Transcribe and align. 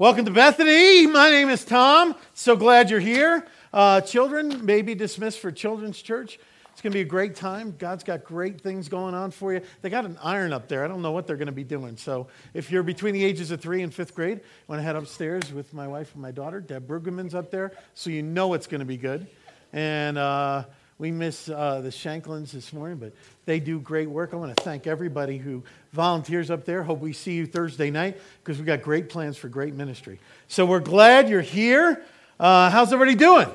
Welcome 0.00 0.26
to 0.26 0.30
Bethany. 0.30 1.08
My 1.08 1.28
name 1.28 1.48
is 1.48 1.64
Tom. 1.64 2.14
So 2.32 2.54
glad 2.54 2.88
you're 2.88 3.00
here. 3.00 3.44
Uh, 3.72 4.00
children 4.00 4.64
may 4.64 4.80
be 4.80 4.94
dismissed 4.94 5.40
for 5.40 5.50
Children's 5.50 6.00
Church. 6.00 6.38
It's 6.70 6.80
going 6.80 6.92
to 6.92 6.96
be 6.96 7.00
a 7.00 7.04
great 7.04 7.34
time. 7.34 7.74
God's 7.76 8.04
got 8.04 8.22
great 8.22 8.60
things 8.60 8.88
going 8.88 9.16
on 9.16 9.32
for 9.32 9.52
you. 9.52 9.60
They 9.82 9.90
got 9.90 10.04
an 10.04 10.16
iron 10.22 10.52
up 10.52 10.68
there. 10.68 10.84
I 10.84 10.86
don't 10.86 11.02
know 11.02 11.10
what 11.10 11.26
they're 11.26 11.34
going 11.34 11.46
to 11.46 11.52
be 11.52 11.64
doing. 11.64 11.96
So 11.96 12.28
if 12.54 12.70
you're 12.70 12.84
between 12.84 13.12
the 13.12 13.24
ages 13.24 13.50
of 13.50 13.60
three 13.60 13.82
and 13.82 13.92
fifth 13.92 14.14
grade, 14.14 14.38
I 14.38 14.42
want 14.68 14.78
to 14.78 14.84
head 14.84 14.94
upstairs 14.94 15.52
with 15.52 15.74
my 15.74 15.88
wife 15.88 16.12
and 16.12 16.22
my 16.22 16.30
daughter. 16.30 16.60
Deb 16.60 16.86
Brueggemann's 16.86 17.34
up 17.34 17.50
there, 17.50 17.72
so 17.94 18.10
you 18.10 18.22
know 18.22 18.54
it's 18.54 18.68
going 18.68 18.78
to 18.78 18.86
be 18.86 18.98
good. 18.98 19.26
And 19.72 20.16
uh, 20.16 20.62
we 20.98 21.12
miss 21.12 21.48
uh, 21.48 21.80
the 21.80 21.90
Shanklins 21.90 22.50
this 22.50 22.72
morning, 22.72 22.98
but 22.98 23.12
they 23.46 23.60
do 23.60 23.78
great 23.78 24.10
work. 24.10 24.34
I 24.34 24.36
want 24.36 24.56
to 24.56 24.62
thank 24.64 24.88
everybody 24.88 25.38
who 25.38 25.62
volunteers 25.92 26.50
up 26.50 26.64
there. 26.64 26.82
Hope 26.82 26.98
we 26.98 27.12
see 27.12 27.34
you 27.34 27.46
Thursday 27.46 27.90
night 27.90 28.18
because 28.42 28.58
we've 28.58 28.66
got 28.66 28.82
great 28.82 29.08
plans 29.08 29.36
for 29.36 29.48
great 29.48 29.74
ministry. 29.74 30.18
So 30.48 30.66
we're 30.66 30.80
glad 30.80 31.28
you're 31.28 31.40
here. 31.40 32.02
Uh, 32.40 32.68
how's 32.70 32.92
everybody 32.92 33.16
doing? 33.16 33.48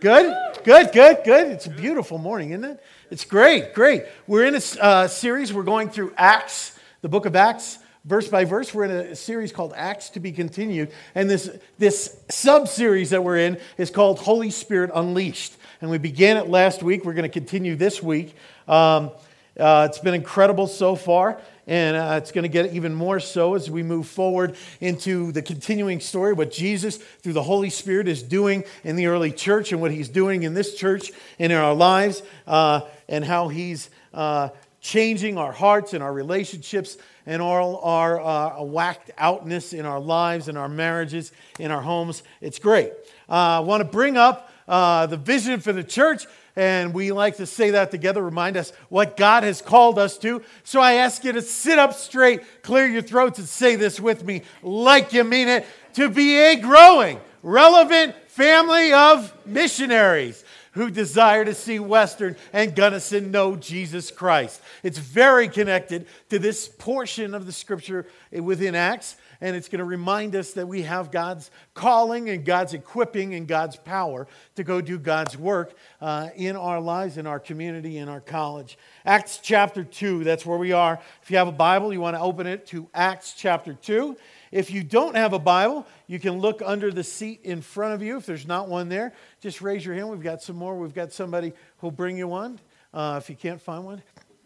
Good? 0.00 0.36
Good, 0.64 0.92
good, 0.92 1.18
good. 1.24 1.46
It's 1.52 1.66
a 1.66 1.70
beautiful 1.70 2.18
morning, 2.18 2.50
isn't 2.50 2.64
it? 2.64 2.82
It's 3.12 3.24
great, 3.24 3.72
great. 3.72 4.02
We're 4.26 4.46
in 4.46 4.56
a 4.56 4.62
uh, 4.80 5.06
series, 5.06 5.52
we're 5.52 5.62
going 5.62 5.88
through 5.88 6.14
Acts, 6.16 6.76
the 7.00 7.08
book 7.08 7.26
of 7.26 7.36
Acts, 7.36 7.78
verse 8.04 8.26
by 8.26 8.44
verse. 8.44 8.74
We're 8.74 8.84
in 8.84 8.90
a 8.90 9.14
series 9.14 9.52
called 9.52 9.72
Acts 9.76 10.10
to 10.10 10.20
be 10.20 10.32
continued. 10.32 10.90
And 11.14 11.30
this, 11.30 11.48
this 11.78 12.18
sub 12.28 12.66
series 12.66 13.10
that 13.10 13.22
we're 13.22 13.38
in 13.38 13.60
is 13.78 13.90
called 13.90 14.18
Holy 14.18 14.50
Spirit 14.50 14.90
Unleashed. 14.92 15.56
And 15.80 15.90
we 15.90 15.98
began 15.98 16.36
it 16.36 16.48
last 16.48 16.82
week. 16.82 17.04
We're 17.04 17.14
going 17.14 17.24
to 17.24 17.28
continue 17.28 17.76
this 17.76 18.02
week. 18.02 18.34
Um, 18.66 19.10
uh, 19.58 19.86
it's 19.88 19.98
been 19.98 20.14
incredible 20.14 20.66
so 20.66 20.96
far 20.96 21.40
and 21.66 21.96
uh, 21.96 22.14
it's 22.22 22.30
going 22.30 22.42
to 22.42 22.48
get 22.48 22.72
even 22.74 22.94
more 22.94 23.18
so 23.18 23.54
as 23.54 23.70
we 23.70 23.82
move 23.82 24.06
forward 24.06 24.54
into 24.80 25.32
the 25.32 25.42
continuing 25.42 25.98
story 25.98 26.32
what 26.32 26.50
jesus 26.50 26.96
through 26.96 27.32
the 27.32 27.42
holy 27.42 27.70
spirit 27.70 28.06
is 28.06 28.22
doing 28.22 28.64
in 28.84 28.96
the 28.96 29.06
early 29.06 29.32
church 29.32 29.72
and 29.72 29.80
what 29.80 29.90
he's 29.90 30.08
doing 30.08 30.42
in 30.42 30.54
this 30.54 30.74
church 30.74 31.10
and 31.38 31.52
in 31.52 31.58
our 31.58 31.74
lives 31.74 32.22
uh, 32.46 32.80
and 33.08 33.24
how 33.24 33.48
he's 33.48 33.90
uh, 34.14 34.48
changing 34.80 35.38
our 35.38 35.52
hearts 35.52 35.94
and 35.94 36.02
our 36.02 36.12
relationships 36.12 36.96
and 37.24 37.42
all 37.42 37.78
our 37.78 38.20
uh, 38.20 38.62
whacked 38.62 39.10
outness 39.18 39.72
in 39.72 39.84
our 39.84 40.00
lives 40.00 40.48
and 40.48 40.56
our 40.56 40.68
marriages 40.68 41.32
in 41.58 41.70
our 41.70 41.82
homes 41.82 42.22
it's 42.40 42.58
great 42.58 42.92
uh, 43.28 43.32
i 43.32 43.60
want 43.60 43.80
to 43.80 43.88
bring 43.88 44.16
up 44.16 44.50
uh, 44.68 45.06
the 45.06 45.16
vision 45.16 45.60
for 45.60 45.72
the 45.72 45.84
church 45.84 46.26
and 46.56 46.94
we 46.94 47.12
like 47.12 47.36
to 47.36 47.46
say 47.46 47.70
that 47.70 47.90
together, 47.90 48.22
remind 48.22 48.56
us 48.56 48.72
what 48.88 49.18
God 49.18 49.42
has 49.42 49.60
called 49.60 49.98
us 49.98 50.16
to. 50.18 50.42
So 50.64 50.80
I 50.80 50.94
ask 50.94 51.22
you 51.22 51.32
to 51.32 51.42
sit 51.42 51.78
up 51.78 51.92
straight, 51.92 52.62
clear 52.62 52.86
your 52.86 53.02
throats, 53.02 53.38
and 53.38 53.46
say 53.46 53.76
this 53.76 54.00
with 54.00 54.24
me 54.24 54.42
like 54.62 55.12
you 55.12 55.22
mean 55.22 55.48
it 55.48 55.66
to 55.94 56.08
be 56.08 56.38
a 56.38 56.56
growing, 56.56 57.20
relevant 57.42 58.14
family 58.28 58.92
of 58.94 59.34
missionaries 59.46 60.44
who 60.72 60.90
desire 60.90 61.44
to 61.44 61.54
see 61.54 61.78
Western 61.78 62.36
and 62.52 62.74
Gunnison 62.74 63.30
know 63.30 63.56
Jesus 63.56 64.10
Christ. 64.10 64.60
It's 64.82 64.98
very 64.98 65.48
connected 65.48 66.06
to 66.30 66.38
this 66.38 66.68
portion 66.68 67.34
of 67.34 67.44
the 67.44 67.52
scripture 67.52 68.06
within 68.30 68.74
Acts 68.74 69.16
and 69.40 69.56
it's 69.56 69.68
going 69.68 69.78
to 69.78 69.84
remind 69.84 70.34
us 70.34 70.52
that 70.52 70.66
we 70.66 70.82
have 70.82 71.10
God's 71.10 71.50
calling 71.74 72.30
and 72.30 72.44
God's 72.44 72.74
equipping 72.74 73.34
and 73.34 73.46
God's 73.46 73.76
power 73.76 74.26
to 74.56 74.64
go 74.64 74.80
do 74.80 74.98
God's 74.98 75.36
work 75.36 75.74
uh, 76.00 76.30
in 76.36 76.56
our 76.56 76.80
lives, 76.80 77.18
in 77.18 77.26
our 77.26 77.40
community, 77.40 77.98
in 77.98 78.08
our 78.08 78.20
college. 78.20 78.78
Acts 79.04 79.38
chapter 79.42 79.84
2, 79.84 80.24
that's 80.24 80.46
where 80.46 80.58
we 80.58 80.72
are. 80.72 81.00
If 81.22 81.30
you 81.30 81.36
have 81.36 81.48
a 81.48 81.52
Bible, 81.52 81.92
you 81.92 82.00
want 82.00 82.16
to 82.16 82.20
open 82.20 82.46
it 82.46 82.66
to 82.68 82.88
Acts 82.94 83.34
chapter 83.36 83.74
2. 83.74 84.16
If 84.52 84.70
you 84.70 84.82
don't 84.82 85.16
have 85.16 85.32
a 85.32 85.38
Bible, 85.38 85.86
you 86.06 86.18
can 86.18 86.38
look 86.38 86.62
under 86.64 86.90
the 86.90 87.04
seat 87.04 87.40
in 87.42 87.60
front 87.60 87.94
of 87.94 88.02
you. 88.02 88.16
If 88.16 88.26
there's 88.26 88.46
not 88.46 88.68
one 88.68 88.88
there, 88.88 89.12
just 89.40 89.60
raise 89.60 89.84
your 89.84 89.94
hand. 89.94 90.08
We've 90.08 90.22
got 90.22 90.42
some 90.42 90.56
more. 90.56 90.76
We've 90.78 90.94
got 90.94 91.12
somebody 91.12 91.52
who'll 91.78 91.90
bring 91.90 92.16
you 92.16 92.28
one 92.28 92.60
uh, 92.94 93.20
if 93.22 93.28
you 93.28 93.36
can't 93.36 93.60
find 93.60 93.84
one. 93.84 94.02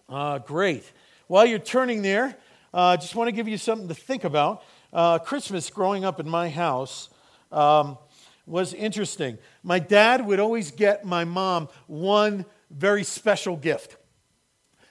Uh, 0.09 0.39
great. 0.39 0.91
While 1.29 1.47
you're 1.47 1.59
turning 1.61 2.03
there, 2.03 2.37
I 2.75 2.95
uh, 2.95 2.97
just 2.97 3.15
want 3.15 3.29
to 3.29 3.33
give 3.33 3.47
you 3.47 3.57
something 3.57 3.89
to 3.89 3.95
think 3.95 4.25
about 4.25 4.63
uh, 4.93 5.19
Christmas 5.19 5.71
growing 5.71 6.05
up 6.05 6.21
in 6.21 6.29
my 6.29 6.49
house 6.49 7.09
um, 7.53 7.99
was 8.47 8.75
interesting. 8.75 9.39
My 9.63 9.79
dad 9.79 10.25
would 10.27 10.41
always 10.41 10.71
get 10.71 11.05
my 11.05 11.25
mom 11.25 11.69
one 11.87 12.45
very 12.71 13.05
special 13.05 13.57
gift. 13.57 13.97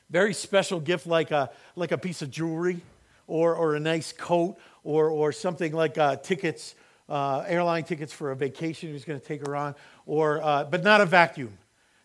Very 0.10 0.34
special 0.34 0.80
gift 0.80 1.06
like 1.06 1.32
a, 1.32 1.52
like 1.76 1.92
a 1.92 1.98
piece 1.98 2.22
of 2.22 2.32
jewelry 2.32 2.82
or, 3.28 3.56
or 3.56 3.76
a 3.76 3.80
nice 3.80 4.12
coat 4.12 4.58
or, 4.84 5.10
or 5.10 5.32
something 5.32 5.72
like 5.72 5.98
uh, 5.98 6.16
tickets, 6.18 6.76
uh, 7.08 7.44
airline 7.48 7.84
tickets 7.84 8.12
for 8.12 8.32
a 8.32 8.36
vacation 8.36 8.90
he 8.90 8.94
was 8.94 9.06
going 9.06 9.20
to 9.20 9.26
take 9.26 9.46
her 9.46 9.56
on, 9.56 9.76
or, 10.06 10.42
uh, 10.42 10.64
but 10.64 10.84
not 10.84 11.02
a 11.02 11.06
vacuum. 11.06 11.56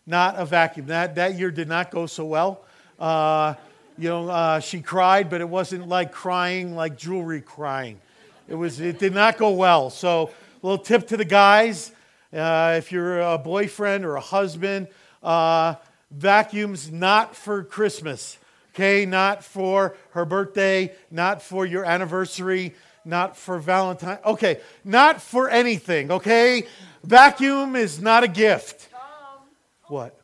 Not 0.05 0.35
a 0.37 0.45
vacuum. 0.45 0.87
That, 0.87 1.15
that 1.15 1.35
year 1.35 1.49
did 1.49 1.67
not 1.67 1.89
go 1.89 2.05
so 2.05 2.25
well. 2.25 2.63
You 3.97 4.09
know, 4.09 4.29
uh, 4.29 4.59
she 4.59 4.81
cried, 4.81 5.29
but 5.29 5.41
it 5.41 5.49
wasn't 5.49 5.87
like 5.87 6.11
crying 6.11 6.75
like 6.75 6.97
jewelry 6.97 7.41
crying. 7.41 7.99
It, 8.47 8.55
was, 8.55 8.79
it 8.79 8.99
did 8.99 9.13
not 9.13 9.37
go 9.37 9.51
well. 9.51 9.89
So, 9.89 10.31
a 10.61 10.67
little 10.67 10.83
tip 10.83 11.07
to 11.07 11.17
the 11.17 11.25
guys 11.25 11.91
uh, 12.35 12.75
if 12.77 12.91
you're 12.91 13.21
a 13.21 13.37
boyfriend 13.37 14.05
or 14.05 14.15
a 14.15 14.21
husband, 14.21 14.87
uh, 15.23 15.75
vacuums 16.11 16.91
not 16.91 17.35
for 17.35 17.63
Christmas, 17.63 18.37
okay? 18.73 19.05
Not 19.05 19.43
for 19.43 19.95
her 20.11 20.25
birthday, 20.25 20.93
not 21.09 21.41
for 21.41 21.65
your 21.65 21.85
anniversary, 21.85 22.75
not 23.05 23.37
for 23.37 23.59
Valentine. 23.59 24.19
Okay, 24.25 24.59
not 24.83 25.21
for 25.21 25.49
anything, 25.49 26.11
okay? 26.11 26.67
Vacuum 27.03 27.75
is 27.75 28.01
not 28.01 28.23
a 28.23 28.27
gift. 28.27 28.89
What? 29.87 30.19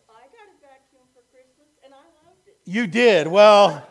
You 2.72 2.88
did. 2.88 3.28
Well, 3.28 3.86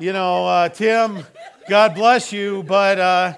you 0.00 0.12
know, 0.12 0.46
uh, 0.46 0.68
Tim, 0.68 1.24
God 1.68 1.94
bless 1.94 2.32
you, 2.32 2.64
but 2.64 2.98
uh, 2.98 3.34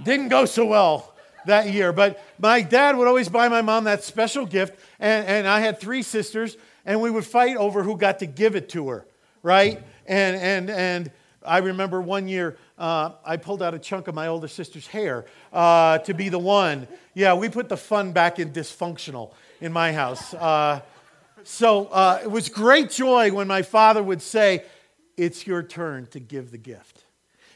didn't 0.00 0.28
go 0.28 0.44
so 0.44 0.66
well 0.66 1.12
that 1.46 1.72
year. 1.72 1.92
But 1.92 2.24
my 2.38 2.60
dad 2.60 2.96
would 2.96 3.08
always 3.08 3.28
buy 3.28 3.48
my 3.48 3.60
mom 3.60 3.82
that 3.84 4.04
special 4.04 4.46
gift, 4.46 4.78
and, 5.00 5.26
and 5.26 5.48
I 5.48 5.58
had 5.58 5.80
three 5.80 6.02
sisters, 6.02 6.56
and 6.86 7.00
we 7.00 7.10
would 7.10 7.24
fight 7.24 7.56
over 7.56 7.82
who 7.82 7.96
got 7.96 8.20
to 8.20 8.26
give 8.26 8.54
it 8.54 8.68
to 8.68 8.88
her, 8.90 9.04
right? 9.42 9.82
And, 10.06 10.36
and, 10.36 10.70
and 10.70 11.10
I 11.44 11.58
remember 11.58 12.00
one 12.00 12.28
year 12.28 12.56
uh, 12.78 13.10
I 13.24 13.36
pulled 13.36 13.64
out 13.64 13.74
a 13.74 13.80
chunk 13.80 14.06
of 14.06 14.14
my 14.14 14.28
older 14.28 14.46
sister's 14.46 14.86
hair 14.86 15.26
uh, 15.52 15.98
to 15.98 16.14
be 16.14 16.28
the 16.28 16.38
one. 16.38 16.86
Yeah, 17.14 17.34
we 17.34 17.48
put 17.48 17.68
the 17.68 17.76
fun 17.76 18.12
back 18.12 18.38
in 18.38 18.52
dysfunctional 18.52 19.32
in 19.60 19.72
my 19.72 19.92
house. 19.92 20.34
Uh, 20.34 20.82
so 21.44 21.86
uh, 21.86 22.20
it 22.22 22.30
was 22.30 22.48
great 22.48 22.90
joy 22.90 23.32
when 23.32 23.46
my 23.46 23.62
father 23.62 24.02
would 24.02 24.22
say, 24.22 24.64
It's 25.16 25.46
your 25.46 25.62
turn 25.62 26.06
to 26.08 26.20
give 26.20 26.50
the 26.50 26.58
gift. 26.58 27.04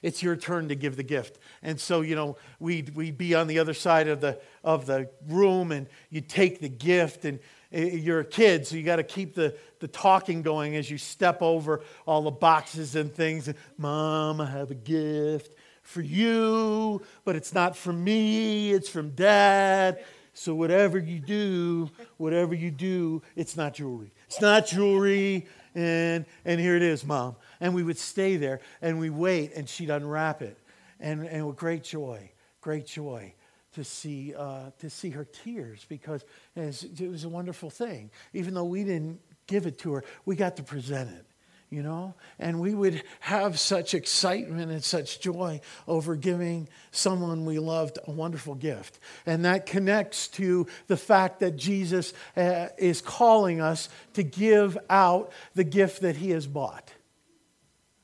It's 0.03 0.23
your 0.23 0.35
turn 0.35 0.69
to 0.69 0.75
give 0.75 0.97
the 0.97 1.05
gift. 1.05 1.39
And 1.63 1.81
so, 1.81 2.01
you 2.01 2.17
know, 2.17 2.37
we'd, 2.59 2.95
we'd 2.95 3.17
be 3.17 3.35
on 3.37 3.47
the 3.47 3.61
other 3.61 3.75
side 3.75 4.09
of 4.09 4.21
the, 4.21 4.41
of 4.65 4.85
the 4.87 5.09
room 5.29 5.71
and 5.71 5.87
you'd 6.11 6.29
take 6.29 6.61
the 6.61 6.69
gift 6.69 7.25
and 7.25 7.39
eh, 7.73 7.85
you're 7.85 8.21
a 8.21 8.25
kid, 8.25 8.67
so 8.67 8.75
you 8.75 8.83
got 8.83 8.97
to 8.97 9.05
keep 9.05 9.35
the, 9.35 9.57
the 9.79 9.87
talking 9.87 10.43
going 10.43 10.75
as 10.75 10.91
you 10.91 10.99
step 10.99 11.41
over 11.41 11.83
all 12.05 12.23
the 12.23 12.33
boxes 12.33 12.97
and 12.97 13.15
things. 13.15 13.49
Mom, 13.79 14.41
I 14.41 14.47
have 14.47 14.73
a 14.73 14.77
gift 14.77 15.55
for 15.83 16.01
you, 16.01 17.01
but 17.25 17.37
it's 17.37 17.55
not 17.55 17.77
from 17.77 18.03
me, 18.03 18.73
it's 18.73 18.89
from 18.89 19.11
dad. 19.11 20.03
So 20.35 20.55
whatever 20.55 20.99
you 20.99 21.19
do, 21.19 21.91
whatever 22.17 22.55
you 22.55 22.71
do, 22.71 23.23
it's 23.37 23.57
not 23.57 23.75
jewelry. 23.75 24.13
It's 24.27 24.41
not 24.41 24.67
jewelry. 24.67 25.47
And, 25.75 26.25
and 26.45 26.61
here 26.61 26.77
it 26.77 26.83
is, 26.83 27.05
mom. 27.05 27.37
And 27.61 27.75
we 27.75 27.83
would 27.83 27.99
stay 27.99 28.37
there 28.37 28.61
and 28.81 28.99
we 28.99 29.11
wait 29.11 29.53
and 29.55 29.69
she'd 29.69 29.91
unwrap 29.91 30.43
it. 30.43 30.59
And, 31.01 31.27
and 31.27 31.47
with 31.47 31.57
great 31.57 31.83
joy, 31.83 32.31
great 32.61 32.87
joy 32.87 33.35
to 33.75 33.85
see, 33.85 34.35
uh, 34.35 34.71
to 34.79 34.89
see 34.89 35.11
her 35.11 35.25
tears 35.25 35.85
because 35.89 36.25
it 36.55 36.67
was, 36.67 36.85
it 36.85 37.09
was 37.09 37.25
a 37.25 37.29
wonderful 37.29 37.71
thing. 37.71 38.11
Even 38.33 38.55
though 38.55 38.65
we 38.65 38.85
didn't 38.85 39.21
give 39.47 39.67
it 39.67 39.79
to 39.81 39.95
her, 39.95 40.05
we 40.25 40.37
got 40.37 40.57
to 40.57 40.63
present 40.63 41.11
it 41.11 41.27
you 41.73 41.83
know? 41.83 42.15
And 42.39 42.61
we 42.61 42.75
would 42.75 43.03
have 43.21 43.59
such 43.59 43.95
excitement 43.95 44.71
and 44.71 44.85
such 44.85 45.21
joy 45.21 45.63
over 45.89 46.17
giving 46.17 46.69
someone 46.91 47.47
we 47.47 47.59
loved 47.59 47.99
a 48.07 48.11
wonderful 48.11 48.55
gift. 48.55 48.99
And 49.25 49.47
that 49.47 49.65
connects 49.65 50.29
to 50.29 50.67
the 50.87 50.99
fact 50.99 51.41
that 51.41 51.57
Jesus 51.57 52.13
uh, 52.37 52.69
is 52.77 53.01
calling 53.01 53.63
us 53.63 53.89
to 54.13 54.23
give 54.23 54.77
out 54.91 55.33
the 55.55 55.65
gift 55.65 56.03
that 56.03 56.17
he 56.17 56.31
has 56.31 56.47
bought 56.47 56.93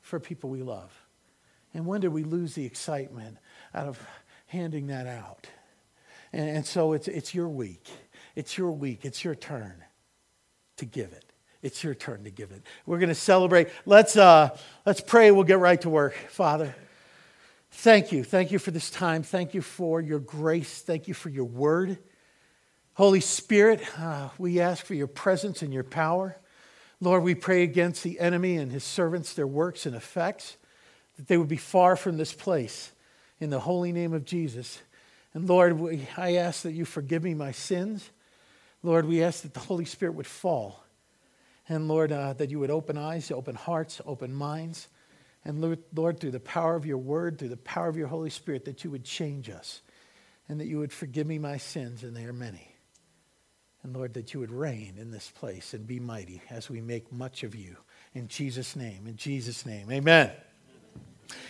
for 0.00 0.18
people 0.18 0.48
we 0.48 0.62
love. 0.62 0.90
And 1.74 1.84
when 1.84 2.00
did 2.00 2.08
we 2.08 2.24
lose 2.24 2.54
the 2.54 2.64
excitement 2.64 3.36
out 3.74 3.86
of 3.86 4.04
handing 4.46 4.86
that 4.86 5.06
out? 5.06 5.46
And, 6.32 6.48
and 6.48 6.66
so 6.66 6.94
it's, 6.94 7.06
it's 7.06 7.34
your 7.34 7.50
week. 7.50 7.86
It's 8.34 8.56
your 8.56 8.70
week. 8.70 9.04
It's 9.04 9.22
your 9.22 9.34
turn 9.34 9.84
to 10.78 10.86
give 10.86 11.12
it. 11.12 11.27
It's 11.62 11.82
your 11.82 11.94
turn 11.94 12.24
to 12.24 12.30
give 12.30 12.52
it. 12.52 12.62
We're 12.86 12.98
going 12.98 13.08
to 13.08 13.14
celebrate. 13.14 13.68
Let's, 13.84 14.16
uh, 14.16 14.56
let's 14.86 15.00
pray. 15.00 15.30
We'll 15.30 15.44
get 15.44 15.58
right 15.58 15.80
to 15.80 15.90
work. 15.90 16.14
Father, 16.28 16.74
Thank 17.70 18.12
you. 18.12 18.24
Thank 18.24 18.50
you 18.50 18.58
for 18.58 18.70
this 18.70 18.90
time. 18.90 19.22
Thank 19.22 19.54
you 19.54 19.62
for 19.62 20.00
your 20.00 20.18
grace. 20.18 20.80
Thank 20.80 21.06
you 21.06 21.14
for 21.14 21.28
your 21.28 21.44
word. 21.44 21.98
Holy 22.94 23.20
Spirit, 23.20 23.80
uh, 23.98 24.30
we 24.38 24.60
ask 24.60 24.84
for 24.84 24.94
your 24.94 25.06
presence 25.06 25.62
and 25.62 25.72
your 25.72 25.84
power. 25.84 26.36
Lord, 27.00 27.22
we 27.22 27.36
pray 27.36 27.62
against 27.62 28.02
the 28.02 28.18
enemy 28.18 28.56
and 28.56 28.72
his 28.72 28.82
servants, 28.82 29.34
their 29.34 29.46
works 29.46 29.86
and 29.86 29.94
effects, 29.94 30.56
that 31.16 31.28
they 31.28 31.36
would 31.36 31.48
be 31.48 31.56
far 31.56 31.94
from 31.94 32.16
this 32.16 32.32
place 32.32 32.90
in 33.38 33.50
the 33.50 33.60
holy 33.60 33.92
name 33.92 34.12
of 34.12 34.24
Jesus. 34.24 34.80
And 35.32 35.48
Lord, 35.48 35.78
we, 35.78 36.08
I 36.16 36.36
ask 36.36 36.62
that 36.62 36.72
you 36.72 36.84
forgive 36.84 37.22
me 37.22 37.34
my 37.34 37.52
sins. 37.52 38.10
Lord, 38.82 39.04
we 39.04 39.22
ask 39.22 39.42
that 39.42 39.54
the 39.54 39.60
Holy 39.60 39.84
Spirit 39.84 40.14
would 40.14 40.26
fall. 40.26 40.82
And 41.68 41.88
Lord, 41.88 42.12
uh, 42.12 42.32
that 42.34 42.50
you 42.50 42.58
would 42.60 42.70
open 42.70 42.96
eyes, 42.96 43.30
open 43.30 43.54
hearts, 43.54 44.00
open 44.06 44.32
minds. 44.32 44.88
And 45.44 45.60
Lord, 45.60 45.78
Lord, 45.94 46.20
through 46.20 46.30
the 46.30 46.40
power 46.40 46.74
of 46.74 46.86
your 46.86 46.98
word, 46.98 47.38
through 47.38 47.50
the 47.50 47.56
power 47.56 47.88
of 47.88 47.96
your 47.96 48.08
Holy 48.08 48.30
Spirit, 48.30 48.64
that 48.64 48.84
you 48.84 48.90
would 48.90 49.04
change 49.04 49.50
us 49.50 49.82
and 50.48 50.58
that 50.60 50.66
you 50.66 50.78
would 50.78 50.92
forgive 50.92 51.26
me 51.26 51.38
my 51.38 51.58
sins, 51.58 52.02
and 52.02 52.16
they 52.16 52.24
are 52.24 52.32
many. 52.32 52.74
And 53.82 53.94
Lord, 53.94 54.14
that 54.14 54.32
you 54.32 54.40
would 54.40 54.50
reign 54.50 54.94
in 54.98 55.10
this 55.10 55.30
place 55.30 55.74
and 55.74 55.86
be 55.86 56.00
mighty 56.00 56.42
as 56.50 56.70
we 56.70 56.80
make 56.80 57.12
much 57.12 57.42
of 57.44 57.54
you. 57.54 57.76
In 58.14 58.28
Jesus' 58.28 58.74
name, 58.74 59.06
in 59.06 59.16
Jesus' 59.16 59.66
name, 59.66 59.90
amen. 59.92 60.32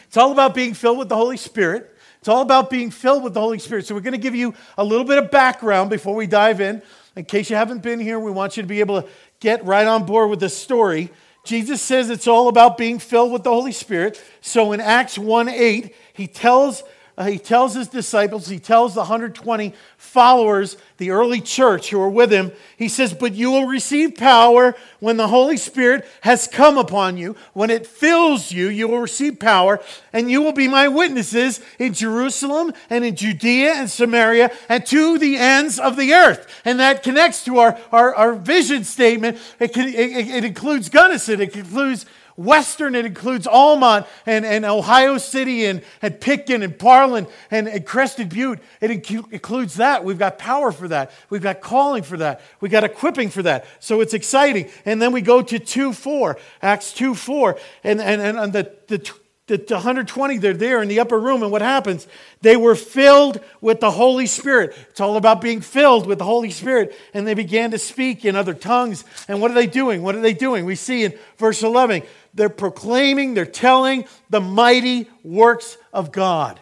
It's 0.07 0.17
all 0.17 0.33
about 0.33 0.55
being 0.55 0.75
filled 0.75 0.99
with 0.99 1.09
the 1.09 1.17
Holy 1.17 1.37
Spirit. 1.37 1.97
It's 2.19 2.29
all 2.29 2.43
about 2.43 2.71
being 2.71 2.91
filled 2.91 3.23
with 3.23 3.35
the 3.35 3.41
Holy 3.41 3.59
Spirit. 3.59 3.87
So, 3.87 3.95
we're 3.95 4.01
going 4.01 4.13
to 4.13 4.19
give 4.19 4.35
you 4.35 4.55
a 4.77 4.85
little 4.85 5.05
bit 5.05 5.19
of 5.19 5.31
background 5.31 5.91
before 5.91 6.15
we 6.15 6.27
dive 6.27 6.61
in. 6.61 6.83
In 7.17 7.25
case 7.25 7.51
you 7.51 7.57
haven't 7.57 7.83
been 7.83 8.01
here, 8.01 8.19
we 8.19 8.31
want 8.31 8.57
you 8.57 8.63
to 8.63 8.69
be 8.69 8.81
able 8.81 9.03
to 9.03 9.09
get 9.41 9.65
right 9.65 9.87
on 9.87 10.05
board 10.05 10.31
with 10.31 10.41
this 10.41 10.57
story. 10.57 11.11
Jesus 11.45 11.81
says 11.81 12.11
it's 12.11 12.27
all 12.27 12.49
about 12.49 12.77
being 12.77 12.99
filled 12.99 13.33
with 13.33 13.43
the 13.43 13.51
Holy 13.51 13.73
Spirit. 13.73 14.23
So, 14.41 14.73
in 14.73 14.81
Acts 14.81 15.19
1 15.19 15.49
8, 15.49 15.95
he 16.13 16.27
tells 16.27 16.83
uh, 17.19 17.25
he 17.25 17.37
tells 17.37 17.75
his 17.75 17.89
disciples, 17.89 18.47
he 18.47 18.61
tells 18.61 18.95
the 18.95 19.01
120 19.01 19.75
followers, 19.97 20.77
the 20.99 21.11
early 21.11 21.41
church 21.41 21.91
who 21.91 22.01
are 22.01 22.09
with 22.09 22.31
him, 22.31 22.53
he 22.77 22.89
says, 22.89 23.13
But 23.13 23.35
you 23.35 23.51
will 23.51 23.67
receive 23.67 24.15
power 24.15 24.77
when 25.01 25.17
the 25.17 25.27
Holy 25.27 25.57
Spirit 25.57 26.07
has 26.21 26.47
come 26.47 26.79
upon 26.79 27.17
you. 27.17 27.35
When 27.55 27.71
it 27.71 27.89
fills 27.89 28.53
you, 28.53 28.69
you 28.69 28.87
will 28.87 29.01
receive 29.01 29.41
power, 29.41 29.81
and 30.13 30.31
you 30.31 30.43
will 30.43 30.53
be 30.53 30.69
my 30.69 30.87
witnesses 30.87 31.61
in 31.81 31.93
Jerusalem 31.93 32.73
and 32.89 33.05
in 33.05 33.17
Judea 33.17 33.73
and 33.73 33.91
Samaria 33.91 34.53
and 34.69 34.87
to 34.87 35.19
the 35.19 35.39
ends 35.39 35.81
of 35.81 35.97
the 35.97 36.15
earth. 36.15 36.47
And 36.65 36.79
that 36.79 37.03
connects 37.03 37.45
to 37.47 37.59
our, 37.59 37.77
our, 37.91 38.15
our 38.15 38.33
vision 38.35 38.85
statement. 38.85 39.39
It, 39.59 39.75
can, 39.75 39.89
it, 39.89 40.29
it 40.29 40.45
includes 40.45 40.89
Gunnison, 40.89 41.41
it 41.41 41.57
includes 41.57 42.07
Western, 42.39 42.95
it 42.95 43.05
includes 43.05 43.49
Almont 43.49 44.07
and, 44.25 44.47
and 44.47 44.65
Ohio 44.65 45.19
City 45.19 45.67
and, 45.67 45.83
and 46.01 46.21
Pitkin 46.21 46.63
and 46.63 46.79
Parlin 46.79 47.29
and, 47.51 47.67
and 47.69 47.85
Crested 47.85 48.29
Butte. 48.29 48.61
It 48.81 49.03
inc- 49.03 49.33
includes 49.33 49.75
that. 49.75 50.05
We've 50.05 50.19
got 50.19 50.39
power 50.39 50.71
for 50.71 50.87
that. 50.87 51.11
We've 51.31 51.43
got 51.43 51.61
calling 51.61 52.05
for 52.05 52.17
that. 52.19 52.41
We've 52.61 52.71
got 52.71 52.85
equipping 52.85 53.31
for 53.31 53.43
that. 53.43 53.67
So 53.81 54.01
it's 54.01 54.15
exciting. 54.15 54.71
And 54.85 55.03
then 55.03 55.11
we 55.11 55.21
go 55.21 55.43
to 55.43 55.59
2 55.59 55.93
4, 55.93 56.39
Acts 56.63 56.93
2 56.93 57.17
4. 57.17 57.59
And, 57.83 58.01
and, 58.01 58.23
and 58.23 58.53
the, 58.53 58.73
the, 58.87 59.13
the 59.49 59.75
120, 59.75 60.39
they're 60.39 60.53
there 60.53 60.81
in 60.81 60.89
the 60.89 61.01
upper 61.01 61.19
room. 61.19 61.43
And 61.43 61.51
what 61.51 61.63
happens? 61.63 62.07
They 62.43 62.57
were 62.57 62.77
filled 62.77 63.41
with 63.61 63.81
the 63.81 63.91
Holy 63.91 64.27
Spirit. 64.27 64.77
It's 64.91 65.01
all 65.01 65.17
about 65.17 65.41
being 65.41 65.61
filled 65.61 66.07
with 66.07 66.19
the 66.19 66.25
Holy 66.25 66.51
Spirit. 66.51 66.95
And 67.15 67.27
they 67.27 67.35
began 67.35 67.73
to 67.73 67.79
speak 67.79 68.25
in 68.25 68.37
other 68.37 68.55
tongues. 68.55 69.05
And 69.27 69.41
what 69.41 69.51
are 69.51 69.55
they 69.55 69.67
doing? 69.67 70.03
What 70.03 70.15
are 70.15 70.21
they 70.21 70.35
doing? 70.35 70.65
We 70.65 70.77
see 70.77 71.03
in 71.03 71.19
verse 71.37 71.65
11 71.65 72.03
they're 72.39 72.49
proclaiming, 72.49 73.35
they're 73.35 73.45
telling 73.45 74.07
the 74.31 74.41
mighty 74.41 75.11
works 75.23 75.77
of 75.93 76.13
God 76.13 76.59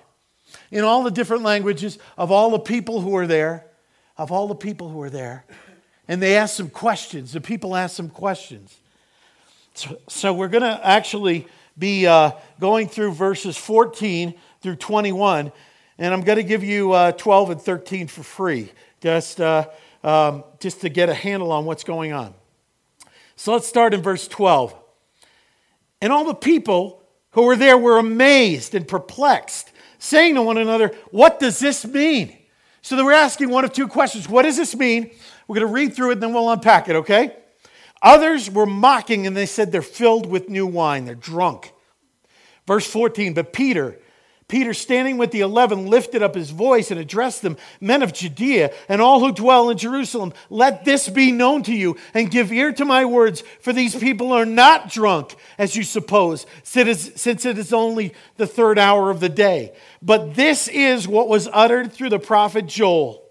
in 0.71 0.83
all 0.83 1.05
the 1.05 1.11
different 1.11 1.43
languages 1.43 1.99
of 2.17 2.33
all 2.33 2.51
the 2.51 2.59
people 2.59 3.01
who 3.01 3.15
are 3.17 3.27
there, 3.27 3.67
of 4.17 4.33
all 4.33 4.49
the 4.49 4.55
people 4.55 4.89
who 4.89 5.01
are 5.03 5.11
there. 5.11 5.45
And 6.09 6.21
they 6.23 6.37
ask 6.37 6.57
some 6.57 6.71
questions. 6.71 7.33
The 7.33 7.41
people 7.41 7.77
ask 7.77 7.95
some 7.95 8.09
questions. 8.09 8.77
So, 9.75 9.99
so 10.09 10.33
we're 10.33 10.49
going 10.49 10.63
to 10.63 10.81
actually 10.85 11.47
be 11.79 12.07
uh, 12.07 12.33
going 12.59 12.89
through 12.89 13.13
verses 13.13 13.57
14 13.59 14.35
through 14.63 14.77
21, 14.77 15.53
and 15.99 16.15
I'm 16.15 16.23
going 16.23 16.37
to 16.37 16.43
give 16.43 16.65
you 16.65 16.93
uh, 16.93 17.13
12 17.13 17.51
and 17.51 17.61
13 17.61 18.07
for 18.07 18.23
free, 18.23 18.73
just, 19.03 19.43
uh, 19.43 19.69
um, 20.03 20.43
just 20.59 20.81
to 20.81 20.89
get 20.89 21.11
a 21.11 21.15
handle 21.15 21.53
on 21.53 21.67
what's 21.67 21.85
going 21.85 22.15
on. 22.15 22.33
So 23.37 23.53
let's 23.53 23.67
start 23.67 23.93
in 23.93 24.01
verse 24.01 24.27
12. 24.27 24.75
And 26.01 26.13
all 26.13 26.25
the 26.25 26.35
people 26.35 27.03
who 27.31 27.43
were 27.43 27.57
there 27.57 27.79
were 27.79 27.99
amazed 27.99 28.75
and 28.75 28.87
perplexed, 28.87 29.73
saying 29.99 30.35
to 30.35 30.43
one 30.43 30.59
another, 30.59 30.93
What 31.11 31.41
does 31.41 31.59
this 31.59 31.85
mean? 31.87 32.37
So 32.83 32.97
they 32.97 33.03
were 33.03 33.13
asking 33.13 33.51
one 33.51 33.65
of 33.65 33.73
two 33.73 33.89
questions 33.89 34.29
What 34.29 34.43
does 34.43 34.57
this 34.57 34.77
mean? 34.77 35.11
We're 35.49 35.57
going 35.57 35.67
to 35.67 35.73
read 35.73 35.95
through 35.95 36.11
it, 36.11 36.13
and 36.15 36.23
then 36.23 36.35
we'll 36.35 36.51
unpack 36.51 36.89
it, 36.89 36.97
okay? 36.97 37.37
Others 38.03 38.51
were 38.51 38.67
mocking, 38.67 39.27
and 39.27 39.37
they 39.37 39.47
said 39.47 39.73
they're 39.73 39.83
filled 39.83 40.27
with 40.27 40.49
new 40.49 40.67
wine, 40.67 41.05
they're 41.05 41.15
drunk. 41.15 41.73
Verse 42.67 42.87
14, 42.87 43.33
but 43.33 43.53
Peter, 43.53 43.99
Peter, 44.49 44.73
standing 44.73 45.19
with 45.19 45.33
the 45.33 45.41
eleven, 45.41 45.89
lifted 45.89 46.23
up 46.23 46.37
his 46.37 46.51
voice 46.51 46.93
and 46.93 47.01
addressed 47.01 47.43
them 47.43 47.57
Men 47.81 48.03
of 48.03 48.13
Judea 48.13 48.73
and 48.89 49.03
all 49.03 49.19
who 49.19 49.33
dwell 49.33 49.71
in 49.71 49.77
Jerusalem, 49.77 50.33
let 50.51 50.85
this 50.85 51.09
be 51.09 51.33
known 51.33 51.65
to 51.65 51.75
you 51.75 51.97
and 52.15 52.31
give 52.31 52.53
ear 52.53 52.73
to 52.75 52.85
my 52.85 53.05
words, 53.05 53.43
for 53.61 53.73
these 53.73 53.97
people 53.97 54.33
are 54.33 54.47
not 54.47 54.89
drunk, 54.89 55.35
as 55.59 55.75
you 55.75 55.83
suppose, 55.83 56.47
since 56.63 57.45
it 57.45 57.59
is 57.59 57.73
only 57.73 58.15
the 58.37 58.47
third 58.47 58.79
hour 58.79 59.11
of 59.11 59.19
the 59.19 59.29
day. 59.29 59.73
But 60.01 60.35
this 60.37 60.69
is 60.69 61.09
what 61.09 61.29
was 61.29 61.49
uttered 61.53 61.93
through 61.93 62.11
the 62.11 62.21
prophet 62.21 62.67
Joel. 62.67 63.26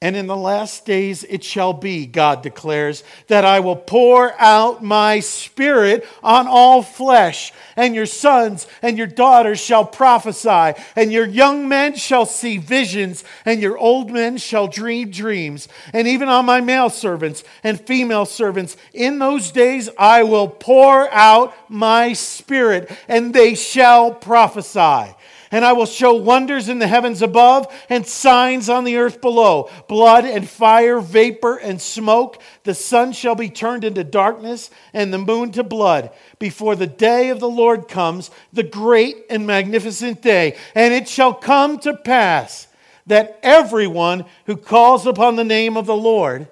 And 0.00 0.14
in 0.14 0.28
the 0.28 0.36
last 0.36 0.86
days 0.86 1.24
it 1.24 1.42
shall 1.42 1.72
be, 1.72 2.06
God 2.06 2.40
declares, 2.40 3.02
that 3.26 3.44
I 3.44 3.58
will 3.58 3.74
pour 3.74 4.32
out 4.40 4.80
my 4.80 5.18
spirit 5.18 6.06
on 6.22 6.46
all 6.46 6.82
flesh, 6.82 7.52
and 7.74 7.96
your 7.96 8.06
sons 8.06 8.68
and 8.80 8.96
your 8.96 9.08
daughters 9.08 9.58
shall 9.58 9.84
prophesy, 9.84 10.80
and 10.94 11.12
your 11.12 11.26
young 11.26 11.68
men 11.68 11.96
shall 11.96 12.26
see 12.26 12.58
visions, 12.58 13.24
and 13.44 13.60
your 13.60 13.76
old 13.76 14.12
men 14.12 14.36
shall 14.36 14.68
dream 14.68 15.10
dreams. 15.10 15.66
And 15.92 16.06
even 16.06 16.28
on 16.28 16.46
my 16.46 16.60
male 16.60 16.90
servants 16.90 17.42
and 17.64 17.80
female 17.80 18.24
servants, 18.24 18.76
in 18.94 19.18
those 19.18 19.50
days 19.50 19.90
I 19.98 20.22
will 20.22 20.46
pour 20.46 21.12
out 21.12 21.52
my 21.68 22.12
spirit, 22.12 22.88
and 23.08 23.34
they 23.34 23.56
shall 23.56 24.12
prophesy. 24.12 25.12
And 25.50 25.64
I 25.64 25.72
will 25.72 25.86
show 25.86 26.14
wonders 26.14 26.68
in 26.68 26.78
the 26.78 26.86
heavens 26.86 27.22
above 27.22 27.66
and 27.88 28.06
signs 28.06 28.68
on 28.68 28.84
the 28.84 28.96
earth 28.96 29.20
below 29.20 29.70
blood 29.88 30.24
and 30.24 30.48
fire, 30.48 31.00
vapor 31.00 31.56
and 31.56 31.80
smoke. 31.80 32.42
The 32.64 32.74
sun 32.74 33.12
shall 33.12 33.34
be 33.34 33.48
turned 33.48 33.84
into 33.84 34.04
darkness 34.04 34.70
and 34.92 35.12
the 35.12 35.18
moon 35.18 35.52
to 35.52 35.62
blood 35.62 36.10
before 36.38 36.76
the 36.76 36.86
day 36.86 37.30
of 37.30 37.40
the 37.40 37.48
Lord 37.48 37.88
comes, 37.88 38.30
the 38.52 38.62
great 38.62 39.16
and 39.30 39.46
magnificent 39.46 40.20
day. 40.22 40.56
And 40.74 40.92
it 40.92 41.08
shall 41.08 41.32
come 41.32 41.78
to 41.80 41.96
pass 41.96 42.66
that 43.06 43.38
everyone 43.42 44.26
who 44.46 44.56
calls 44.56 45.06
upon 45.06 45.36
the 45.36 45.44
name 45.44 45.76
of 45.76 45.86
the 45.86 45.96
Lord 45.96 46.48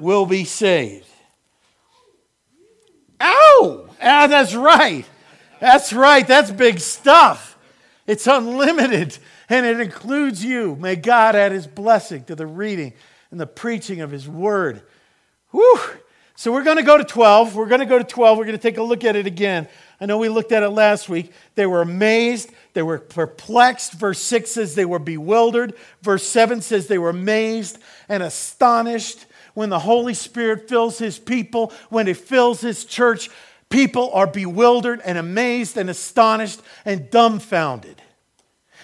will 0.00 0.26
be 0.26 0.44
saved. 0.44 1.06
Ow! 3.20 3.88
Ah, 4.02 4.26
that's 4.26 4.54
right. 4.54 5.04
That's 5.60 5.92
right. 5.92 6.26
That's 6.26 6.50
big 6.50 6.80
stuff. 6.80 7.51
It's 8.12 8.26
unlimited 8.26 9.16
and 9.48 9.64
it 9.64 9.80
includes 9.80 10.44
you. 10.44 10.76
May 10.76 10.96
God 10.96 11.34
add 11.34 11.50
his 11.50 11.66
blessing 11.66 12.24
to 12.24 12.34
the 12.34 12.46
reading 12.46 12.92
and 13.30 13.40
the 13.40 13.46
preaching 13.46 14.02
of 14.02 14.10
his 14.10 14.28
word. 14.28 14.82
Whew. 15.52 15.80
So 16.34 16.52
we're 16.52 16.62
going 16.62 16.76
to 16.76 16.82
go 16.82 16.98
to 16.98 17.04
12. 17.04 17.56
We're 17.56 17.68
going 17.68 17.80
to 17.80 17.86
go 17.86 17.96
to 17.96 18.04
12. 18.04 18.36
We're 18.36 18.44
going 18.44 18.58
to 18.58 18.62
take 18.62 18.76
a 18.76 18.82
look 18.82 19.02
at 19.04 19.16
it 19.16 19.26
again. 19.26 19.66
I 19.98 20.04
know 20.04 20.18
we 20.18 20.28
looked 20.28 20.52
at 20.52 20.62
it 20.62 20.68
last 20.68 21.08
week. 21.08 21.32
They 21.54 21.64
were 21.64 21.80
amazed. 21.80 22.50
They 22.74 22.82
were 22.82 22.98
perplexed. 22.98 23.94
Verse 23.94 24.20
6 24.20 24.50
says 24.50 24.74
they 24.74 24.84
were 24.84 24.98
bewildered. 24.98 25.72
Verse 26.02 26.28
7 26.28 26.60
says 26.60 26.88
they 26.88 26.98
were 26.98 27.08
amazed 27.08 27.78
and 28.10 28.22
astonished. 28.22 29.24
When 29.54 29.70
the 29.70 29.78
Holy 29.78 30.12
Spirit 30.12 30.68
fills 30.68 30.98
his 30.98 31.18
people, 31.18 31.72
when 31.88 32.06
he 32.06 32.12
fills 32.12 32.60
his 32.60 32.84
church, 32.84 33.30
People 33.72 34.10
are 34.12 34.26
bewildered 34.26 35.00
and 35.02 35.16
amazed 35.16 35.78
and 35.78 35.88
astonished 35.88 36.60
and 36.84 37.10
dumbfounded. 37.10 38.01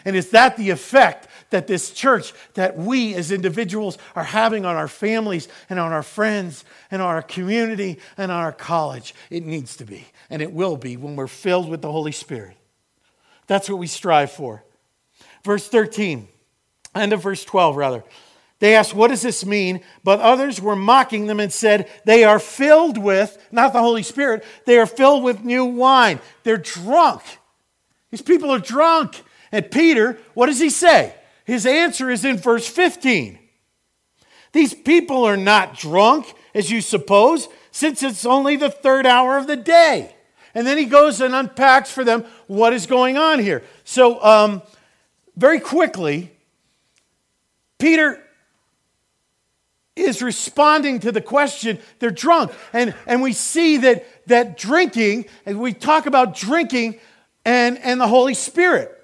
And 0.04 0.16
is 0.16 0.30
that 0.30 0.56
the 0.56 0.70
effect 0.70 1.28
that 1.50 1.66
this 1.66 1.90
church, 1.90 2.32
that 2.54 2.76
we 2.76 3.14
as 3.14 3.32
individuals 3.32 3.98
are 4.14 4.24
having 4.24 4.64
on 4.64 4.76
our 4.76 4.88
families 4.88 5.48
and 5.68 5.78
on 5.78 5.92
our 5.92 6.02
friends 6.02 6.64
and 6.90 7.00
on 7.00 7.08
our 7.08 7.22
community 7.22 7.98
and 8.16 8.30
on 8.30 8.38
our 8.42 8.52
college? 8.52 9.14
It 9.30 9.44
needs 9.44 9.76
to 9.76 9.84
be, 9.84 10.06
and 10.30 10.42
it 10.42 10.52
will 10.52 10.76
be 10.76 10.96
when 10.96 11.16
we're 11.16 11.26
filled 11.26 11.68
with 11.68 11.82
the 11.82 11.92
Holy 11.92 12.12
Spirit. 12.12 12.56
That's 13.46 13.68
what 13.68 13.78
we 13.78 13.86
strive 13.86 14.30
for. 14.30 14.62
Verse 15.44 15.68
13, 15.68 16.28
end 16.94 17.12
of 17.12 17.22
verse 17.22 17.44
12, 17.44 17.76
rather. 17.76 18.04
They 18.60 18.74
asked, 18.74 18.94
What 18.94 19.08
does 19.08 19.22
this 19.22 19.46
mean? 19.46 19.82
But 20.02 20.20
others 20.20 20.60
were 20.60 20.76
mocking 20.76 21.26
them 21.26 21.40
and 21.40 21.52
said, 21.52 21.88
They 22.04 22.24
are 22.24 22.38
filled 22.38 22.98
with, 22.98 23.38
not 23.52 23.72
the 23.72 23.80
Holy 23.80 24.02
Spirit, 24.02 24.44
they 24.64 24.78
are 24.78 24.86
filled 24.86 25.22
with 25.22 25.44
new 25.44 25.64
wine. 25.64 26.20
They're 26.42 26.56
drunk. 26.56 27.22
These 28.10 28.22
people 28.22 28.50
are 28.50 28.58
drunk. 28.58 29.22
And 29.52 29.70
Peter, 29.70 30.18
what 30.34 30.46
does 30.46 30.60
he 30.60 30.70
say? 30.70 31.14
His 31.44 31.66
answer 31.66 32.10
is 32.10 32.24
in 32.24 32.36
verse 32.36 32.68
15. 32.68 33.38
These 34.52 34.74
people 34.74 35.24
are 35.24 35.36
not 35.36 35.76
drunk, 35.76 36.34
as 36.54 36.70
you 36.70 36.80
suppose, 36.80 37.48
since 37.70 38.02
it's 38.02 38.26
only 38.26 38.56
the 38.56 38.70
third 38.70 39.06
hour 39.06 39.36
of 39.38 39.46
the 39.46 39.56
day. 39.56 40.14
And 40.54 40.66
then 40.66 40.78
he 40.78 40.84
goes 40.84 41.20
and 41.20 41.34
unpacks 41.34 41.90
for 41.90 42.04
them 42.04 42.24
what 42.46 42.72
is 42.72 42.86
going 42.86 43.16
on 43.16 43.38
here. 43.38 43.62
So, 43.84 44.22
um, 44.22 44.62
very 45.36 45.60
quickly, 45.60 46.32
Peter 47.78 48.20
is 49.94 50.20
responding 50.22 51.00
to 51.00 51.12
the 51.12 51.20
question 51.20 51.78
they're 51.98 52.10
drunk 52.10 52.52
and, 52.72 52.94
and 53.06 53.22
we 53.22 53.32
see 53.32 53.78
that, 53.78 54.06
that 54.26 54.56
drinking 54.56 55.26
and 55.44 55.60
we 55.60 55.72
talk 55.72 56.06
about 56.06 56.34
drinking 56.34 56.98
and, 57.44 57.78
and 57.78 58.00
the 58.00 58.06
holy 58.06 58.34
spirit 58.34 58.97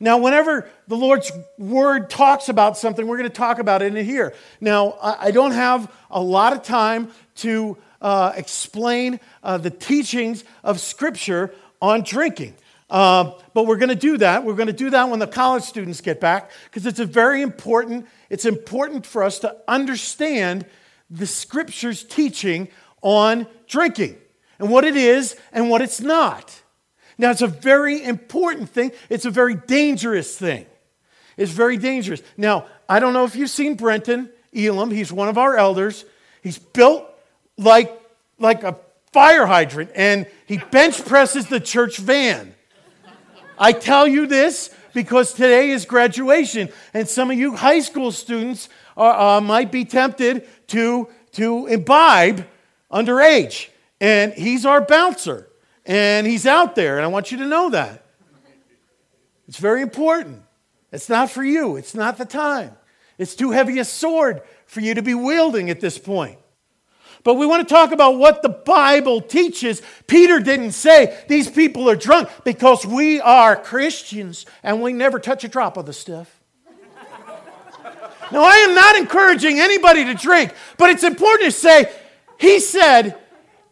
now 0.00 0.18
whenever 0.18 0.68
the 0.88 0.96
lord's 0.96 1.30
word 1.58 2.10
talks 2.10 2.48
about 2.48 2.76
something 2.76 3.06
we're 3.06 3.18
going 3.18 3.28
to 3.28 3.34
talk 3.34 3.58
about 3.58 3.82
it 3.82 3.94
in 3.94 4.04
here. 4.04 4.34
Now 4.60 4.96
i, 5.00 5.30
don't 5.30 5.52
have 5.52 5.92
a 6.10 6.20
lot 6.20 6.52
of 6.52 6.62
time 6.62 7.10
to 7.36 7.76
uh, 8.00 8.32
explain 8.34 9.20
uh, 9.42 9.58
the 9.58 9.70
teachings 9.70 10.44
of 10.64 10.80
scripture 10.80 11.54
on 11.80 12.02
drinking. 12.02 12.54
Uh, 12.88 13.32
but 13.54 13.66
we're 13.66 13.76
going 13.76 13.90
to 13.90 13.94
do 13.94 14.16
that. 14.18 14.44
We're 14.44 14.54
going 14.54 14.66
to 14.66 14.72
do 14.72 14.90
that 14.90 15.08
when 15.08 15.20
the 15.20 15.26
college 15.26 15.62
students 15.62 16.00
get 16.00 16.20
back 16.20 16.50
because 16.64 16.86
it's 16.86 16.98
a 16.98 17.06
very 17.06 17.40
important 17.40 18.06
it's 18.28 18.44
important 18.44 19.06
for 19.06 19.22
us 19.22 19.38
to 19.40 19.56
understand 19.68 20.66
the 21.08 21.26
scripture's 21.26 22.02
teaching 22.02 22.68
on 23.02 23.46
drinking 23.66 24.16
and 24.58 24.70
what 24.70 24.84
it 24.84 24.96
is 24.96 25.36
and 25.52 25.70
what 25.70 25.82
it's 25.82 26.00
not. 26.00 26.59
Now, 27.20 27.30
it's 27.30 27.42
a 27.42 27.46
very 27.46 28.02
important 28.02 28.70
thing, 28.70 28.92
it's 29.10 29.26
a 29.26 29.30
very 29.30 29.54
dangerous 29.54 30.36
thing. 30.38 30.64
It's 31.36 31.52
very 31.52 31.76
dangerous. 31.76 32.22
Now, 32.38 32.66
I 32.88 32.98
don't 32.98 33.12
know 33.12 33.24
if 33.24 33.36
you've 33.36 33.50
seen 33.50 33.74
Brenton 33.74 34.30
Elam, 34.56 34.90
he's 34.90 35.12
one 35.12 35.28
of 35.28 35.36
our 35.36 35.56
elders. 35.56 36.06
He's 36.42 36.58
built 36.58 37.04
like, 37.58 38.00
like 38.38 38.62
a 38.62 38.78
fire 39.12 39.44
hydrant 39.44 39.90
and 39.94 40.26
he 40.46 40.56
bench 40.56 41.04
presses 41.04 41.46
the 41.46 41.60
church 41.60 41.98
van. 41.98 42.54
I 43.58 43.72
tell 43.72 44.08
you 44.08 44.26
this 44.26 44.74
because 44.94 45.34
today 45.34 45.70
is 45.70 45.84
graduation, 45.84 46.70
and 46.94 47.06
some 47.06 47.30
of 47.30 47.36
you 47.36 47.54
high 47.54 47.80
school 47.80 48.10
students 48.10 48.70
are, 48.96 49.36
uh, 49.36 49.40
might 49.42 49.70
be 49.70 49.84
tempted 49.84 50.48
to, 50.68 51.08
to 51.32 51.66
imbibe 51.66 52.46
underage. 52.90 53.68
And 54.00 54.32
he's 54.32 54.64
our 54.64 54.80
bouncer, 54.80 55.49
and 55.90 56.24
he's 56.24 56.46
out 56.46 56.76
there, 56.76 56.98
and 56.98 57.04
I 57.04 57.08
want 57.08 57.32
you 57.32 57.38
to 57.38 57.46
know 57.46 57.70
that. 57.70 58.04
It's 59.48 59.58
very 59.58 59.82
important. 59.82 60.40
It's 60.92 61.08
not 61.08 61.32
for 61.32 61.42
you, 61.42 61.74
it's 61.74 61.96
not 61.96 62.16
the 62.16 62.24
time. 62.24 62.76
It's 63.18 63.34
too 63.34 63.50
heavy 63.50 63.80
a 63.80 63.84
sword 63.84 64.42
for 64.66 64.80
you 64.80 64.94
to 64.94 65.02
be 65.02 65.14
wielding 65.14 65.68
at 65.68 65.80
this 65.80 65.98
point. 65.98 66.38
But 67.24 67.34
we 67.34 67.44
want 67.44 67.68
to 67.68 67.74
talk 67.74 67.90
about 67.90 68.18
what 68.18 68.40
the 68.40 68.48
Bible 68.48 69.20
teaches. 69.20 69.82
Peter 70.06 70.38
didn't 70.38 70.72
say 70.72 71.24
these 71.26 71.50
people 71.50 71.90
are 71.90 71.96
drunk 71.96 72.28
because 72.44 72.86
we 72.86 73.20
are 73.20 73.56
Christians 73.56 74.46
and 74.62 74.80
we 74.80 74.92
never 74.92 75.18
touch 75.18 75.42
a 75.42 75.48
drop 75.48 75.76
of 75.76 75.86
the 75.86 75.92
stuff. 75.92 76.40
now, 78.30 78.44
I 78.44 78.58
am 78.58 78.76
not 78.76 78.96
encouraging 78.96 79.58
anybody 79.58 80.04
to 80.04 80.14
drink, 80.14 80.54
but 80.78 80.90
it's 80.90 81.02
important 81.02 81.52
to 81.52 81.58
say, 81.58 81.92
he 82.38 82.60
said, 82.60 83.18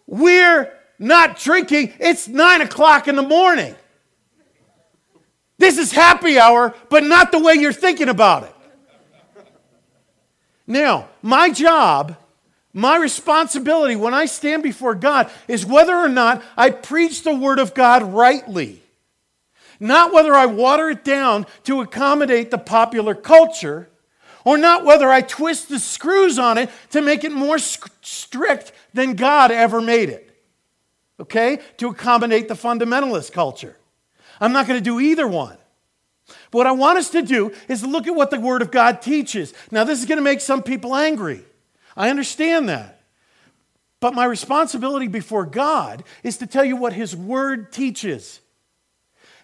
we're 0.08 0.77
not 0.98 1.38
drinking. 1.38 1.92
It's 1.98 2.28
nine 2.28 2.60
o'clock 2.60 3.08
in 3.08 3.16
the 3.16 3.22
morning. 3.22 3.74
This 5.58 5.78
is 5.78 5.92
happy 5.92 6.38
hour, 6.38 6.74
but 6.88 7.04
not 7.04 7.32
the 7.32 7.38
way 7.38 7.54
you're 7.54 7.72
thinking 7.72 8.08
about 8.08 8.44
it. 8.44 8.54
Now, 10.66 11.08
my 11.22 11.50
job 11.50 12.16
my 12.78 12.96
responsibility 12.96 13.96
when 13.96 14.14
I 14.14 14.26
stand 14.26 14.62
before 14.62 14.94
God 14.94 15.30
is 15.48 15.66
whether 15.66 15.96
or 15.96 16.08
not 16.08 16.44
I 16.56 16.70
preach 16.70 17.22
the 17.22 17.34
Word 17.34 17.58
of 17.58 17.74
God 17.74 18.02
rightly. 18.02 18.82
Not 19.80 20.12
whether 20.12 20.32
I 20.34 20.46
water 20.46 20.90
it 20.90 21.04
down 21.04 21.46
to 21.64 21.80
accommodate 21.80 22.52
the 22.52 22.58
popular 22.58 23.16
culture, 23.16 23.88
or 24.44 24.58
not 24.58 24.84
whether 24.84 25.10
I 25.10 25.22
twist 25.22 25.68
the 25.68 25.78
screws 25.78 26.38
on 26.38 26.58
it 26.58 26.70
to 26.90 27.00
make 27.00 27.24
it 27.24 27.32
more 27.32 27.58
strict 27.58 28.72
than 28.94 29.14
God 29.14 29.50
ever 29.50 29.80
made 29.80 30.08
it. 30.08 30.27
Okay? 31.20 31.60
To 31.78 31.88
accommodate 31.88 32.48
the 32.48 32.54
fundamentalist 32.54 33.32
culture. 33.32 33.76
I'm 34.40 34.52
not 34.52 34.66
going 34.66 34.78
to 34.78 34.84
do 34.84 35.00
either 35.00 35.26
one. 35.26 35.56
But 36.50 36.58
what 36.58 36.66
I 36.66 36.72
want 36.72 36.98
us 36.98 37.10
to 37.10 37.22
do 37.22 37.52
is 37.68 37.84
look 37.84 38.06
at 38.06 38.14
what 38.14 38.30
the 38.30 38.40
Word 38.40 38.62
of 38.62 38.70
God 38.70 39.02
teaches. 39.02 39.54
Now, 39.70 39.84
this 39.84 39.98
is 39.98 40.06
going 40.06 40.18
to 40.18 40.22
make 40.22 40.40
some 40.40 40.62
people 40.62 40.94
angry. 40.94 41.42
I 41.96 42.10
understand 42.10 42.68
that. 42.68 43.00
But 44.00 44.14
my 44.14 44.24
responsibility 44.24 45.08
before 45.08 45.44
God 45.44 46.04
is 46.22 46.36
to 46.38 46.46
tell 46.46 46.64
you 46.64 46.76
what 46.76 46.92
His 46.92 47.16
Word 47.16 47.72
teaches. 47.72 48.40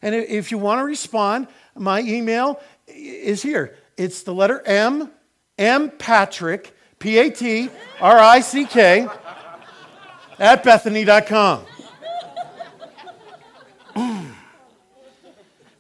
And 0.01 0.15
if 0.15 0.51
you 0.51 0.59
want 0.59 0.81
to 0.81 0.85
respond, 0.85 1.49
my 1.75 2.01
email 2.01 2.61
is 2.87 3.43
here. 3.43 3.77
It's 3.97 4.23
the 4.23 4.35
letter 4.35 4.63
M, 4.67 5.11
M 5.59 5.91
Patrick, 5.91 6.75
P 6.99 7.19
A 7.19 7.31
T 7.31 7.71
R 8.01 8.19
I 8.19 8.41
C 8.41 8.67
K, 8.67 9.09
at 10.39 10.65
Bethany.com. 10.65 11.65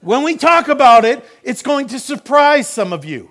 when 0.01 0.23
we 0.23 0.37
talk 0.37 0.69
about 0.69 1.05
it, 1.05 1.25
it's 1.43 1.63
going 1.63 1.89
to 1.89 1.99
surprise 1.99 2.69
some 2.69 2.93
of 2.93 3.05
you. 3.05 3.31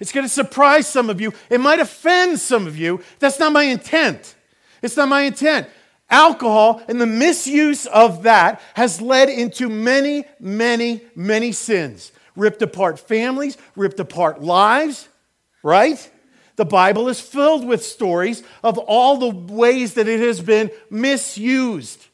It's 0.00 0.12
going 0.12 0.24
to 0.24 0.32
surprise 0.32 0.86
some 0.86 1.10
of 1.10 1.20
you. 1.20 1.32
It 1.50 1.60
might 1.60 1.80
offend 1.80 2.38
some 2.38 2.66
of 2.66 2.78
you. 2.78 3.02
That's 3.18 3.38
not 3.38 3.52
my 3.52 3.64
intent. 3.64 4.36
It's 4.82 4.96
not 4.96 5.08
my 5.08 5.22
intent. 5.22 5.68
Alcohol 6.10 6.82
and 6.88 7.00
the 7.00 7.06
misuse 7.06 7.86
of 7.86 8.22
that 8.22 8.62
has 8.74 9.00
led 9.00 9.28
into 9.28 9.68
many, 9.68 10.24
many, 10.40 11.02
many 11.14 11.52
sins. 11.52 12.12
Ripped 12.36 12.62
apart 12.62 12.98
families, 12.98 13.58
ripped 13.76 14.00
apart 14.00 14.40
lives, 14.40 15.08
right? 15.62 16.10
The 16.58 16.64
Bible 16.64 17.08
is 17.08 17.20
filled 17.20 17.64
with 17.64 17.84
stories 17.84 18.42
of 18.64 18.78
all 18.78 19.16
the 19.16 19.30
ways 19.30 19.94
that 19.94 20.08
it 20.08 20.18
has 20.18 20.40
been 20.40 20.72
misused. 20.90 22.04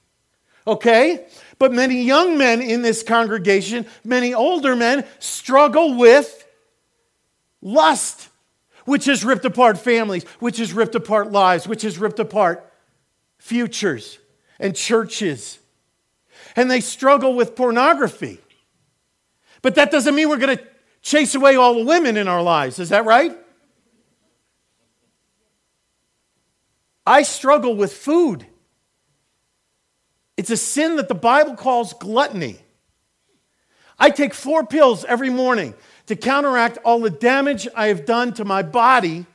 Okay? 0.66 1.26
But 1.58 1.72
many 1.72 2.02
young 2.02 2.36
men 2.36 2.60
in 2.60 2.82
this 2.82 3.02
congregation, 3.02 3.86
many 4.04 4.34
older 4.34 4.76
men, 4.76 5.06
struggle 5.18 5.96
with 5.96 6.46
Lust, 7.62 8.28
which 8.84 9.06
has 9.06 9.24
ripped 9.24 9.46
apart 9.46 9.78
families, 9.78 10.24
which 10.40 10.58
has 10.58 10.74
ripped 10.74 10.94
apart 10.94 11.32
lives, 11.32 11.66
which 11.66 11.80
has 11.80 11.96
ripped 11.96 12.18
apart 12.18 12.70
futures 13.38 14.18
and 14.60 14.76
churches. 14.76 15.58
And 16.54 16.70
they 16.70 16.82
struggle 16.82 17.34
with 17.34 17.56
pornography. 17.56 18.40
But 19.62 19.76
that 19.76 19.90
doesn't 19.90 20.14
mean 20.14 20.28
we're 20.28 20.36
going 20.36 20.58
to 20.58 20.64
chase 21.00 21.34
away 21.34 21.56
all 21.56 21.76
the 21.76 21.86
women 21.86 22.18
in 22.18 22.28
our 22.28 22.42
lives. 22.42 22.78
Is 22.78 22.90
that 22.90 23.06
right? 23.06 23.38
I 27.06 27.22
struggle 27.22 27.76
with 27.76 27.92
food. 27.92 28.46
It's 30.36 30.50
a 30.50 30.56
sin 30.56 30.96
that 30.96 31.08
the 31.08 31.14
Bible 31.14 31.54
calls 31.54 31.92
gluttony. 31.92 32.58
I 33.98 34.10
take 34.10 34.34
four 34.34 34.66
pills 34.66 35.04
every 35.04 35.30
morning 35.30 35.74
to 36.06 36.16
counteract 36.16 36.78
all 36.84 37.00
the 37.00 37.10
damage 37.10 37.68
I 37.74 37.86
have 37.86 38.04
done 38.04 38.32
to 38.34 38.44
my 38.44 38.62
body 38.62 39.26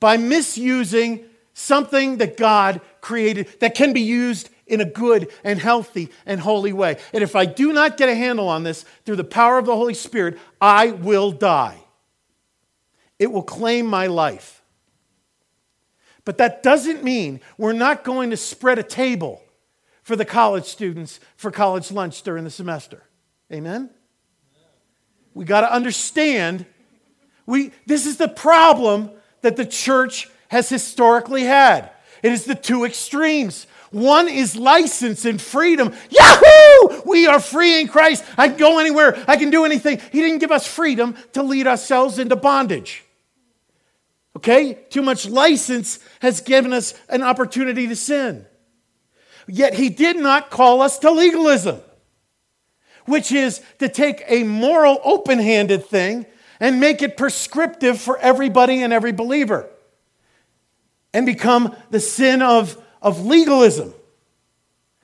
by 0.00 0.16
misusing 0.16 1.24
something 1.54 2.18
that 2.18 2.36
God 2.36 2.80
created 3.00 3.48
that 3.60 3.74
can 3.74 3.92
be 3.92 4.02
used 4.02 4.50
in 4.66 4.80
a 4.80 4.84
good 4.84 5.30
and 5.42 5.58
healthy 5.58 6.10
and 6.26 6.40
holy 6.40 6.72
way. 6.72 6.98
And 7.12 7.22
if 7.22 7.36
I 7.36 7.46
do 7.46 7.72
not 7.72 7.96
get 7.96 8.08
a 8.08 8.14
handle 8.14 8.48
on 8.48 8.64
this 8.64 8.84
through 9.04 9.16
the 9.16 9.24
power 9.24 9.58
of 9.58 9.66
the 9.66 9.76
Holy 9.76 9.94
Spirit, 9.94 10.38
I 10.60 10.90
will 10.90 11.32
die. 11.32 11.78
It 13.18 13.30
will 13.30 13.42
claim 13.42 13.86
my 13.86 14.06
life. 14.06 14.62
But 16.24 16.38
that 16.38 16.62
doesn't 16.62 17.04
mean 17.04 17.40
we're 17.58 17.72
not 17.72 18.04
going 18.04 18.30
to 18.30 18.36
spread 18.36 18.78
a 18.78 18.82
table 18.82 19.42
for 20.02 20.16
the 20.16 20.24
college 20.24 20.64
students 20.64 21.20
for 21.36 21.50
college 21.50 21.90
lunch 21.90 22.22
during 22.22 22.44
the 22.44 22.50
semester. 22.50 23.02
Amen? 23.52 23.90
We 25.34 25.44
got 25.44 25.62
to 25.62 25.72
understand 25.72 26.66
we, 27.46 27.72
this 27.86 28.06
is 28.06 28.16
the 28.16 28.28
problem 28.28 29.10
that 29.42 29.56
the 29.56 29.66
church 29.66 30.28
has 30.48 30.68
historically 30.68 31.42
had. 31.42 31.90
It 32.22 32.32
is 32.32 32.44
the 32.44 32.54
two 32.54 32.84
extremes. 32.84 33.66
One 33.90 34.28
is 34.28 34.56
license 34.56 35.24
and 35.24 35.40
freedom. 35.40 35.92
Yahoo! 36.10 37.02
We 37.04 37.26
are 37.26 37.38
free 37.38 37.80
in 37.80 37.88
Christ. 37.88 38.24
I 38.38 38.48
can 38.48 38.56
go 38.56 38.78
anywhere. 38.78 39.22
I 39.28 39.36
can 39.36 39.50
do 39.50 39.64
anything. 39.64 40.00
He 40.10 40.20
didn't 40.20 40.38
give 40.38 40.50
us 40.50 40.66
freedom 40.66 41.16
to 41.32 41.42
lead 41.42 41.66
ourselves 41.66 42.18
into 42.18 42.34
bondage. 42.34 43.03
Okay? 44.44 44.74
Too 44.90 45.00
much 45.00 45.26
license 45.26 45.98
has 46.20 46.42
given 46.42 46.74
us 46.74 46.92
an 47.08 47.22
opportunity 47.22 47.88
to 47.88 47.96
sin. 47.96 48.44
Yet 49.48 49.72
he 49.72 49.88
did 49.88 50.16
not 50.18 50.50
call 50.50 50.82
us 50.82 50.98
to 50.98 51.10
legalism. 51.10 51.80
which 53.06 53.32
is 53.32 53.60
to 53.78 53.86
take 53.86 54.22
a 54.28 54.44
moral, 54.44 54.98
open 55.04 55.38
handed 55.38 55.84
thing 55.84 56.24
and 56.58 56.80
make 56.80 57.02
it 57.02 57.18
prescriptive 57.18 58.00
for 58.00 58.16
everybody 58.16 58.82
and 58.82 58.94
every 58.94 59.12
believer 59.12 59.68
and 61.12 61.26
become 61.26 61.76
the 61.90 62.00
sin 62.00 62.40
of, 62.40 62.82
of 63.02 63.26
legalism. 63.26 63.92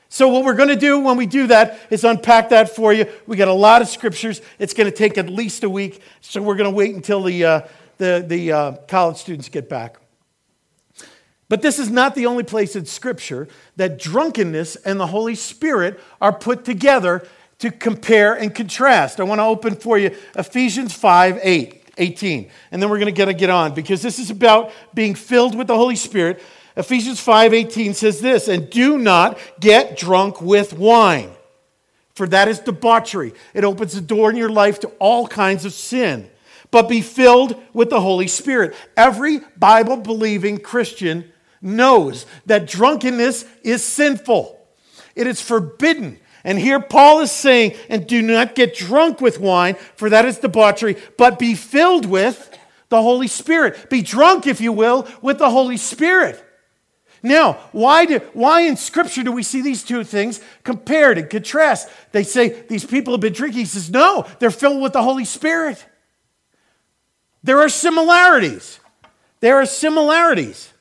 So, 0.08 0.28
what 0.28 0.44
we're 0.44 0.54
going 0.54 0.70
to 0.70 0.76
do 0.76 0.98
when 0.98 1.18
we 1.18 1.26
do 1.26 1.48
that 1.48 1.78
is 1.90 2.02
unpack 2.02 2.48
that 2.48 2.74
for 2.74 2.90
you. 2.90 3.04
We 3.26 3.36
got 3.36 3.48
a 3.48 3.52
lot 3.52 3.82
of 3.82 3.88
scriptures. 3.88 4.40
It's 4.58 4.72
going 4.72 4.90
to 4.90 4.96
take 4.96 5.18
at 5.18 5.28
least 5.28 5.62
a 5.62 5.68
week. 5.68 6.02
So, 6.22 6.40
we're 6.40 6.56
going 6.56 6.70
to 6.70 6.74
wait 6.74 6.94
until 6.94 7.22
the, 7.22 7.44
uh, 7.44 7.60
the, 8.00 8.24
the 8.26 8.50
uh, 8.50 8.72
college 8.88 9.18
students 9.18 9.48
get 9.48 9.68
back. 9.68 9.98
But 11.48 11.62
this 11.62 11.78
is 11.78 11.90
not 11.90 12.14
the 12.14 12.26
only 12.26 12.44
place 12.44 12.74
in 12.74 12.86
Scripture 12.86 13.46
that 13.76 13.98
drunkenness 13.98 14.76
and 14.76 14.98
the 14.98 15.06
Holy 15.06 15.34
Spirit 15.34 16.00
are 16.20 16.32
put 16.32 16.64
together 16.64 17.26
to 17.58 17.70
compare 17.70 18.34
and 18.34 18.54
contrast. 18.54 19.20
I 19.20 19.24
want 19.24 19.38
to 19.38 19.44
open 19.44 19.76
for 19.76 19.98
you 19.98 20.16
Ephesians 20.34 20.92
5 20.94 21.38
8. 21.42 21.76
18. 21.98 22.50
And 22.70 22.80
then 22.80 22.88
we're 22.88 22.98
going 22.98 23.14
to 23.14 23.34
get, 23.34 23.50
on 23.50 23.74
because 23.74 24.00
this 24.00 24.18
is 24.18 24.30
about 24.30 24.72
being 24.94 25.14
filled 25.14 25.54
with 25.54 25.66
the 25.66 25.76
Holy 25.76 25.96
Spirit. 25.96 26.40
Ephesians 26.76 27.20
5:18 27.20 27.92
says 27.94 28.20
this, 28.20 28.48
"And 28.48 28.70
do 28.70 28.96
not 28.96 29.36
get 29.58 29.98
drunk 29.98 30.40
with 30.40 30.72
wine, 30.72 31.30
for 32.14 32.26
that 32.28 32.48
is 32.48 32.60
debauchery. 32.60 33.34
It 33.52 33.64
opens 33.64 33.92
the 33.92 34.00
door 34.00 34.30
in 34.30 34.36
your 34.36 34.48
life 34.48 34.80
to 34.80 34.88
all 34.98 35.26
kinds 35.26 35.66
of 35.66 35.74
sin. 35.74 36.30
But 36.70 36.88
be 36.88 37.00
filled 37.00 37.56
with 37.72 37.90
the 37.90 38.00
Holy 38.00 38.28
Spirit." 38.28 38.74
Every 38.96 39.40
Bible 39.56 39.96
believing 39.96 40.58
Christian 40.58 41.32
knows 41.60 42.26
that 42.46 42.66
drunkenness 42.66 43.44
is 43.62 43.84
sinful. 43.84 44.58
It 45.14 45.26
is 45.26 45.40
forbidden. 45.40 46.18
And 46.42 46.58
here 46.58 46.80
Paul 46.80 47.20
is 47.20 47.30
saying, 47.30 47.74
and 47.90 48.06
do 48.06 48.22
not 48.22 48.54
get 48.54 48.74
drunk 48.74 49.20
with 49.20 49.38
wine, 49.38 49.76
for 49.96 50.08
that 50.08 50.24
is 50.24 50.38
debauchery, 50.38 50.96
but 51.18 51.38
be 51.38 51.54
filled 51.54 52.06
with 52.06 52.56
the 52.88 53.02
Holy 53.02 53.26
Spirit. 53.26 53.90
Be 53.90 54.00
drunk, 54.00 54.46
if 54.46 54.60
you 54.60 54.72
will, 54.72 55.06
with 55.20 55.38
the 55.38 55.50
Holy 55.50 55.76
Spirit. 55.76 56.42
Now, 57.22 57.58
why, 57.72 58.06
do, 58.06 58.20
why 58.32 58.62
in 58.62 58.78
Scripture 58.78 59.22
do 59.22 59.32
we 59.32 59.42
see 59.42 59.60
these 59.60 59.84
two 59.84 60.02
things 60.02 60.40
compared 60.64 61.18
and 61.18 61.28
contrast? 61.28 61.90
They 62.12 62.22
say 62.22 62.62
these 62.62 62.86
people 62.86 63.12
have 63.12 63.20
been 63.20 63.34
drinking. 63.34 63.60
He 63.60 63.66
says, 63.66 63.90
no, 63.90 64.26
they're 64.38 64.50
filled 64.50 64.80
with 64.80 64.94
the 64.94 65.02
Holy 65.02 65.26
Spirit. 65.26 65.84
There 67.42 67.60
are 67.60 67.68
similarities. 67.68 68.80
There 69.40 69.56
are 69.56 69.66
similarities. 69.66 70.72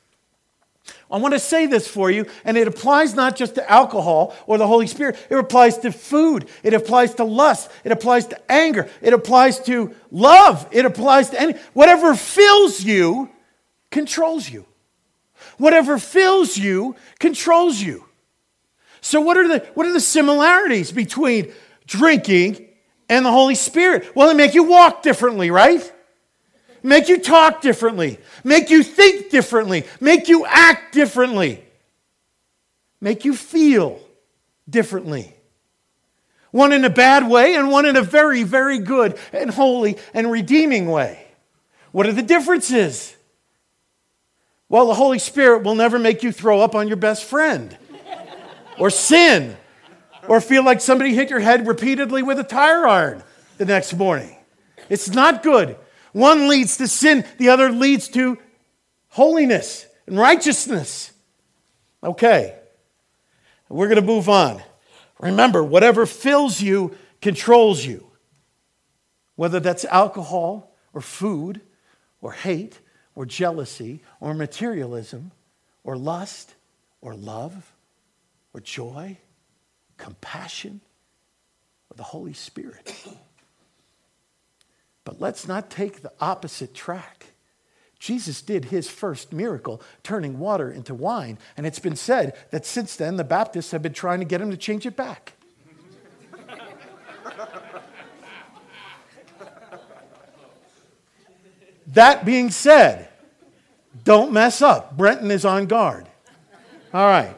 I 1.10 1.18
want 1.18 1.34
to 1.34 1.40
say 1.40 1.66
this 1.66 1.88
for 1.88 2.10
you, 2.10 2.26
and 2.44 2.56
it 2.56 2.68
applies 2.68 3.14
not 3.14 3.34
just 3.34 3.56
to 3.56 3.70
alcohol 3.70 4.36
or 4.46 4.58
the 4.58 4.66
Holy 4.66 4.86
Spirit, 4.86 5.18
it 5.28 5.36
applies 5.36 5.78
to 5.78 5.90
food, 5.90 6.48
it 6.62 6.72
applies 6.72 7.14
to 7.14 7.24
lust, 7.24 7.68
it 7.82 7.90
applies 7.90 8.26
to 8.28 8.52
anger, 8.52 8.88
it 9.02 9.12
applies 9.12 9.58
to 9.60 9.92
love, 10.12 10.68
it 10.70 10.84
applies 10.84 11.30
to 11.30 11.40
any 11.40 11.54
whatever 11.72 12.14
fills 12.14 12.84
you 12.84 13.28
controls 13.90 14.48
you. 14.48 14.66
Whatever 15.58 15.98
fills 15.98 16.56
you 16.56 16.94
controls 17.18 17.80
you. 17.80 18.04
So 19.00 19.20
what 19.20 19.36
are 19.36 19.48
the 19.48 19.66
what 19.74 19.86
are 19.86 19.92
the 19.92 20.00
similarities 20.00 20.92
between 20.92 21.52
drinking 21.86 22.68
and 23.08 23.24
the 23.24 23.32
Holy 23.32 23.56
Spirit? 23.56 24.14
Well, 24.14 24.28
they 24.28 24.34
make 24.34 24.54
you 24.54 24.64
walk 24.64 25.02
differently, 25.02 25.50
right? 25.50 25.92
Make 26.82 27.08
you 27.08 27.20
talk 27.20 27.60
differently, 27.60 28.18
make 28.44 28.70
you 28.70 28.82
think 28.82 29.30
differently, 29.30 29.84
make 30.00 30.28
you 30.28 30.44
act 30.46 30.94
differently, 30.94 31.64
make 33.00 33.24
you 33.24 33.34
feel 33.34 34.00
differently. 34.68 35.34
One 36.50 36.72
in 36.72 36.84
a 36.84 36.90
bad 36.90 37.28
way 37.28 37.54
and 37.54 37.70
one 37.70 37.86
in 37.86 37.96
a 37.96 38.02
very, 38.02 38.42
very 38.42 38.78
good 38.78 39.18
and 39.32 39.50
holy 39.50 39.98
and 40.12 40.30
redeeming 40.30 40.90
way. 40.90 41.24
What 41.92 42.06
are 42.06 42.12
the 42.12 42.22
differences? 42.22 43.14
Well, 44.68 44.86
the 44.86 44.94
Holy 44.94 45.18
Spirit 45.18 45.64
will 45.64 45.74
never 45.74 45.98
make 45.98 46.22
you 46.22 46.32
throw 46.32 46.60
up 46.60 46.74
on 46.74 46.88
your 46.88 46.96
best 46.96 47.24
friend 47.24 47.76
or 48.78 48.90
sin 48.90 49.56
or 50.28 50.40
feel 50.40 50.64
like 50.64 50.80
somebody 50.80 51.14
hit 51.14 51.30
your 51.30 51.40
head 51.40 51.66
repeatedly 51.66 52.22
with 52.22 52.38
a 52.38 52.44
tire 52.44 52.86
iron 52.86 53.22
the 53.58 53.64
next 53.64 53.94
morning. 53.94 54.36
It's 54.88 55.10
not 55.10 55.42
good. 55.42 55.76
One 56.12 56.48
leads 56.48 56.76
to 56.78 56.88
sin, 56.88 57.24
the 57.38 57.50
other 57.50 57.70
leads 57.70 58.08
to 58.08 58.38
holiness 59.08 59.86
and 60.06 60.18
righteousness. 60.18 61.12
Okay, 62.02 62.56
we're 63.68 63.88
going 63.88 64.00
to 64.00 64.06
move 64.06 64.28
on. 64.28 64.62
Remember, 65.20 65.62
whatever 65.62 66.06
fills 66.06 66.60
you 66.60 66.96
controls 67.20 67.84
you, 67.84 68.06
whether 69.36 69.60
that's 69.60 69.84
alcohol 69.84 70.74
or 70.92 71.00
food 71.00 71.60
or 72.20 72.32
hate 72.32 72.78
or 73.14 73.26
jealousy 73.26 74.02
or 74.20 74.34
materialism 74.34 75.30
or 75.84 75.96
lust 75.96 76.54
or 77.00 77.14
love 77.14 77.72
or 78.52 78.60
joy, 78.60 79.16
compassion, 79.96 80.80
or 81.90 81.96
the 81.96 82.02
Holy 82.02 82.32
Spirit. 82.32 82.94
But 85.10 85.20
let's 85.20 85.48
not 85.48 85.70
take 85.70 86.02
the 86.02 86.12
opposite 86.20 86.72
track. 86.72 87.26
Jesus 87.98 88.42
did 88.42 88.66
his 88.66 88.88
first 88.88 89.32
miracle, 89.32 89.82
turning 90.04 90.38
water 90.38 90.70
into 90.70 90.94
wine, 90.94 91.36
and 91.56 91.66
it's 91.66 91.80
been 91.80 91.96
said 91.96 92.36
that 92.52 92.64
since 92.64 92.94
then 92.94 93.16
the 93.16 93.24
Baptists 93.24 93.72
have 93.72 93.82
been 93.82 93.92
trying 93.92 94.20
to 94.20 94.24
get 94.24 94.40
him 94.40 94.52
to 94.52 94.56
change 94.56 94.86
it 94.86 94.94
back. 94.94 95.32
that 101.88 102.24
being 102.24 102.52
said, 102.52 103.08
don't 104.04 104.30
mess 104.30 104.62
up. 104.62 104.96
Brenton 104.96 105.32
is 105.32 105.44
on 105.44 105.66
guard. 105.66 106.06
All 106.94 107.04
right. 107.04 107.34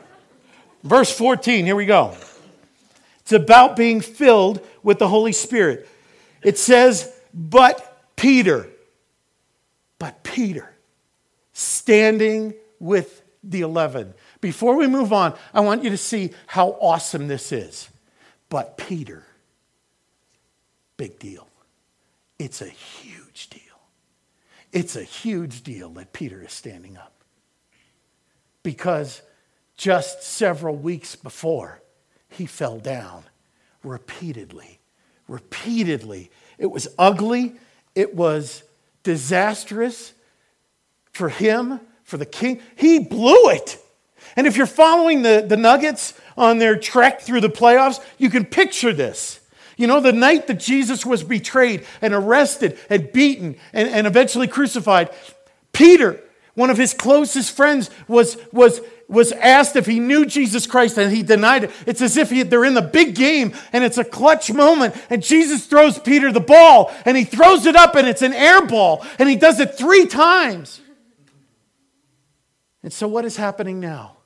Verse 0.82 1.10
14, 1.10 1.64
here 1.64 1.74
we 1.74 1.86
go. 1.86 2.14
It's 3.20 3.32
about 3.32 3.76
being 3.76 4.02
filled 4.02 4.60
with 4.82 4.98
the 4.98 5.08
Holy 5.08 5.32
Spirit. 5.32 5.88
It 6.42 6.58
says, 6.58 7.11
but 7.32 8.14
Peter, 8.16 8.68
but 9.98 10.22
Peter, 10.22 10.74
standing 11.52 12.54
with 12.78 13.22
the 13.44 13.60
11. 13.60 14.14
Before 14.40 14.76
we 14.76 14.86
move 14.86 15.12
on, 15.12 15.36
I 15.52 15.60
want 15.60 15.84
you 15.84 15.90
to 15.90 15.96
see 15.96 16.30
how 16.46 16.76
awesome 16.80 17.28
this 17.28 17.52
is. 17.52 17.88
But 18.48 18.76
Peter, 18.76 19.24
big 20.96 21.18
deal. 21.18 21.48
It's 22.38 22.60
a 22.60 22.68
huge 22.68 23.48
deal. 23.50 23.60
It's 24.72 24.96
a 24.96 25.02
huge 25.02 25.62
deal 25.62 25.90
that 25.90 26.12
Peter 26.12 26.42
is 26.42 26.52
standing 26.52 26.96
up. 26.96 27.12
Because 28.62 29.22
just 29.76 30.22
several 30.22 30.76
weeks 30.76 31.16
before, 31.16 31.80
he 32.28 32.46
fell 32.46 32.78
down 32.78 33.24
repeatedly, 33.82 34.78
repeatedly 35.32 36.30
it 36.62 36.70
was 36.70 36.86
ugly. 36.96 37.54
It 37.94 38.14
was 38.14 38.62
disastrous 39.02 40.12
for 41.10 41.28
him, 41.28 41.80
for 42.04 42.16
the 42.16 42.24
king. 42.24 42.60
He 42.76 43.00
blew 43.00 43.50
it. 43.50 43.78
And 44.36 44.46
if 44.46 44.56
you're 44.56 44.66
following 44.66 45.22
the, 45.22 45.44
the 45.46 45.56
Nuggets 45.56 46.14
on 46.36 46.58
their 46.58 46.76
trek 46.76 47.20
through 47.20 47.40
the 47.40 47.48
playoffs, 47.48 48.02
you 48.16 48.30
can 48.30 48.44
picture 48.44 48.92
this. 48.92 49.40
You 49.76 49.88
know, 49.88 49.98
the 49.98 50.12
night 50.12 50.46
that 50.46 50.60
Jesus 50.60 51.04
was 51.04 51.24
betrayed 51.24 51.84
and 52.00 52.14
arrested 52.14 52.78
and 52.88 53.10
beaten 53.12 53.56
and, 53.72 53.88
and 53.88 54.06
eventually 54.06 54.46
crucified, 54.46 55.10
Peter, 55.72 56.20
one 56.54 56.70
of 56.70 56.76
his 56.76 56.94
closest 56.94 57.56
friends, 57.56 57.90
was, 58.08 58.36
was 58.52 58.80
was 59.12 59.30
asked 59.32 59.76
if 59.76 59.84
he 59.84 60.00
knew 60.00 60.24
Jesus 60.24 60.66
Christ 60.66 60.96
and 60.96 61.14
he 61.14 61.22
denied 61.22 61.64
it. 61.64 61.70
It's 61.86 62.00
as 62.00 62.16
if 62.16 62.30
he, 62.30 62.44
they're 62.44 62.64
in 62.64 62.72
the 62.72 62.80
big 62.80 63.14
game 63.14 63.52
and 63.74 63.84
it's 63.84 63.98
a 63.98 64.04
clutch 64.04 64.50
moment 64.50 64.96
and 65.10 65.22
Jesus 65.22 65.66
throws 65.66 65.98
Peter 65.98 66.32
the 66.32 66.40
ball 66.40 66.90
and 67.04 67.14
he 67.14 67.24
throws 67.24 67.66
it 67.66 67.76
up 67.76 67.94
and 67.94 68.08
it's 68.08 68.22
an 68.22 68.32
air 68.32 68.66
ball 68.66 69.04
and 69.18 69.28
he 69.28 69.36
does 69.36 69.60
it 69.60 69.76
three 69.76 70.06
times. 70.06 70.80
And 72.82 72.90
so, 72.90 73.06
what 73.06 73.26
is 73.26 73.36
happening 73.36 73.80
now? 73.80 74.16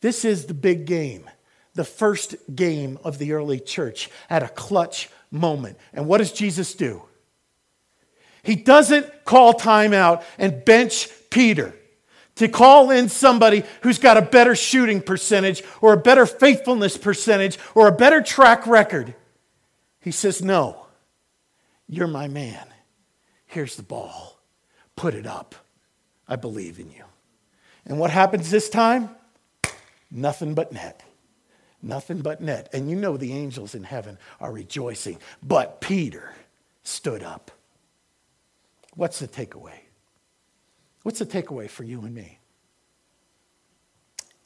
This 0.00 0.24
is 0.24 0.46
the 0.46 0.54
big 0.54 0.84
game, 0.84 1.30
the 1.74 1.84
first 1.84 2.34
game 2.54 2.98
of 3.04 3.18
the 3.18 3.32
early 3.32 3.60
church 3.60 4.10
at 4.28 4.42
a 4.42 4.48
clutch 4.48 5.10
moment. 5.30 5.78
And 5.92 6.08
what 6.08 6.18
does 6.18 6.32
Jesus 6.32 6.74
do? 6.74 7.02
He 8.48 8.56
doesn't 8.56 9.26
call 9.26 9.52
timeout 9.52 10.22
and 10.38 10.64
bench 10.64 11.10
Peter 11.28 11.74
to 12.36 12.48
call 12.48 12.90
in 12.90 13.10
somebody 13.10 13.62
who's 13.82 13.98
got 13.98 14.16
a 14.16 14.22
better 14.22 14.56
shooting 14.56 15.02
percentage 15.02 15.62
or 15.82 15.92
a 15.92 15.98
better 15.98 16.24
faithfulness 16.24 16.96
percentage 16.96 17.58
or 17.74 17.88
a 17.88 17.92
better 17.92 18.22
track 18.22 18.66
record. 18.66 19.14
He 20.00 20.10
says, 20.10 20.40
No, 20.40 20.86
you're 21.90 22.06
my 22.06 22.26
man. 22.26 22.66
Here's 23.44 23.76
the 23.76 23.82
ball. 23.82 24.40
Put 24.96 25.12
it 25.12 25.26
up. 25.26 25.54
I 26.26 26.36
believe 26.36 26.78
in 26.78 26.90
you. 26.90 27.04
And 27.84 27.98
what 27.98 28.10
happens 28.10 28.50
this 28.50 28.70
time? 28.70 29.10
Nothing 30.10 30.54
but 30.54 30.72
net. 30.72 31.02
Nothing 31.82 32.22
but 32.22 32.40
net. 32.40 32.70
And 32.72 32.88
you 32.88 32.96
know 32.96 33.18
the 33.18 33.34
angels 33.34 33.74
in 33.74 33.82
heaven 33.84 34.16
are 34.40 34.50
rejoicing. 34.50 35.18
But 35.42 35.82
Peter 35.82 36.32
stood 36.82 37.22
up. 37.22 37.50
What's 38.98 39.20
the 39.20 39.28
takeaway? 39.28 39.78
What's 41.04 41.20
the 41.20 41.24
takeaway 41.24 41.70
for 41.70 41.84
you 41.84 42.00
and 42.00 42.12
me? 42.12 42.40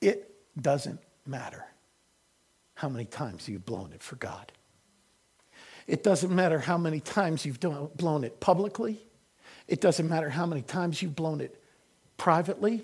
It 0.03 0.31
doesn't 0.61 1.01
matter 1.25 1.65
how 2.75 2.91
many 2.91 3.07
times 3.07 3.49
you've 3.49 3.65
blown 3.65 3.95
it 3.95 4.03
for 4.03 4.17
God. 4.17 4.53
It 5.87 6.03
doesn't 6.03 6.31
matter 6.31 6.59
how 6.59 6.77
many 6.77 7.01
times 7.01 7.47
you've 7.47 7.61
blown 7.61 8.25
it 8.25 8.41
publicly. 8.41 9.03
It 9.69 9.81
doesn't 9.81 10.07
matter 10.07 10.29
how 10.29 10.45
many 10.45 10.61
times 10.61 11.01
you've 11.01 11.17
blown 11.17 11.41
it 11.41 11.59
privately. 12.19 12.83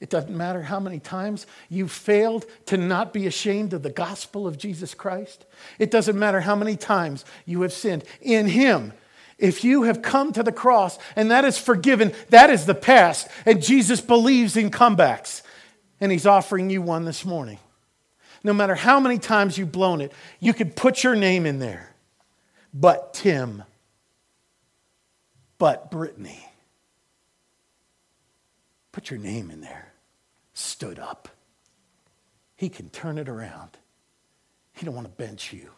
It 0.00 0.08
doesn't 0.08 0.34
matter 0.34 0.62
how 0.62 0.80
many 0.80 1.00
times 1.00 1.46
you've 1.68 1.92
failed 1.92 2.46
to 2.64 2.78
not 2.78 3.12
be 3.12 3.26
ashamed 3.26 3.74
of 3.74 3.82
the 3.82 3.90
gospel 3.90 4.46
of 4.46 4.56
Jesus 4.56 4.94
Christ. 4.94 5.44
It 5.78 5.90
doesn't 5.90 6.18
matter 6.18 6.40
how 6.40 6.56
many 6.56 6.78
times 6.78 7.26
you 7.44 7.60
have 7.60 7.74
sinned. 7.74 8.04
In 8.22 8.46
Him, 8.48 8.94
if 9.42 9.64
you 9.64 9.82
have 9.82 10.00
come 10.00 10.32
to 10.32 10.42
the 10.42 10.52
cross 10.52 10.98
and 11.16 11.30
that 11.30 11.44
is 11.44 11.58
forgiven, 11.58 12.14
that 12.30 12.48
is 12.48 12.64
the 12.64 12.74
past. 12.74 13.28
And 13.44 13.62
Jesus 13.62 14.00
believes 14.00 14.56
in 14.56 14.70
comebacks. 14.70 15.42
And 16.00 16.10
He's 16.10 16.26
offering 16.26 16.70
you 16.70 16.80
one 16.80 17.04
this 17.04 17.24
morning. 17.24 17.58
No 18.42 18.52
matter 18.52 18.74
how 18.74 18.98
many 18.98 19.18
times 19.18 19.58
you've 19.58 19.70
blown 19.70 20.00
it, 20.00 20.12
you 20.40 20.54
could 20.54 20.74
put 20.74 21.04
your 21.04 21.14
name 21.14 21.44
in 21.44 21.58
there. 21.58 21.94
But 22.72 23.12
Tim, 23.14 23.62
but 25.58 25.90
Brittany. 25.90 26.48
Put 28.90 29.10
your 29.10 29.20
name 29.20 29.50
in 29.50 29.60
there 29.60 29.92
stood 30.54 30.98
up. 30.98 31.28
He 32.56 32.68
can 32.68 32.88
turn 32.90 33.18
it 33.18 33.28
around. 33.28 33.70
He 34.72 34.86
don't 34.86 34.94
want 34.94 35.06
to 35.06 35.22
bench 35.22 35.52
you. 35.52 35.70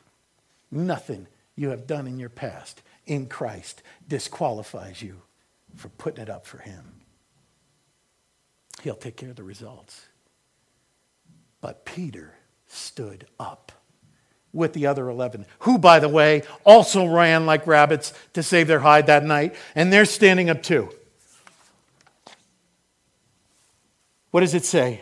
Nothing 0.71 1.27
you 1.57 1.71
have 1.71 1.87
done 1.87 2.07
in 2.07 2.19
your 2.19 2.29
past 2.29 2.83
in 3.07 3.27
Christ 3.27 3.83
disqualifies 4.07 5.03
you 5.03 5.23
for 5.77 5.89
putting 5.89 6.23
it 6.23 6.31
up 6.31 6.47
for 6.47 6.59
him. 6.59 7.01
He'll 8.83 8.95
take 8.95 9.17
care 9.17 9.31
of 9.31 9.37
the 9.37 9.43
results. 9.43 10.07
But 11.61 11.85
Peter 11.85 12.35
stood 12.67 13.27
up 13.39 13.73
with 14.53 14.73
the 14.73 14.87
other 14.87 15.09
11, 15.09 15.47
who, 15.61 15.79
by 15.79 15.99
the 15.99 16.09
way, 16.09 16.43
also 16.65 17.07
ran 17.07 17.45
like 17.45 17.67
rabbits 17.67 18.13
to 18.35 18.43
save 18.43 18.69
their 18.69 18.81
hide 18.81 19.07
that 19.09 19.25
night, 19.25 19.55
and 19.75 19.93
they're 19.93 20.05
standing 20.05 20.49
up 20.49 20.63
too. 20.63 20.91
What 24.31 24.41
does 24.41 24.55
it 24.55 24.65
say? 24.65 25.01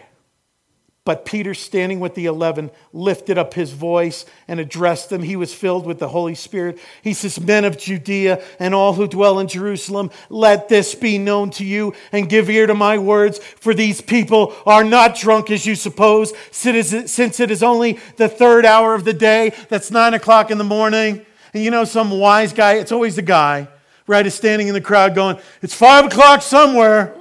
But 1.05 1.25
Peter, 1.25 1.53
standing 1.53 1.99
with 1.99 2.15
the 2.15 2.27
eleven, 2.27 2.71
lifted 2.93 3.37
up 3.37 3.55
his 3.55 3.73
voice 3.73 4.25
and 4.47 4.61
addressed 4.61 5.11
them. 5.11 5.25
He 5.25 5.35
was 5.35 5.53
filled 5.53 5.85
with 5.85 5.99
the 5.99 6.09
Holy 6.09 6.37
Spirit. 6.37 6.79
He 7.03 7.13
says, 7.13 7.41
Men 7.41 7.65
of 7.65 7.77
Judea 7.77 8.41
and 8.61 8.73
all 8.73 8.93
who 8.93 9.09
dwell 9.09 9.41
in 9.41 9.49
Jerusalem, 9.49 10.13
let 10.31 10.69
this 10.69 10.95
be 10.95 11.19
known 11.19 11.51
to 11.51 11.65
you 11.65 11.93
and 12.13 12.29
give 12.29 12.49
ear 12.49 12.69
to 12.69 12.75
my 12.75 12.99
words, 12.99 13.39
for 13.39 13.75
these 13.75 14.01
people 14.01 14.55
are 14.65 14.85
not 14.85 15.17
drunk 15.17 15.51
as 15.51 15.67
you 15.67 15.75
suppose, 15.75 16.33
since 16.53 17.41
it 17.41 17.51
is 17.51 17.63
only 17.65 17.99
the 18.17 18.29
third 18.29 18.65
hour 18.65 18.95
of 18.95 19.03
the 19.03 19.13
day. 19.13 19.53
That's 19.69 19.91
nine 19.91 20.15
o'clock 20.15 20.53
in 20.53 20.59
the 20.59 20.63
morning. 20.63 21.27
And 21.53 21.65
you 21.65 21.73
know, 21.73 21.83
some 21.83 22.13
wise 22.13 22.53
guy, 22.53 22.75
it's 22.75 22.93
always 22.93 23.17
the 23.17 23.23
guy, 23.23 23.67
right, 24.07 24.25
is 24.25 24.35
standing 24.35 24.69
in 24.69 24.75
the 24.75 24.81
crowd 24.81 25.17
going, 25.17 25.39
It's 25.63 25.75
five 25.75 26.05
o'clock 26.05 26.43
somewhere. 26.43 27.17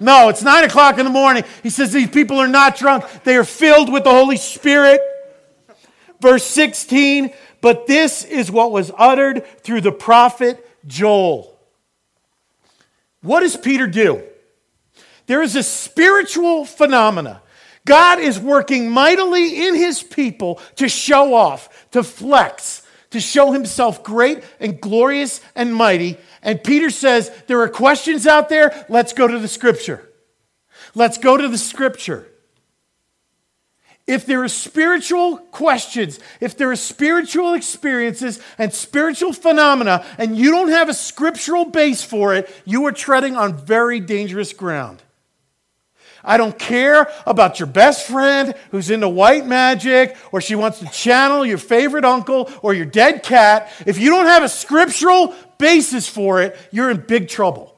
No, 0.00 0.28
it's 0.28 0.42
nine 0.42 0.64
o'clock 0.64 0.98
in 0.98 1.04
the 1.04 1.10
morning. 1.10 1.44
He 1.62 1.70
says 1.70 1.92
these 1.92 2.10
people 2.10 2.38
are 2.38 2.48
not 2.48 2.76
drunk, 2.76 3.04
they 3.24 3.36
are 3.36 3.44
filled 3.44 3.92
with 3.92 4.04
the 4.04 4.10
Holy 4.10 4.36
Spirit. 4.36 5.00
Verse 6.20 6.44
16, 6.44 7.32
but 7.60 7.86
this 7.86 8.24
is 8.24 8.50
what 8.50 8.72
was 8.72 8.90
uttered 8.96 9.46
through 9.60 9.82
the 9.82 9.92
prophet 9.92 10.66
Joel. 10.86 11.58
What 13.22 13.40
does 13.40 13.56
Peter 13.56 13.86
do? 13.86 14.22
There 15.26 15.42
is 15.42 15.56
a 15.56 15.62
spiritual 15.62 16.64
phenomena. 16.64 17.42
God 17.86 18.18
is 18.18 18.38
working 18.38 18.90
mightily 18.90 19.66
in 19.66 19.74
his 19.74 20.02
people 20.02 20.60
to 20.76 20.88
show 20.88 21.34
off, 21.34 21.90
to 21.92 22.02
flex, 22.02 22.82
to 23.10 23.20
show 23.20 23.52
himself 23.52 24.02
great 24.02 24.42
and 24.60 24.80
glorious 24.80 25.40
and 25.54 25.74
mighty. 25.74 26.18
And 26.44 26.62
Peter 26.62 26.90
says, 26.90 27.30
There 27.48 27.60
are 27.62 27.68
questions 27.68 28.26
out 28.26 28.48
there. 28.48 28.86
Let's 28.88 29.12
go 29.12 29.26
to 29.26 29.38
the 29.38 29.48
scripture. 29.48 30.08
Let's 30.94 31.18
go 31.18 31.36
to 31.36 31.48
the 31.48 31.58
scripture. 31.58 32.28
If 34.06 34.26
there 34.26 34.42
are 34.44 34.48
spiritual 34.48 35.38
questions, 35.38 36.20
if 36.38 36.58
there 36.58 36.70
are 36.70 36.76
spiritual 36.76 37.54
experiences 37.54 38.38
and 38.58 38.72
spiritual 38.72 39.32
phenomena, 39.32 40.04
and 40.18 40.36
you 40.36 40.50
don't 40.50 40.68
have 40.68 40.90
a 40.90 40.94
scriptural 40.94 41.64
base 41.64 42.04
for 42.04 42.34
it, 42.34 42.54
you 42.66 42.84
are 42.84 42.92
treading 42.92 43.34
on 43.34 43.56
very 43.56 44.00
dangerous 44.00 44.52
ground. 44.52 45.02
I 46.24 46.36
don't 46.36 46.58
care 46.58 47.10
about 47.26 47.60
your 47.60 47.66
best 47.66 48.06
friend 48.06 48.54
who's 48.70 48.90
into 48.90 49.08
white 49.08 49.46
magic 49.46 50.16
or 50.32 50.40
she 50.40 50.54
wants 50.54 50.78
to 50.78 50.86
channel 50.86 51.44
your 51.44 51.58
favorite 51.58 52.04
uncle 52.04 52.50
or 52.62 52.72
your 52.72 52.86
dead 52.86 53.22
cat. 53.22 53.70
If 53.86 53.98
you 53.98 54.10
don't 54.10 54.26
have 54.26 54.42
a 54.42 54.48
scriptural 54.48 55.34
basis 55.58 56.08
for 56.08 56.40
it, 56.40 56.56
you're 56.70 56.90
in 56.90 57.00
big 57.00 57.28
trouble. 57.28 57.74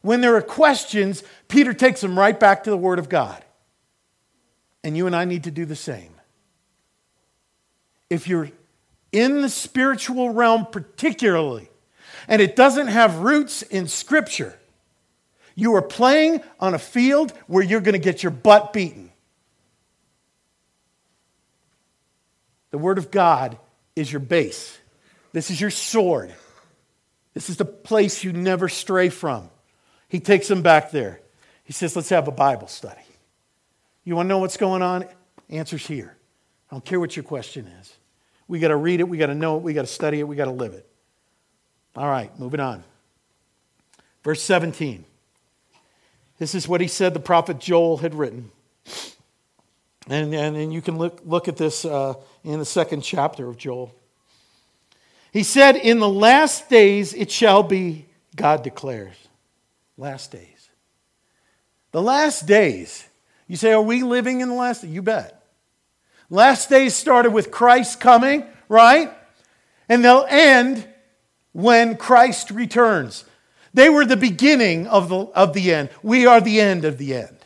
When 0.00 0.20
there 0.20 0.36
are 0.36 0.42
questions, 0.42 1.22
Peter 1.48 1.74
takes 1.74 2.00
them 2.00 2.18
right 2.18 2.38
back 2.38 2.64
to 2.64 2.70
the 2.70 2.76
Word 2.76 2.98
of 2.98 3.08
God. 3.08 3.44
And 4.84 4.96
you 4.96 5.06
and 5.06 5.16
I 5.16 5.24
need 5.24 5.44
to 5.44 5.50
do 5.50 5.64
the 5.64 5.76
same. 5.76 6.12
If 8.08 8.28
you're 8.28 8.50
in 9.10 9.42
the 9.42 9.48
spiritual 9.48 10.30
realm, 10.30 10.66
particularly, 10.66 11.68
and 12.28 12.40
it 12.40 12.54
doesn't 12.54 12.86
have 12.86 13.18
roots 13.18 13.62
in 13.62 13.88
Scripture, 13.88 14.56
you 15.56 15.74
are 15.74 15.82
playing 15.82 16.42
on 16.60 16.74
a 16.74 16.78
field 16.78 17.32
where 17.46 17.64
you're 17.64 17.80
going 17.80 17.94
to 17.94 17.98
get 17.98 18.22
your 18.22 18.30
butt 18.30 18.72
beaten. 18.74 19.10
The 22.70 22.78
Word 22.78 22.98
of 22.98 23.10
God 23.10 23.58
is 23.96 24.12
your 24.12 24.20
base. 24.20 24.78
This 25.32 25.50
is 25.50 25.58
your 25.58 25.70
sword. 25.70 26.32
This 27.32 27.48
is 27.48 27.56
the 27.56 27.64
place 27.64 28.22
you 28.22 28.32
never 28.32 28.68
stray 28.68 29.08
from. 29.08 29.48
He 30.08 30.20
takes 30.20 30.46
them 30.46 30.60
back 30.62 30.90
there. 30.90 31.20
He 31.64 31.72
says, 31.72 31.96
Let's 31.96 32.10
have 32.10 32.28
a 32.28 32.32
Bible 32.32 32.68
study. 32.68 33.00
You 34.04 34.14
want 34.14 34.26
to 34.26 34.28
know 34.28 34.38
what's 34.38 34.58
going 34.58 34.82
on? 34.82 35.06
Answer's 35.48 35.86
here. 35.86 36.16
I 36.70 36.74
don't 36.74 36.84
care 36.84 37.00
what 37.00 37.16
your 37.16 37.22
question 37.22 37.66
is. 37.80 37.94
We 38.46 38.58
got 38.58 38.68
to 38.68 38.76
read 38.76 39.00
it, 39.00 39.08
we 39.08 39.16
got 39.16 39.26
to 39.26 39.34
know 39.34 39.56
it, 39.56 39.62
we 39.62 39.72
got 39.72 39.82
to 39.82 39.92
study 39.92 40.20
it, 40.20 40.24
we 40.24 40.36
got 40.36 40.44
to 40.44 40.52
live 40.52 40.74
it. 40.74 40.86
All 41.96 42.08
right, 42.08 42.36
moving 42.38 42.60
on. 42.60 42.84
Verse 44.22 44.42
17. 44.42 45.04
This 46.38 46.54
is 46.54 46.68
what 46.68 46.80
he 46.80 46.88
said 46.88 47.14
the 47.14 47.20
prophet 47.20 47.58
Joel 47.58 47.98
had 47.98 48.14
written. 48.14 48.50
And, 50.08 50.34
and, 50.34 50.56
and 50.56 50.72
you 50.72 50.80
can 50.80 50.98
look, 50.98 51.20
look 51.24 51.48
at 51.48 51.56
this 51.56 51.84
uh, 51.84 52.14
in 52.44 52.58
the 52.58 52.64
second 52.64 53.02
chapter 53.02 53.48
of 53.48 53.56
Joel. 53.56 53.94
He 55.32 55.42
said, 55.42 55.76
In 55.76 55.98
the 55.98 56.08
last 56.08 56.70
days 56.70 57.12
it 57.12 57.30
shall 57.30 57.62
be, 57.62 58.06
God 58.34 58.62
declares. 58.62 59.16
Last 59.98 60.32
days. 60.32 60.70
The 61.92 62.00
last 62.00 62.46
days. 62.46 63.06
You 63.46 63.56
say, 63.56 63.72
Are 63.72 63.82
we 63.82 64.02
living 64.02 64.40
in 64.40 64.48
the 64.48 64.54
last 64.54 64.82
days? 64.82 64.92
You 64.92 65.02
bet. 65.02 65.42
Last 66.30 66.70
days 66.70 66.94
started 66.94 67.32
with 67.32 67.50
Christ 67.50 68.00
coming, 68.00 68.44
right? 68.68 69.12
And 69.88 70.04
they'll 70.04 70.26
end 70.28 70.86
when 71.52 71.96
Christ 71.96 72.50
returns. 72.50 73.24
They 73.76 73.90
were 73.90 74.06
the 74.06 74.16
beginning 74.16 74.86
of 74.86 75.10
the, 75.10 75.18
of 75.18 75.52
the 75.52 75.74
end. 75.74 75.90
We 76.02 76.24
are 76.24 76.40
the 76.40 76.62
end 76.62 76.86
of 76.86 76.96
the 76.96 77.14
end. 77.14 77.36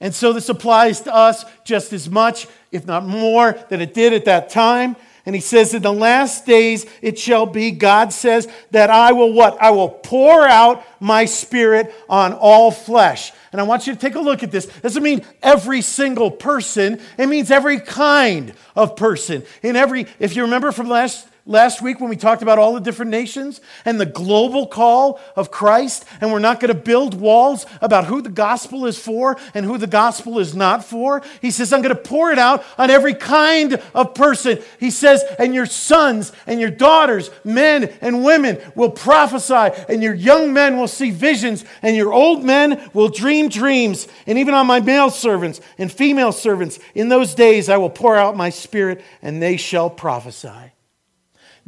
And 0.00 0.14
so 0.14 0.32
this 0.32 0.48
applies 0.48 1.02
to 1.02 1.14
us 1.14 1.44
just 1.62 1.92
as 1.92 2.08
much, 2.08 2.46
if 2.72 2.86
not 2.86 3.04
more, 3.04 3.52
than 3.68 3.82
it 3.82 3.92
did 3.92 4.14
at 4.14 4.24
that 4.24 4.48
time. 4.48 4.96
And 5.26 5.34
he 5.34 5.42
says, 5.42 5.74
In 5.74 5.82
the 5.82 5.92
last 5.92 6.46
days 6.46 6.86
it 7.02 7.18
shall 7.18 7.44
be, 7.44 7.70
God 7.70 8.14
says, 8.14 8.48
that 8.70 8.88
I 8.88 9.12
will 9.12 9.34
what? 9.34 9.60
I 9.60 9.72
will 9.72 9.90
pour 9.90 10.48
out 10.48 10.82
my 11.00 11.26
spirit 11.26 11.94
on 12.08 12.32
all 12.32 12.70
flesh. 12.70 13.32
And 13.52 13.60
I 13.60 13.64
want 13.64 13.86
you 13.86 13.92
to 13.92 14.00
take 14.00 14.14
a 14.14 14.20
look 14.20 14.42
at 14.42 14.50
this. 14.50 14.64
It 14.64 14.82
doesn't 14.84 15.02
mean 15.02 15.22
every 15.42 15.82
single 15.82 16.30
person, 16.30 16.98
it 17.18 17.26
means 17.26 17.50
every 17.50 17.78
kind 17.78 18.54
of 18.74 18.96
person. 18.96 19.42
In 19.62 19.76
every, 19.76 20.06
if 20.18 20.34
you 20.34 20.44
remember 20.44 20.72
from 20.72 20.88
last 20.88 21.28
last 21.48 21.82
week 21.82 21.98
when 21.98 22.10
we 22.10 22.16
talked 22.16 22.42
about 22.42 22.58
all 22.58 22.74
the 22.74 22.80
different 22.80 23.10
nations 23.10 23.60
and 23.84 23.98
the 23.98 24.06
global 24.06 24.66
call 24.66 25.18
of 25.34 25.50
Christ, 25.50 26.04
and 26.20 26.30
we're 26.30 26.38
not 26.38 26.60
going 26.60 26.72
to 26.72 26.80
build 26.80 27.14
walls 27.14 27.66
about 27.80 28.04
who 28.04 28.22
the 28.22 28.28
gospel 28.28 28.86
is 28.86 28.98
for 28.98 29.36
and 29.54 29.64
who 29.64 29.78
the 29.78 29.86
gospel 29.86 30.38
is 30.38 30.54
not 30.54 30.84
for. 30.84 31.22
He 31.40 31.50
says, 31.50 31.72
I'm 31.72 31.82
going 31.82 31.96
to 31.96 32.00
pour 32.00 32.30
it 32.30 32.38
out 32.38 32.64
on 32.76 32.90
every 32.90 33.14
kind 33.14 33.82
of 33.94 34.14
person. 34.14 34.58
He 34.78 34.90
says, 34.90 35.24
and 35.38 35.54
your 35.54 35.66
sons 35.66 36.32
and 36.46 36.60
your 36.60 36.70
daughters, 36.70 37.30
men 37.42 37.84
and 38.00 38.22
women, 38.22 38.58
will 38.74 38.90
prophesy, 38.90 39.74
and 39.88 40.02
your 40.02 40.14
young 40.14 40.52
men 40.52 40.76
will 40.76 40.86
see 40.86 41.10
visions, 41.10 41.64
and 41.82 41.96
your 41.96 42.12
old 42.12 42.44
men 42.44 42.90
will 42.92 43.08
dream 43.08 43.48
dreams. 43.48 44.06
And 44.26 44.38
even 44.38 44.52
on 44.52 44.66
my 44.66 44.80
male 44.80 45.10
servants 45.10 45.60
and 45.78 45.90
female 45.90 46.32
servants, 46.32 46.78
in 46.94 47.08
those 47.08 47.34
days 47.34 47.70
I 47.70 47.78
will 47.78 47.90
pour 47.90 48.16
out 48.16 48.36
my 48.36 48.50
spirit, 48.50 49.02
and 49.22 49.42
they 49.42 49.56
shall 49.56 49.88
prophesy. 49.88 50.67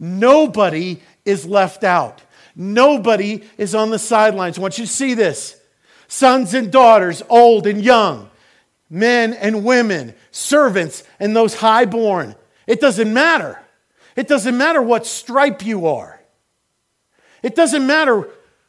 Nobody 0.01 1.03
is 1.27 1.45
left 1.45 1.85
out. 1.85 2.23
Nobody 2.57 3.45
is 3.59 3.75
on 3.75 3.91
the 3.91 3.99
sidelines. 3.99 4.59
I 4.59 4.63
want 4.63 4.79
you 4.79 4.87
to 4.87 4.91
see 4.91 5.13
this. 5.13 5.61
Sons 6.09 6.55
and 6.55 6.73
daughters, 6.73 7.23
old 7.29 7.67
and 7.67 7.85
young, 7.85 8.31
men 8.89 9.35
and 9.35 9.63
women, 9.63 10.15
servants 10.31 11.05
and 11.21 11.37
those 11.37 11.55
highborn. 11.55 12.35
It 12.67 12.81
doesn't 12.81 13.13
matter. 13.13 13.61
It 14.17 14.27
doesn't 14.27 14.57
matter 14.57 14.81
what 14.81 15.07
stripe 15.07 15.65
you 15.65 15.87
are. 15.87 16.19
It 17.43 17.55
doesn't 17.55 17.87
matter 17.87 18.27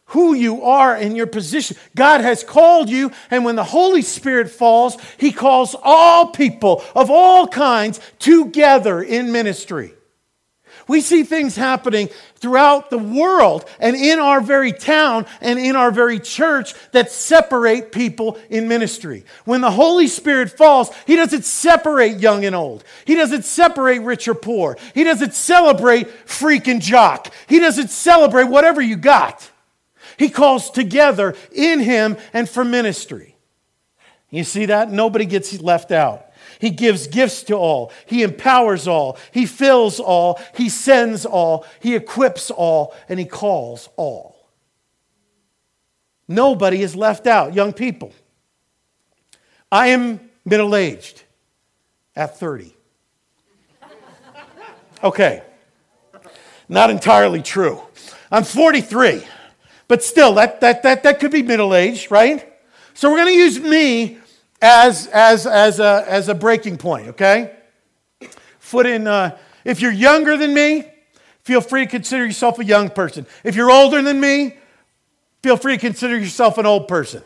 who 0.07 0.33
you 0.33 0.63
are 0.63 0.97
in 0.97 1.15
your 1.15 1.27
position. 1.27 1.77
God 1.95 2.19
has 2.19 2.43
called 2.43 2.89
you, 2.89 3.11
and 3.29 3.45
when 3.45 3.55
the 3.55 3.63
Holy 3.63 4.01
Spirit 4.01 4.49
falls, 4.49 4.97
He 5.17 5.31
calls 5.31 5.75
all 5.81 6.27
people 6.27 6.83
of 6.93 7.09
all 7.09 7.47
kinds 7.47 8.01
together 8.19 9.01
in 9.01 9.31
ministry. 9.31 9.93
We 10.91 10.99
see 10.99 11.23
things 11.23 11.55
happening 11.55 12.09
throughout 12.35 12.89
the 12.89 12.97
world 12.97 13.63
and 13.79 13.95
in 13.95 14.19
our 14.19 14.41
very 14.41 14.73
town 14.73 15.25
and 15.39 15.57
in 15.57 15.77
our 15.77 15.89
very 15.89 16.19
church 16.19 16.73
that 16.91 17.09
separate 17.09 17.93
people 17.93 18.37
in 18.49 18.67
ministry. 18.67 19.23
When 19.45 19.61
the 19.61 19.71
Holy 19.71 20.09
Spirit 20.09 20.51
falls, 20.51 20.91
He 21.07 21.15
doesn't 21.15 21.45
separate 21.45 22.19
young 22.19 22.43
and 22.43 22.53
old. 22.53 22.83
He 23.05 23.15
doesn't 23.15 23.45
separate 23.45 23.99
rich 23.99 24.27
or 24.27 24.35
poor. 24.35 24.77
He 24.93 25.05
doesn't 25.05 25.33
celebrate 25.33 26.09
freak 26.27 26.67
and 26.67 26.81
jock. 26.81 27.33
He 27.47 27.59
doesn't 27.59 27.89
celebrate 27.89 28.49
whatever 28.49 28.81
you 28.81 28.97
got. 28.97 29.49
He 30.17 30.27
calls 30.27 30.69
together 30.69 31.35
in 31.53 31.79
Him 31.79 32.17
and 32.33 32.49
for 32.49 32.65
ministry. 32.65 33.37
You 34.29 34.43
see 34.43 34.65
that? 34.65 34.91
Nobody 34.91 35.23
gets 35.23 35.57
left 35.61 35.93
out. 35.93 36.30
He 36.59 36.69
gives 36.69 37.07
gifts 37.07 37.43
to 37.43 37.55
all. 37.55 37.91
He 38.05 38.23
empowers 38.23 38.87
all. 38.87 39.17
He 39.31 39.45
fills 39.45 39.99
all. 39.99 40.39
He 40.55 40.69
sends 40.69 41.25
all. 41.25 41.65
He 41.79 41.95
equips 41.95 42.51
all. 42.51 42.95
And 43.09 43.19
He 43.19 43.25
calls 43.25 43.89
all. 43.97 44.49
Nobody 46.27 46.81
is 46.81 46.95
left 46.95 47.27
out. 47.27 47.53
Young 47.53 47.73
people. 47.73 48.13
I 49.71 49.87
am 49.87 50.29
middle 50.45 50.75
aged 50.75 51.23
at 52.15 52.39
30. 52.39 52.75
Okay. 55.03 55.43
Not 56.69 56.89
entirely 56.89 57.41
true. 57.41 57.81
I'm 58.31 58.43
43. 58.43 59.23
But 59.87 60.03
still, 60.03 60.35
that, 60.35 60.61
that, 60.61 60.83
that, 60.83 61.03
that 61.03 61.19
could 61.19 61.31
be 61.31 61.41
middle 61.41 61.75
aged, 61.75 62.11
right? 62.11 62.47
So 62.93 63.09
we're 63.09 63.17
going 63.17 63.33
to 63.33 63.39
use 63.39 63.59
me 63.59 64.19
as, 64.61 65.07
as, 65.07 65.47
as, 65.47 65.79
a, 65.79 66.05
as 66.07 66.29
a 66.29 66.35
breaking 66.35 66.77
point, 66.77 67.09
okay? 67.09 67.55
Foot 68.59 68.85
in, 68.85 69.07
uh, 69.07 69.37
if 69.65 69.81
you're 69.81 69.91
younger 69.91 70.37
than 70.37 70.53
me, 70.53 70.85
feel 71.43 71.61
free 71.61 71.85
to 71.85 71.89
consider 71.89 72.25
yourself 72.25 72.59
a 72.59 72.65
young 72.65 72.89
person. 72.89 73.25
If 73.43 73.55
you're 73.55 73.71
older 73.71 74.01
than 74.01 74.19
me, 74.19 74.57
feel 75.41 75.57
free 75.57 75.75
to 75.75 75.79
consider 75.79 76.17
yourself 76.17 76.57
an 76.57 76.65
old 76.65 76.87
person, 76.87 77.23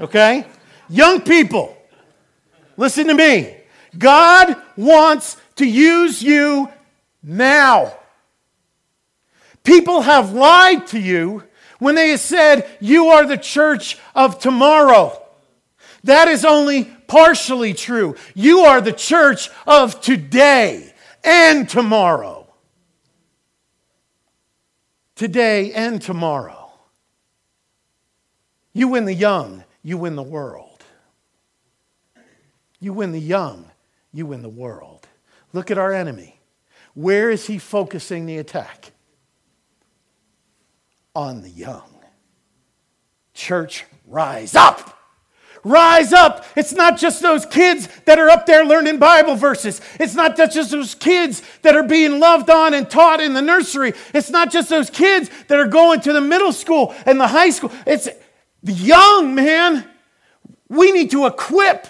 okay? 0.00 0.46
young 0.92 1.22
people, 1.22 1.76
listen 2.76 3.06
to 3.08 3.14
me. 3.14 3.56
God 3.96 4.56
wants 4.76 5.36
to 5.56 5.66
use 5.66 6.22
you 6.22 6.68
now. 7.22 7.96
People 9.64 10.02
have 10.02 10.32
lied 10.32 10.86
to 10.88 10.98
you 10.98 11.44
when 11.78 11.94
they 11.94 12.16
said 12.16 12.68
you 12.80 13.08
are 13.08 13.26
the 13.26 13.36
church 13.36 13.98
of 14.14 14.38
tomorrow. 14.38 15.21
That 16.04 16.28
is 16.28 16.44
only 16.44 16.84
partially 17.06 17.74
true. 17.74 18.16
You 18.34 18.60
are 18.60 18.80
the 18.80 18.92
church 18.92 19.50
of 19.66 20.00
today 20.00 20.92
and 21.22 21.68
tomorrow. 21.68 22.48
Today 25.14 25.72
and 25.72 26.02
tomorrow. 26.02 26.72
You 28.72 28.88
win 28.88 29.04
the 29.04 29.14
young, 29.14 29.64
you 29.82 29.98
win 29.98 30.16
the 30.16 30.22
world. 30.22 30.82
You 32.80 32.92
win 32.92 33.12
the 33.12 33.20
young, 33.20 33.70
you 34.12 34.26
win 34.26 34.42
the 34.42 34.48
world. 34.48 35.06
Look 35.52 35.70
at 35.70 35.78
our 35.78 35.92
enemy. 35.92 36.40
Where 36.94 37.30
is 37.30 37.46
he 37.46 37.58
focusing 37.58 38.26
the 38.26 38.38
attack? 38.38 38.92
On 41.14 41.42
the 41.42 41.50
young. 41.50 41.94
Church, 43.34 43.84
rise 44.06 44.54
up! 44.54 45.01
Rise 45.64 46.12
up. 46.12 46.44
It's 46.56 46.72
not 46.72 46.98
just 46.98 47.22
those 47.22 47.46
kids 47.46 47.88
that 48.04 48.18
are 48.18 48.28
up 48.28 48.46
there 48.46 48.64
learning 48.64 48.98
Bible 48.98 49.36
verses. 49.36 49.80
It's 50.00 50.14
not 50.14 50.36
just 50.36 50.72
those 50.72 50.96
kids 50.96 51.42
that 51.62 51.76
are 51.76 51.84
being 51.84 52.18
loved 52.18 52.50
on 52.50 52.74
and 52.74 52.90
taught 52.90 53.20
in 53.20 53.32
the 53.34 53.42
nursery. 53.42 53.92
It's 54.12 54.30
not 54.30 54.50
just 54.50 54.68
those 54.68 54.90
kids 54.90 55.30
that 55.46 55.58
are 55.58 55.68
going 55.68 56.00
to 56.00 56.12
the 56.12 56.20
middle 56.20 56.52
school 56.52 56.94
and 57.06 57.20
the 57.20 57.28
high 57.28 57.50
school. 57.50 57.70
It's 57.86 58.08
the 58.62 58.72
young, 58.72 59.36
man. 59.36 59.88
We 60.68 60.90
need 60.90 61.12
to 61.12 61.26
equip 61.26 61.86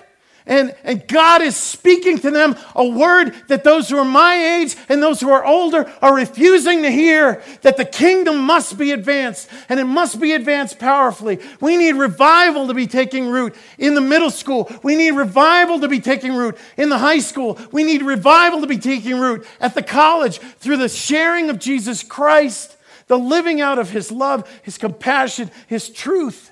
and, 0.47 0.75
and 0.83 1.07
God 1.07 1.41
is 1.43 1.57
speaking 1.57 2.19
to 2.19 2.31
them 2.31 2.57
a 2.75 2.85
word 2.85 3.35
that 3.49 3.63
those 3.63 3.89
who 3.89 3.97
are 3.97 4.05
my 4.05 4.59
age 4.59 4.77
and 4.89 5.03
those 5.03 5.21
who 5.21 5.31
are 5.31 5.45
older 5.45 5.91
are 6.03 6.15
refusing 6.15 6.83
to 6.83 6.91
hear 6.91 7.43
that 7.63 7.77
the 7.77 7.85
kingdom 7.85 8.39
must 8.39 8.77
be 8.77 8.91
advanced 8.91 9.49
and 9.69 9.79
it 9.79 9.85
must 9.85 10.21
be 10.21 10.33
advanced 10.33 10.79
powerfully. 10.79 11.39
We 11.61 11.77
need 11.77 11.93
revival 11.93 12.67
to 12.67 12.75
be 12.75 12.87
taking 12.87 13.29
root 13.29 13.55
in 13.79 13.95
the 13.95 14.01
middle 14.01 14.31
school. 14.31 14.71
We 14.83 14.97
need 14.97 15.13
revival 15.13 15.81
to 15.81 15.89
be 15.89 16.01
taking 16.01 16.35
root 16.35 16.57
in 16.77 16.89
the 16.89 16.99
high 16.99 17.21
school. 17.21 17.59
We 17.71 17.85
need 17.85 18.03
revival 18.03 18.61
to 18.63 18.67
be 18.67 18.79
taking 18.79 19.19
root 19.19 19.47
at 19.61 19.75
the 19.75 19.83
college 19.83 20.39
through 20.39 20.79
the 20.79 20.89
sharing 20.89 21.51
of 21.51 21.59
Jesus 21.59 22.03
Christ, 22.03 22.77
the 23.07 23.19
living 23.19 23.61
out 23.61 23.79
of 23.79 23.91
his 23.91 24.11
love, 24.11 24.49
his 24.63 24.79
compassion, 24.79 25.51
his 25.67 25.89
truth. 25.89 26.52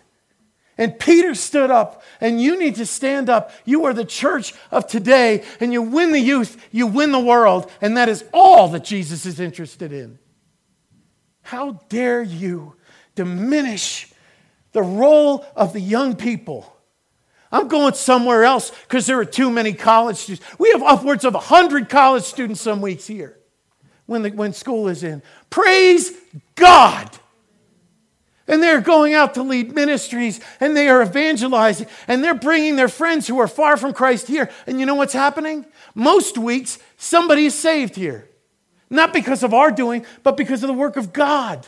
And 0.81 0.99
Peter 0.99 1.35
stood 1.35 1.71
up, 1.71 2.03
and 2.23 2.41
you 2.41 2.59
need 2.59 2.77
to 2.77 2.87
stand 2.87 3.29
up. 3.29 3.53
You 3.67 3.85
are 3.85 3.93
the 3.93 4.05
church 4.05 4.55
of 4.71 4.87
today, 4.87 5.45
and 5.61 5.75
you 5.75 5.83
win 5.83 6.11
the 6.11 6.19
youth, 6.19 6.57
you 6.73 6.87
win 6.87 7.13
the 7.13 7.21
world, 7.21 7.71
and 7.83 7.99
that 7.99 8.09
is 8.09 8.25
all 8.33 8.69
that 8.69 8.83
Jesus 8.83 9.27
is 9.27 9.41
interested 9.41 9.93
in. 9.93 10.19
How 11.43 11.73
dare 11.91 12.23
you 12.23 12.77
diminish 13.15 14.11
the 14.73 14.81
role 14.83 15.45
of 15.55 15.75
the 15.75 15.81
young 15.81 16.17
people? 16.17 16.75
I'm 17.53 17.69
going 17.69 17.93
somewhere 17.93 18.45
else 18.45 18.71
because 18.71 19.05
there 19.05 19.19
are 19.19 19.27
too 19.27 19.51
many 19.51 19.75
college 19.75 20.17
students. 20.17 20.47
We 20.59 20.71
have 20.71 20.83
upwards 20.83 21.27
of 21.27 21.35
100 21.35 21.91
college 21.91 22.23
students 22.23 22.63
some 22.63 22.81
weeks 22.81 23.07
here 23.07 23.39
when, 24.07 24.23
the, 24.23 24.31
when 24.31 24.55
school 24.55 24.89
is 24.89 25.05
in. 25.05 25.21
Praise 25.51 26.11
God 26.55 27.11
and 28.51 28.61
they're 28.61 28.81
going 28.81 29.15
out 29.15 29.35
to 29.35 29.45
lead 29.45 29.75
ministries 29.75 30.41
and 30.59 30.77
they 30.77 30.89
are 30.89 31.03
evangelizing 31.03 31.87
and 32.09 32.23
they're 32.23 32.35
bringing 32.35 32.75
their 32.75 32.89
friends 32.89 33.29
who 33.29 33.39
are 33.39 33.47
far 33.47 33.77
from 33.77 33.95
Christ 33.95 34.27
here. 34.27 34.51
And 34.67 34.81
you 34.81 34.87
know 34.87 34.97
what's 34.97 35.13
happening? 35.13 35.65
Most 35.95 36.37
weeks, 36.37 36.81
somebody 36.99 37.47
is 37.47 37.55
saved 37.55 37.95
here. 37.95 38.29
Not 38.91 39.13
because 39.13 39.45
of 39.45 39.55
our 39.55 39.71
doing, 39.71 40.05
but 40.25 40.37
because 40.37 40.65
of 40.65 40.67
the 40.67 40.75
work 40.75 40.97
of 40.97 41.13
God. 41.13 41.65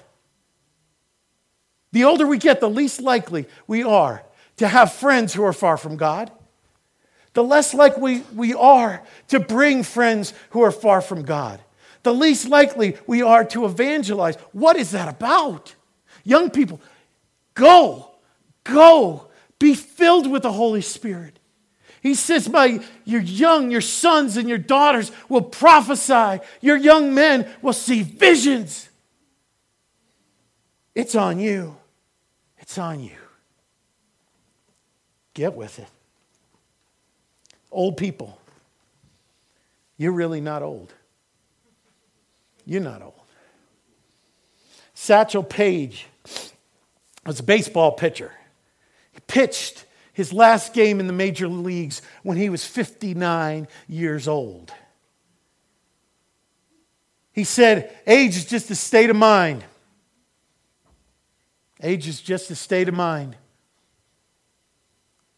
The 1.92 2.02
older 2.02 2.26
we 2.26 2.38
get, 2.38 2.58
the 2.58 2.68
least 2.68 3.00
likely 3.00 3.46
we 3.68 3.84
are 3.84 4.24
to 4.56 4.66
have 4.66 4.92
friends 4.92 5.32
who 5.32 5.44
are 5.44 5.52
far 5.52 5.76
from 5.76 5.96
God. 5.96 6.32
The 7.34 7.44
less 7.44 7.74
likely 7.74 8.24
we 8.34 8.54
are 8.54 9.04
to 9.28 9.38
bring 9.38 9.84
friends 9.84 10.34
who 10.50 10.62
are 10.62 10.72
far 10.72 11.00
from 11.00 11.22
God. 11.22 11.60
The 12.02 12.12
least 12.12 12.48
likely 12.48 12.98
we 13.06 13.22
are 13.22 13.44
to 13.44 13.66
evangelize. 13.66 14.34
What 14.50 14.76
is 14.76 14.90
that 14.90 15.08
about? 15.08 15.76
Young 16.24 16.50
people, 16.50 16.80
go, 17.54 18.10
go, 18.64 19.28
be 19.58 19.74
filled 19.74 20.30
with 20.30 20.42
the 20.42 20.52
Holy 20.52 20.80
Spirit. 20.82 21.38
He 22.02 22.14
says, 22.14 22.48
My 22.48 22.80
your 23.04 23.20
young, 23.20 23.70
your 23.70 23.80
sons 23.80 24.36
and 24.36 24.48
your 24.48 24.58
daughters 24.58 25.12
will 25.28 25.42
prophesy, 25.42 26.42
your 26.60 26.76
young 26.76 27.14
men 27.14 27.48
will 27.62 27.72
see 27.72 28.02
visions. 28.02 28.88
It's 30.94 31.14
on 31.14 31.38
you. 31.38 31.76
It's 32.58 32.76
on 32.76 33.00
you. 33.00 33.16
Get 35.34 35.54
with 35.54 35.78
it. 35.78 35.88
Old 37.70 37.96
people, 37.96 38.38
you're 39.96 40.12
really 40.12 40.40
not 40.40 40.62
old. 40.62 40.92
You're 42.66 42.82
not 42.82 43.00
old. 43.00 43.14
Satchel 44.92 45.42
Paige 45.42 46.06
was 47.26 47.40
a 47.40 47.44
baseball 47.44 47.92
pitcher. 47.92 48.32
He 49.12 49.20
pitched 49.26 49.84
his 50.12 50.32
last 50.32 50.74
game 50.74 51.00
in 51.00 51.06
the 51.06 51.12
major 51.12 51.48
leagues 51.48 52.02
when 52.22 52.36
he 52.36 52.50
was 52.50 52.64
59 52.64 53.68
years 53.88 54.28
old. 54.28 54.72
He 57.32 57.44
said, 57.44 57.96
Age 58.06 58.36
is 58.36 58.44
just 58.44 58.70
a 58.70 58.74
state 58.74 59.10
of 59.10 59.16
mind. 59.16 59.64
Age 61.82 62.06
is 62.06 62.20
just 62.20 62.50
a 62.50 62.54
state 62.54 62.88
of 62.88 62.94
mind. 62.94 63.36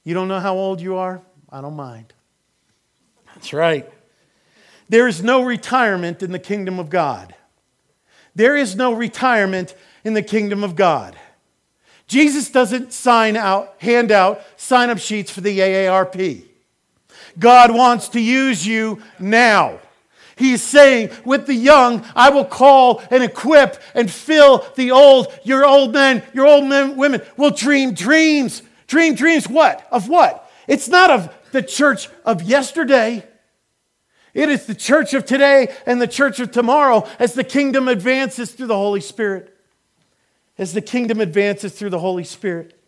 You 0.03 0.13
don't 0.13 0.29
know 0.29 0.41
how 0.41 0.55
old 0.55 0.81
you 0.81 0.97
are? 0.97 1.23
I 1.51 1.61
don't 1.61 1.77
mind. 1.77 2.13
That's 3.35 3.53
right. 3.53 3.91
There 4.89 5.09
is 5.09 5.23
no 5.23 5.43
retirement 5.43 6.23
in 6.23 6.33
the 6.33 6.39
kingdom 6.39 6.79
of 6.79 6.91
God. 6.91 7.35
There 8.35 8.57
is 8.57 8.77
no 8.77 8.93
retirement 8.93 9.75
in 10.05 10.15
the 10.15 10.23
kingdom 10.23 10.63
of 10.63 10.77
God. 10.77 11.17
Jesus 12.07 12.51
doesn't 12.51 12.93
sign 12.93 13.37
out, 13.37 13.75
hand 13.79 14.13
out 14.13 14.43
sign 14.57 14.91
up 14.91 14.99
sheets 14.99 15.31
for 15.31 15.41
the 15.41 15.59
AARP. 15.59 16.45
God 17.39 17.75
wants 17.75 18.09
to 18.11 18.21
use 18.21 18.67
you 18.67 19.03
now. 19.19 19.79
He's 20.37 20.63
saying, 20.63 21.11
with 21.25 21.47
the 21.47 21.55
young, 21.55 22.05
I 22.15 22.31
will 22.31 22.45
call 22.45 23.03
and 23.11 23.23
equip 23.23 23.81
and 23.95 24.11
fill 24.11 24.67
the 24.75 24.91
old. 24.91 25.29
Your 25.45 25.65
old 25.65 25.93
men, 25.93 26.23
your 26.33 26.47
old 26.47 26.65
men, 26.65 26.97
women 26.97 27.23
will 27.37 27.51
dream 27.51 27.95
dreams. 27.95 28.63
Dream 28.89 29.15
dreams 29.15 29.49
what? 29.49 29.87
Of 29.93 30.09
what? 30.09 30.51
It's 30.67 30.89
not 30.89 31.11
of 31.11 31.33
the 31.53 31.63
church 31.63 32.09
of 32.25 32.43
yesterday. 32.43 33.25
It 34.33 34.49
is 34.49 34.67
the 34.67 34.75
church 34.75 35.15
of 35.15 35.25
today 35.25 35.73
and 35.87 36.03
the 36.03 36.09
church 36.09 36.41
of 36.41 36.51
tomorrow 36.51 37.07
as 37.21 37.35
the 37.35 37.45
kingdom 37.45 37.87
advances 37.87 38.51
through 38.51 38.67
the 38.67 38.75
Holy 38.75 39.01
Spirit 39.01 39.54
as 40.57 40.73
the 40.73 40.81
kingdom 40.81 41.21
advances 41.21 41.73
through 41.73 41.91
the 41.91 41.99
Holy 41.99 42.25
Spirit. 42.25 42.79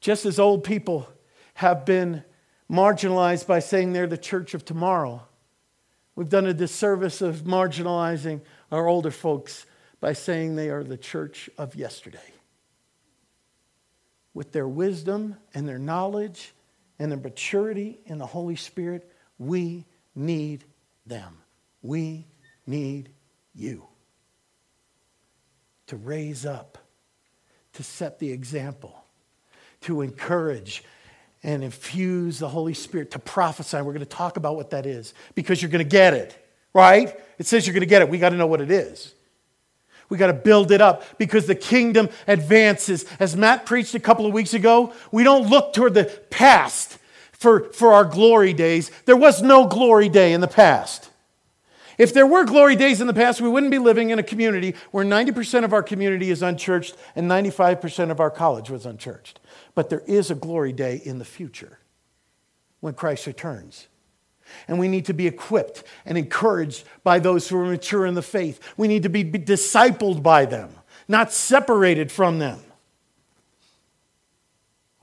Just 0.00 0.26
as 0.26 0.38
old 0.38 0.64
people 0.64 1.08
have 1.54 1.84
been 1.84 2.24
marginalized 2.70 3.46
by 3.46 3.58
saying 3.58 3.92
they're 3.92 4.06
the 4.06 4.18
church 4.18 4.54
of 4.54 4.64
tomorrow, 4.64 5.22
we've 6.14 6.28
done 6.28 6.46
a 6.46 6.54
disservice 6.54 7.20
of 7.20 7.42
marginalizing 7.42 8.40
our 8.72 8.86
older 8.86 9.10
folks 9.10 9.66
by 10.00 10.12
saying 10.12 10.56
they 10.56 10.70
are 10.70 10.82
the 10.82 10.96
church 10.96 11.48
of 11.56 11.74
yesterday. 11.74 12.18
With 14.32 14.52
their 14.52 14.68
wisdom 14.68 15.36
and 15.54 15.68
their 15.68 15.78
knowledge 15.78 16.52
and 16.98 17.10
their 17.10 17.18
maturity 17.18 18.00
in 18.06 18.18
the 18.18 18.26
Holy 18.26 18.56
Spirit, 18.56 19.10
we 19.38 19.84
need 20.14 20.64
them. 21.06 21.38
We 21.82 22.26
need 22.66 23.10
you 23.54 23.86
to 25.88 25.96
raise 25.96 26.46
up, 26.46 26.78
to 27.74 27.82
set 27.82 28.18
the 28.18 28.30
example, 28.30 29.04
to 29.82 30.00
encourage 30.00 30.82
and 31.42 31.62
infuse 31.62 32.38
the 32.38 32.48
Holy 32.48 32.74
Spirit, 32.74 33.10
to 33.12 33.18
prophesy. 33.18 33.76
We're 33.76 33.92
going 33.92 34.00
to 34.00 34.06
talk 34.06 34.36
about 34.36 34.56
what 34.56 34.70
that 34.70 34.86
is 34.86 35.12
because 35.34 35.60
you're 35.60 35.70
going 35.70 35.84
to 35.84 35.90
get 35.90 36.14
it, 36.14 36.36
right? 36.72 37.14
It 37.38 37.46
says 37.46 37.66
you're 37.66 37.74
going 37.74 37.80
to 37.80 37.86
get 37.86 38.02
it. 38.02 38.08
We 38.08 38.18
got 38.18 38.30
to 38.30 38.36
know 38.36 38.46
what 38.46 38.60
it 38.60 38.70
is. 38.70 39.14
We 40.08 40.18
got 40.18 40.28
to 40.28 40.32
build 40.32 40.70
it 40.70 40.80
up 40.80 41.18
because 41.18 41.46
the 41.46 41.54
kingdom 41.54 42.08
advances. 42.26 43.04
As 43.18 43.36
Matt 43.36 43.66
preached 43.66 43.94
a 43.94 44.00
couple 44.00 44.26
of 44.26 44.32
weeks 44.32 44.54
ago, 44.54 44.92
we 45.10 45.24
don't 45.24 45.48
look 45.48 45.72
toward 45.72 45.94
the 45.94 46.04
past 46.30 46.98
for, 47.32 47.64
for 47.72 47.92
our 47.92 48.04
glory 48.04 48.52
days. 48.52 48.90
There 49.06 49.16
was 49.16 49.42
no 49.42 49.66
glory 49.66 50.08
day 50.08 50.32
in 50.32 50.40
the 50.40 50.48
past. 50.48 51.10
If 51.98 52.12
there 52.12 52.26
were 52.26 52.44
glory 52.44 52.76
days 52.76 53.00
in 53.00 53.06
the 53.06 53.14
past, 53.14 53.40
we 53.40 53.48
wouldn't 53.48 53.70
be 53.70 53.78
living 53.78 54.10
in 54.10 54.18
a 54.18 54.22
community 54.22 54.74
where 54.90 55.04
90% 55.04 55.64
of 55.64 55.72
our 55.72 55.82
community 55.82 56.30
is 56.30 56.42
unchurched 56.42 56.96
and 57.14 57.30
95% 57.30 58.10
of 58.10 58.20
our 58.20 58.30
college 58.30 58.70
was 58.70 58.86
unchurched. 58.86 59.40
But 59.74 59.90
there 59.90 60.02
is 60.06 60.30
a 60.30 60.34
glory 60.34 60.72
day 60.72 61.00
in 61.04 61.18
the 61.18 61.24
future 61.24 61.78
when 62.80 62.94
Christ 62.94 63.26
returns. 63.26 63.88
And 64.68 64.78
we 64.78 64.88
need 64.88 65.06
to 65.06 65.14
be 65.14 65.26
equipped 65.26 65.84
and 66.04 66.18
encouraged 66.18 66.84
by 67.02 67.18
those 67.18 67.48
who 67.48 67.58
are 67.58 67.64
mature 67.64 68.06
in 68.06 68.14
the 68.14 68.22
faith. 68.22 68.60
We 68.76 68.88
need 68.88 69.04
to 69.04 69.08
be 69.08 69.24
discipled 69.24 70.22
by 70.22 70.44
them, 70.44 70.70
not 71.08 71.32
separated 71.32 72.12
from 72.12 72.38
them. 72.38 72.60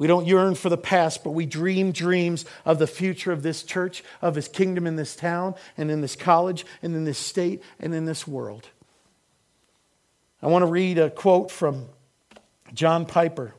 We 0.02 0.08
don't 0.08 0.26
yearn 0.26 0.56
for 0.56 0.70
the 0.70 0.80
past, 0.80 1.24
but 1.24 1.30
we 1.30 1.46
dream 1.46 1.92
dreams 1.92 2.44
of 2.66 2.80
the 2.80 2.88
future 2.88 3.32
of 3.32 3.44
this 3.44 3.62
church, 3.62 4.04
of 4.20 4.34
his 4.34 4.48
kingdom 4.48 4.88
in 4.88 4.96
this 4.96 5.16
town, 5.16 5.54
and 5.78 5.92
in 5.92 6.02
this 6.02 6.16
college, 6.16 6.66
and 6.82 6.96
in 6.96 7.04
this 7.04 7.20
state, 7.20 7.62
and 7.80 7.94
in 7.94 8.06
this 8.06 8.28
world. 8.28 8.68
I 10.42 10.48
want 10.48 10.64
to 10.64 10.72
read 10.72 10.98
a 10.98 11.12
quote 11.12 11.52
from 11.52 11.86
John 12.74 13.06
Piper. 13.06 13.54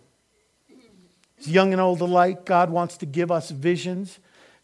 He's 1.37 1.47
Young 1.47 1.71
and 1.71 1.81
old 1.81 2.01
alike, 2.01 2.45
God 2.45 2.71
wants 2.71 2.97
to 2.97 3.07
give 3.07 3.31
us 3.31 3.53
visions 3.53 4.19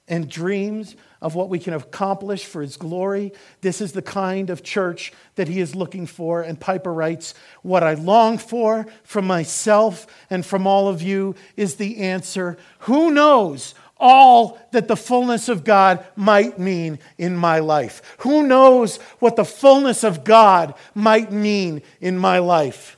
and 0.09 0.29
dreams 0.29 0.97
of 1.20 1.35
what 1.35 1.48
we 1.48 1.59
can 1.59 1.74
accomplish 1.74 2.44
for 2.44 2.62
his 2.62 2.76
glory. 2.76 3.33
This 3.61 3.81
is 3.81 3.92
the 3.92 4.02
kind 4.02 4.50
of 4.50 4.62
church 4.62 5.12
that 5.35 5.48
he 5.48 5.61
is 5.61 5.74
looking 5.74 6.07
for. 6.07 6.42
And 6.42 6.61
Piper 6.61 6.92
writes, 6.92 7.35
What 7.62 7.83
I 7.83 7.94
long 7.94 8.38
for 8.38 8.87
from 9.02 9.26
myself 9.26 10.07
and 10.31 10.44
from 10.46 10.66
all 10.66 10.88
of 10.88 11.02
you 11.02 11.35
is 11.57 11.76
the 11.76 11.98
answer. 11.98 12.57
Who 12.81 13.11
knows? 13.11 13.74
All 14.00 14.61
that 14.70 14.87
the 14.87 14.96
fullness 14.96 15.48
of 15.48 15.64
God 15.64 16.07
might 16.14 16.59
mean 16.59 17.00
in 17.16 17.37
my 17.37 17.59
life. 17.59 18.00
Who 18.18 18.46
knows 18.46 18.98
what 19.18 19.35
the 19.35 19.44
fullness 19.44 20.04
of 20.04 20.22
God 20.22 20.74
might 20.94 21.33
mean 21.33 21.83
in 22.00 22.16
my 22.16 22.38
life? 22.38 22.96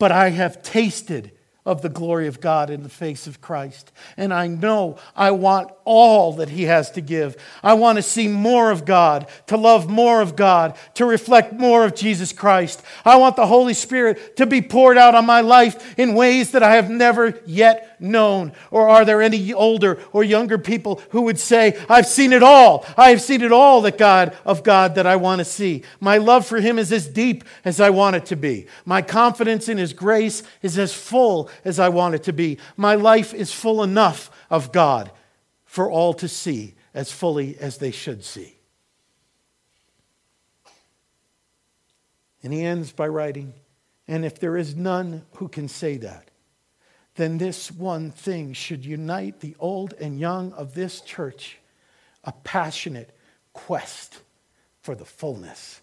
But 0.00 0.10
I 0.10 0.30
have 0.30 0.62
tasted 0.64 1.30
of 1.66 1.80
the 1.80 1.88
glory 1.88 2.26
of 2.26 2.40
God 2.40 2.68
in 2.68 2.82
the 2.82 2.88
face 2.90 3.26
of 3.26 3.40
Christ. 3.40 3.90
And 4.16 4.34
I 4.34 4.46
know 4.46 4.98
I 5.16 5.30
want 5.30 5.70
all 5.84 6.34
that 6.34 6.50
He 6.50 6.64
has 6.64 6.90
to 6.92 7.00
give. 7.00 7.36
I 7.62 7.74
want 7.74 7.96
to 7.96 8.02
see 8.02 8.28
more 8.28 8.70
of 8.70 8.84
God, 8.84 9.28
to 9.46 9.56
love 9.56 9.88
more 9.88 10.20
of 10.20 10.36
God, 10.36 10.76
to 10.94 11.06
reflect 11.06 11.54
more 11.54 11.84
of 11.84 11.94
Jesus 11.94 12.32
Christ. 12.32 12.82
I 13.04 13.16
want 13.16 13.36
the 13.36 13.46
Holy 13.46 13.74
Spirit 13.74 14.36
to 14.36 14.46
be 14.46 14.60
poured 14.60 14.98
out 14.98 15.14
on 15.14 15.24
my 15.24 15.40
life 15.40 15.98
in 15.98 16.14
ways 16.14 16.50
that 16.50 16.62
I 16.62 16.74
have 16.74 16.90
never 16.90 17.40
yet 17.46 17.93
known. 18.04 18.52
Or 18.70 18.88
are 18.88 19.04
there 19.04 19.22
any 19.22 19.52
older 19.52 19.98
or 20.12 20.22
younger 20.22 20.58
people 20.58 21.02
who 21.10 21.22
would 21.22 21.40
say, 21.40 21.82
I've 21.88 22.06
seen 22.06 22.32
it 22.32 22.42
all. 22.42 22.84
I 22.96 23.10
have 23.10 23.22
seen 23.22 23.42
it 23.42 23.50
all 23.50 23.80
that 23.82 23.98
God 23.98 24.36
of 24.44 24.62
God 24.62 24.94
that 24.94 25.06
I 25.06 25.16
want 25.16 25.40
to 25.40 25.44
see. 25.44 25.82
My 25.98 26.18
love 26.18 26.46
for 26.46 26.60
Him 26.60 26.78
is 26.78 26.92
as 26.92 27.08
deep 27.08 27.42
as 27.64 27.80
I 27.80 27.90
want 27.90 28.16
it 28.16 28.26
to 28.26 28.36
be. 28.36 28.66
My 28.84 29.02
confidence 29.02 29.68
in 29.68 29.78
His 29.78 29.92
grace 29.92 30.42
is 30.62 30.78
as 30.78 30.94
full 30.94 31.50
as 31.64 31.78
I 31.78 31.88
want 31.88 32.14
it 32.14 32.22
to 32.24 32.32
be. 32.32 32.58
My 32.76 32.94
life 32.94 33.34
is 33.34 33.52
full 33.52 33.82
enough 33.82 34.30
of 34.50 34.70
God 34.70 35.10
for 35.64 35.90
all 35.90 36.14
to 36.14 36.28
see 36.28 36.74
as 36.94 37.10
fully 37.10 37.58
as 37.58 37.78
they 37.78 37.90
should 37.90 38.24
see. 38.24 38.54
And 42.44 42.52
he 42.52 42.62
ends 42.62 42.92
by 42.92 43.08
writing, 43.08 43.54
And 44.06 44.24
if 44.24 44.38
there 44.38 44.56
is 44.56 44.76
none 44.76 45.24
who 45.36 45.48
can 45.48 45.66
say 45.66 45.96
that, 45.96 46.30
then 47.16 47.38
this 47.38 47.70
one 47.70 48.10
thing 48.10 48.52
should 48.52 48.84
unite 48.84 49.40
the 49.40 49.54
old 49.58 49.94
and 50.00 50.18
young 50.18 50.52
of 50.52 50.74
this 50.74 51.00
church 51.00 51.58
a 52.24 52.32
passionate 52.32 53.14
quest 53.52 54.18
for 54.80 54.94
the 54.94 55.04
fullness 55.04 55.80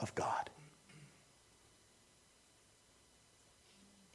of 0.00 0.14
God. 0.14 0.50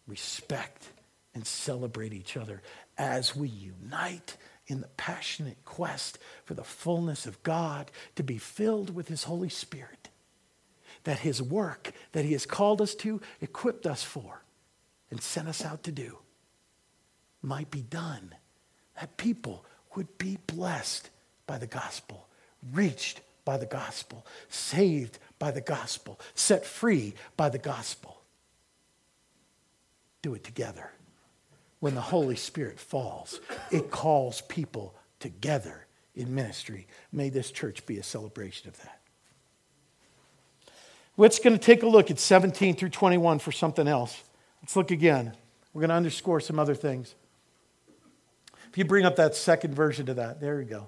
Respect 0.07 0.89
and 1.33 1.45
celebrate 1.45 2.13
each 2.13 2.35
other 2.35 2.61
as 2.97 3.35
we 3.35 3.47
unite 3.47 4.35
in 4.67 4.81
the 4.81 4.87
passionate 4.89 5.63
quest 5.63 6.17
for 6.43 6.53
the 6.53 6.63
fullness 6.63 7.25
of 7.25 7.41
God, 7.43 7.91
to 8.15 8.23
be 8.23 8.37
filled 8.37 8.93
with 8.93 9.07
His 9.07 9.23
Holy 9.23 9.49
Spirit. 9.49 10.09
That 11.03 11.19
His 11.19 11.41
work 11.41 11.91
that 12.11 12.25
He 12.25 12.33
has 12.33 12.45
called 12.45 12.81
us 12.81 12.95
to, 12.95 13.21
equipped 13.39 13.85
us 13.85 14.03
for, 14.03 14.43
and 15.09 15.21
sent 15.21 15.47
us 15.47 15.63
out 15.63 15.83
to 15.83 15.91
do 15.91 16.17
might 17.41 17.71
be 17.71 17.82
done. 17.82 18.36
That 18.99 19.17
people 19.17 19.65
would 19.95 20.17
be 20.17 20.38
blessed 20.47 21.10
by 21.47 21.58
the 21.58 21.67
gospel, 21.67 22.27
reached 22.73 23.21
by 23.45 23.58
the 23.58 23.65
gospel, 23.65 24.25
saved 24.49 25.17
by 25.39 25.51
the 25.51 25.62
gospel, 25.62 26.19
set 26.36 26.65
free 26.65 27.13
by 27.36 27.49
the 27.49 27.58
gospel. 27.58 28.21
Do 30.21 30.36
it 30.36 30.43
together 30.43 30.91
when 31.80 31.95
the 31.95 32.01
Holy 32.01 32.36
Spirit 32.36 32.80
falls. 32.80 33.41
It 33.72 33.91
calls 33.91 34.41
people 34.41 34.95
together 35.20 35.88
in 36.15 36.34
ministry. 36.34 36.88
May 37.11 37.30
this 37.30 37.51
church 37.51 37.86
be 37.86 37.97
a 37.97 38.03
celebration 38.03 38.70
of 38.70 38.78
that. 38.84 39.01
We're 41.18 41.30
going 41.43 41.57
to 41.57 41.59
take 41.59 41.84
a 41.84 41.88
look 41.88 42.09
at 42.09 42.20
17 42.20 42.76
through 42.76 42.89
21 42.89 43.39
for 43.39 43.51
something 43.51 43.88
else. 43.88 44.24
Let's 44.61 44.76
look 44.76 44.91
again. 44.91 45.36
We're 45.74 45.82
going 45.82 45.89
to 45.89 45.95
underscore 45.95 46.39
some 46.39 46.59
other 46.59 46.76
things. 46.76 47.15
If 48.72 48.78
you 48.78 48.86
bring 48.86 49.05
up 49.05 49.17
that 49.17 49.36
second 49.36 49.76
version 49.76 50.09
of 50.09 50.15
that, 50.15 50.39
there 50.39 50.61
you 50.61 50.65
go. 50.65 50.88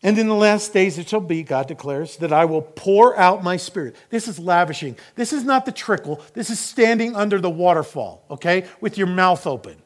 And 0.00 0.16
in 0.16 0.28
the 0.28 0.34
last 0.34 0.72
days 0.72 0.96
it 0.96 1.08
shall 1.08 1.20
be, 1.20 1.42
God 1.42 1.66
declares, 1.66 2.16
that 2.18 2.32
I 2.32 2.44
will 2.44 2.62
pour 2.62 3.18
out 3.18 3.42
my 3.42 3.56
spirit. 3.56 3.96
This 4.08 4.28
is 4.28 4.38
lavishing. 4.38 4.96
This 5.16 5.32
is 5.32 5.42
not 5.42 5.66
the 5.66 5.72
trickle. 5.72 6.20
This 6.34 6.50
is 6.50 6.60
standing 6.60 7.16
under 7.16 7.40
the 7.40 7.50
waterfall, 7.50 8.24
okay, 8.30 8.66
with 8.80 8.96
your 8.96 9.08
mouth 9.08 9.44
open. 9.44 9.76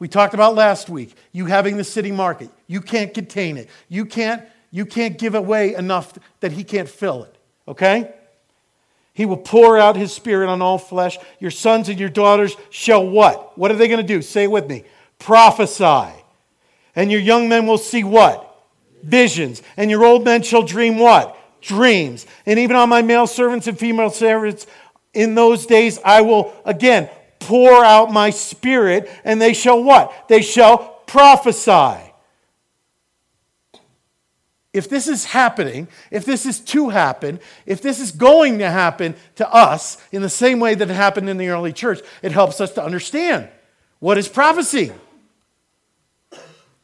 We 0.00 0.08
talked 0.08 0.34
about 0.34 0.56
last 0.56 0.88
week, 0.88 1.14
you 1.30 1.46
having 1.46 1.76
the 1.76 1.84
city 1.84 2.10
market. 2.10 2.50
You 2.66 2.80
can't 2.80 3.14
contain 3.14 3.58
it. 3.58 3.68
You 3.88 4.06
can't, 4.06 4.42
you 4.72 4.86
can't 4.86 5.18
give 5.18 5.36
away 5.36 5.74
enough 5.74 6.18
that 6.40 6.50
he 6.50 6.64
can't 6.64 6.88
fill 6.88 7.22
it, 7.24 7.36
okay? 7.68 8.12
He 9.12 9.26
will 9.26 9.36
pour 9.36 9.78
out 9.78 9.96
his 9.96 10.12
spirit 10.12 10.48
on 10.48 10.62
all 10.62 10.78
flesh. 10.78 11.18
Your 11.40 11.50
sons 11.50 11.88
and 11.88 11.98
your 11.98 12.08
daughters 12.08 12.56
shall 12.70 13.06
what? 13.06 13.56
What 13.58 13.70
are 13.70 13.76
they 13.76 13.88
going 13.88 14.00
to 14.00 14.06
do? 14.06 14.22
Say 14.22 14.44
it 14.44 14.50
with 14.50 14.68
me. 14.68 14.84
Prophesy. 15.18 16.12
And 16.96 17.10
your 17.10 17.20
young 17.20 17.48
men 17.48 17.66
will 17.66 17.78
see 17.78 18.04
what? 18.04 18.50
visions. 19.02 19.62
And 19.76 19.90
your 19.90 20.04
old 20.04 20.24
men 20.24 20.42
shall 20.42 20.62
dream 20.62 20.98
what? 20.98 21.36
Dreams. 21.60 22.26
And 22.46 22.58
even 22.58 22.76
on 22.76 22.88
my 22.88 23.02
male 23.02 23.26
servants 23.26 23.66
and 23.66 23.78
female 23.78 24.10
servants, 24.10 24.66
in 25.12 25.34
those 25.34 25.66
days 25.66 25.98
I 26.04 26.20
will 26.22 26.52
again 26.64 27.10
pour 27.38 27.84
out 27.84 28.12
my 28.12 28.30
spirit, 28.30 29.10
and 29.24 29.40
they 29.40 29.54
shall 29.54 29.82
what? 29.82 30.28
They 30.28 30.42
shall 30.42 31.00
prophesy. 31.06 32.09
If 34.72 34.88
this 34.88 35.08
is 35.08 35.24
happening, 35.24 35.88
if 36.10 36.24
this 36.24 36.46
is 36.46 36.60
to 36.60 36.90
happen, 36.90 37.40
if 37.66 37.82
this 37.82 37.98
is 37.98 38.12
going 38.12 38.60
to 38.60 38.70
happen 38.70 39.16
to 39.36 39.52
us 39.52 39.98
in 40.12 40.22
the 40.22 40.28
same 40.28 40.60
way 40.60 40.74
that 40.74 40.88
it 40.88 40.94
happened 40.94 41.28
in 41.28 41.38
the 41.38 41.48
early 41.48 41.72
church, 41.72 42.00
it 42.22 42.30
helps 42.30 42.60
us 42.60 42.72
to 42.74 42.84
understand 42.84 43.48
what 43.98 44.16
is 44.16 44.28
prophecy. 44.28 44.92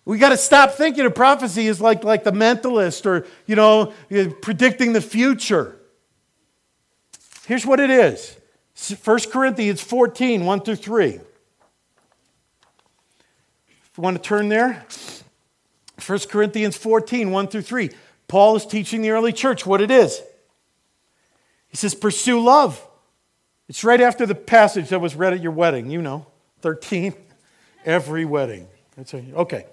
We 0.04 0.18
got 0.18 0.30
to 0.30 0.36
stop 0.36 0.72
thinking 0.72 1.06
of 1.06 1.14
prophecy 1.14 1.68
as 1.68 1.80
like, 1.80 2.04
like 2.04 2.24
the 2.24 2.32
mentalist 2.32 3.06
or, 3.06 3.26
you 3.46 3.56
know, 3.56 3.92
predicting 4.40 4.92
the 4.92 5.00
future. 5.00 5.76
Here's 7.46 7.64
what 7.64 7.78
it 7.78 7.90
is 7.90 8.36
1 9.04 9.18
Corinthians 9.30 9.80
14, 9.80 10.44
1 10.44 10.60
through 10.60 10.76
3. 10.76 11.08
If 11.08 11.20
you 13.96 14.02
want 14.02 14.16
to 14.16 14.22
turn 14.22 14.48
there, 14.48 14.84
1 16.04 16.18
Corinthians 16.30 16.76
14, 16.76 17.30
1 17.30 17.48
through 17.48 17.62
3. 17.62 17.90
Paul 18.28 18.56
is 18.56 18.66
teaching 18.66 19.02
the 19.02 19.10
early 19.10 19.32
church 19.32 19.64
what 19.64 19.80
it 19.80 19.90
is. 19.90 20.20
He 21.68 21.76
says, 21.76 21.94
Pursue 21.94 22.40
love. 22.40 22.82
It's 23.68 23.82
right 23.82 24.00
after 24.00 24.26
the 24.26 24.34
passage 24.34 24.90
that 24.90 25.00
was 25.00 25.16
read 25.16 25.32
at 25.32 25.42
your 25.42 25.52
wedding, 25.52 25.90
you 25.90 26.00
know, 26.00 26.26
13, 26.60 27.14
every 27.84 28.24
wedding. 28.24 28.68
Okay. 29.34 29.66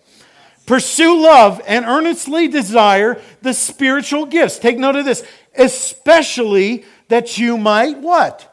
Pursue 0.66 1.22
love 1.22 1.62
and 1.68 1.86
earnestly 1.86 2.48
desire 2.48 3.22
the 3.42 3.54
spiritual 3.54 4.26
gifts. 4.26 4.60
Take 4.60 4.78
note 4.78 4.96
of 4.96 5.06
this, 5.06 5.26
especially 5.58 6.86
that 7.10 7.38
you 7.38 7.58
might 7.58 8.00
what? 8.00 8.50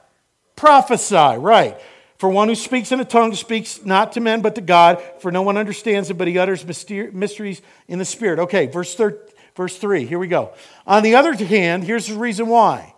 Prophesy, 0.57 1.14
right. 1.39 1.79
For 2.21 2.29
one 2.29 2.49
who 2.49 2.55
speaks 2.55 2.93
in 2.93 3.01
a 3.01 3.05
tongue 3.07 3.35
speaks 3.35 3.83
not 3.83 4.12
to 4.12 4.21
men 4.21 4.43
but 4.43 4.55
to 4.57 4.61
God, 4.61 5.03
for 5.21 5.33
no 5.33 5.41
one 5.41 5.57
understands 5.57 6.11
it, 6.11 6.18
but 6.18 6.29
he 6.29 6.37
utters 6.37 6.66
mysteries 6.66 7.62
in 7.89 7.99
the 7.99 8.05
Spirit. 8.05 8.41
Okay, 8.41 8.66
verse, 8.66 8.95
thir- 8.95 9.18
verse 9.57 9.79
3, 9.79 10.05
here 10.05 10.18
we 10.18 10.27
go. 10.29 10.53
On 10.87 11.03
the 11.03 11.14
other 11.14 11.33
hand, 11.33 11.83
here's 11.83 12.09
the 12.09 12.18
reason 12.18 12.49
why. 12.49 12.95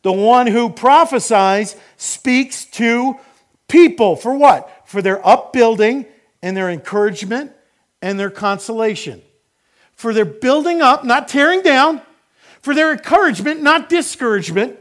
The 0.00 0.12
one 0.12 0.46
who 0.46 0.70
prophesies 0.70 1.76
speaks 1.98 2.64
to 2.64 3.16
people. 3.68 4.16
For 4.16 4.34
what? 4.34 4.88
For 4.88 5.02
their 5.02 5.24
upbuilding 5.24 6.06
and 6.40 6.56
their 6.56 6.70
encouragement 6.70 7.52
and 8.00 8.18
their 8.18 8.30
consolation. 8.30 9.20
For 9.96 10.14
their 10.14 10.24
building 10.24 10.80
up, 10.80 11.04
not 11.04 11.28
tearing 11.28 11.60
down. 11.60 12.00
For 12.62 12.74
their 12.74 12.90
encouragement, 12.90 13.60
not 13.60 13.90
discouragement. 13.90 14.78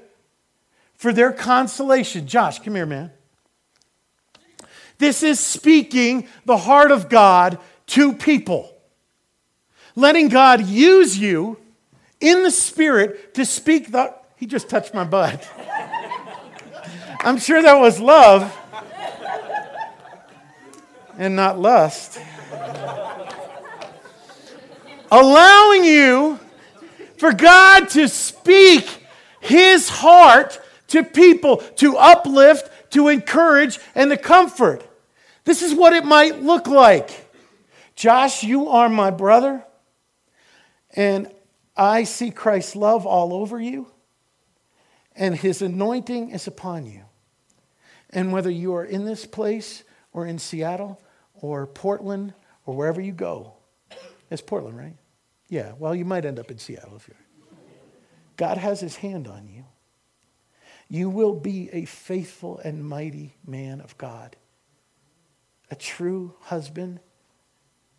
For 0.96 1.12
their 1.12 1.34
consolation. 1.34 2.26
Josh, 2.26 2.60
come 2.60 2.76
here, 2.76 2.86
man. 2.86 3.12
This 5.02 5.24
is 5.24 5.40
speaking 5.40 6.28
the 6.46 6.58
heart 6.58 6.92
of 6.92 7.10
God 7.10 7.58
to 7.88 8.14
people. 8.14 8.72
Letting 9.96 10.30
God 10.30 10.68
use 10.68 11.18
you 11.18 11.58
in 12.20 12.44
the 12.44 12.52
Spirit 12.52 13.34
to 13.34 13.44
speak 13.44 13.92
the. 13.92 14.14
He 14.36 14.46
just 14.46 14.70
touched 14.70 14.94
my 14.94 15.04
butt. 15.04 15.50
I'm 17.22 17.40
sure 17.40 17.64
that 17.64 17.80
was 17.80 18.00
love 18.00 18.56
and 21.18 21.36
not 21.36 21.58
lust 21.58 22.20
allowing 25.10 25.84
you 25.84 26.40
for 27.18 27.34
God 27.34 27.90
to 27.90 28.08
speak 28.08 29.04
His 29.40 29.90
heart 29.90 30.62
to 30.90 31.04
people, 31.04 31.58
to 31.78 31.98
uplift, 31.98 32.92
to 32.92 33.08
encourage, 33.08 33.80
and 33.96 34.12
to 34.12 34.18
comfort. 34.18 34.86
This 35.52 35.64
is 35.64 35.76
what 35.76 35.92
it 35.92 36.06
might 36.06 36.42
look 36.42 36.68
like. 36.68 37.30
Josh, 37.94 38.42
you 38.42 38.70
are 38.70 38.88
my 38.88 39.12
brother, 39.12 39.62
and 40.96 41.30
I 41.76 42.06
see 42.06 42.32
Christ's 42.32 42.78
love 42.78 43.06
all 43.06 43.34
over 43.34 43.60
you, 43.60 43.88
and 45.14 45.36
His 45.36 45.62
anointing 45.62 46.30
is 46.30 46.48
upon 46.48 46.86
you. 46.86 47.02
And 48.12 48.32
whether 48.32 48.50
you 48.50 48.76
are 48.76 48.86
in 48.86 49.04
this 49.04 49.26
place 49.26 49.84
or 50.14 50.26
in 50.26 50.40
Seattle 50.40 51.02
or 51.34 51.68
Portland 51.68 52.34
or 52.66 52.74
wherever 52.74 53.02
you 53.02 53.12
go, 53.12 53.52
it's 54.30 54.42
Portland, 54.42 54.78
right? 54.78 54.96
Yeah, 55.50 55.74
well, 55.78 55.94
you 55.94 56.06
might 56.06 56.24
end 56.24 56.40
up 56.40 56.50
in 56.50 56.60
Seattle 56.60 56.96
if 56.96 57.10
you're. 57.10 57.18
God 58.38 58.58
has 58.58 58.80
his 58.80 58.96
hand 58.96 59.28
on 59.28 59.50
you. 59.50 59.66
You 60.88 61.10
will 61.10 61.34
be 61.34 61.70
a 61.74 61.84
faithful 61.84 62.58
and 62.60 62.86
mighty 62.86 63.36
man 63.46 63.82
of 63.82 63.98
God, 63.98 64.38
a 65.72 65.76
true 65.76 66.36
husband 66.42 67.00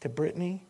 to 0.01 0.09
Brittany. 0.09 0.67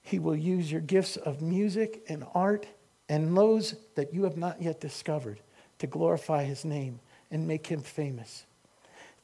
He 0.00 0.18
will 0.18 0.36
use 0.36 0.70
your 0.70 0.80
gifts 0.80 1.16
of 1.16 1.42
music 1.42 2.04
and 2.08 2.24
art 2.34 2.66
and 3.08 3.36
those 3.36 3.74
that 3.96 4.14
you 4.14 4.24
have 4.24 4.36
not 4.36 4.62
yet 4.62 4.80
discovered 4.80 5.40
to 5.80 5.86
glorify 5.86 6.44
his 6.44 6.64
name 6.64 7.00
and 7.30 7.48
make 7.48 7.66
him 7.66 7.82
famous. 7.82 8.46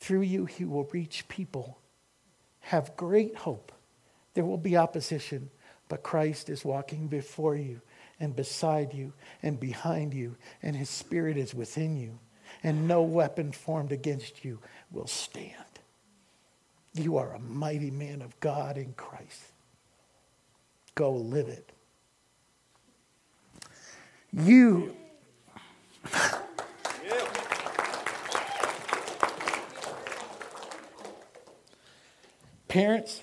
Through 0.01 0.23
you, 0.23 0.47
he 0.47 0.65
will 0.65 0.85
reach 0.93 1.29
people. 1.29 1.79
Have 2.61 2.97
great 2.97 3.37
hope. 3.37 3.73
There 4.35 4.45
will 4.45 4.59
be 4.59 4.77
opposition, 4.77 5.51
but 5.89 6.03
Christ 6.03 6.49
is 6.49 6.65
walking 6.65 7.07
before 7.07 7.55
you 7.55 7.81
and 8.19 8.35
beside 8.35 8.93
you 8.93 9.13
and 9.43 9.61
behind 9.61 10.13
you, 10.13 10.37
and 10.63 10.75
his 10.75 10.91
spirit 10.91 11.37
is 11.37 11.55
within 11.55 11.97
you, 11.97 12.19
and 12.63 12.89
no 12.89 13.03
weapon 13.03 13.53
formed 13.53 13.93
against 13.93 14.45
you 14.45 14.59
will 14.91 15.07
stand. 15.07 15.74
You 16.95 17.17
are 17.17 17.35
a 17.35 17.41
mighty 17.41 17.91
man 17.91 18.23
of 18.23 18.39
God 18.39 18.77
in 18.77 18.93
Christ. 18.93 19.43
Go 20.95 21.13
live 21.13 21.49
it. 21.49 21.71
You. 24.33 24.95
Parents, 32.69 33.23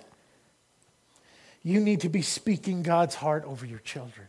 you 1.64 1.80
need 1.80 2.02
to 2.02 2.10
be 2.10 2.22
speaking 2.22 2.84
God's 2.84 3.16
heart 3.16 3.44
over 3.46 3.66
your 3.66 3.80
children. 3.80 4.28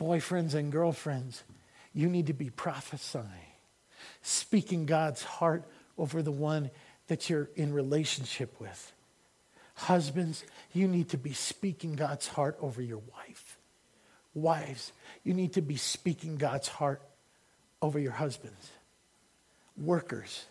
Boyfriends 0.00 0.54
and 0.54 0.70
girlfriends, 0.70 1.44
you 1.94 2.08
need 2.08 2.26
to 2.26 2.32
be 2.32 2.50
prophesying, 2.50 3.24
speaking 4.22 4.86
God's 4.86 5.22
heart 5.22 5.64
over 5.96 6.22
the 6.22 6.32
one 6.32 6.70
that 7.08 7.28
you're 7.28 7.50
in 7.56 7.72
relationship 7.72 8.60
with. 8.60 8.92
Husbands, 9.74 10.44
you 10.72 10.86
need 10.86 11.10
to 11.10 11.18
be 11.18 11.32
speaking 11.32 11.94
God's 11.94 12.28
heart 12.28 12.56
over 12.60 12.80
your 12.80 13.02
wife. 13.12 13.58
Wives, 14.34 14.92
you 15.22 15.34
need 15.34 15.54
to 15.54 15.62
be 15.62 15.76
speaking 15.76 16.36
God's 16.36 16.68
heart 16.68 17.02
over 17.82 17.98
your 17.98 18.12
husbands. 18.12 18.70
Workers, 19.76 20.44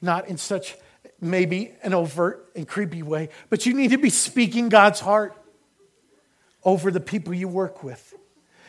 not 0.00 0.28
in 0.28 0.36
such 0.36 0.76
maybe 1.20 1.72
an 1.82 1.94
overt 1.94 2.50
and 2.54 2.68
creepy 2.68 3.02
way, 3.02 3.30
but 3.48 3.66
you 3.66 3.74
need 3.74 3.90
to 3.90 3.98
be 3.98 4.10
speaking 4.10 4.68
God's 4.68 5.00
heart 5.00 5.34
over 6.64 6.90
the 6.90 7.00
people 7.00 7.34
you 7.34 7.48
work 7.48 7.82
with. 7.82 8.14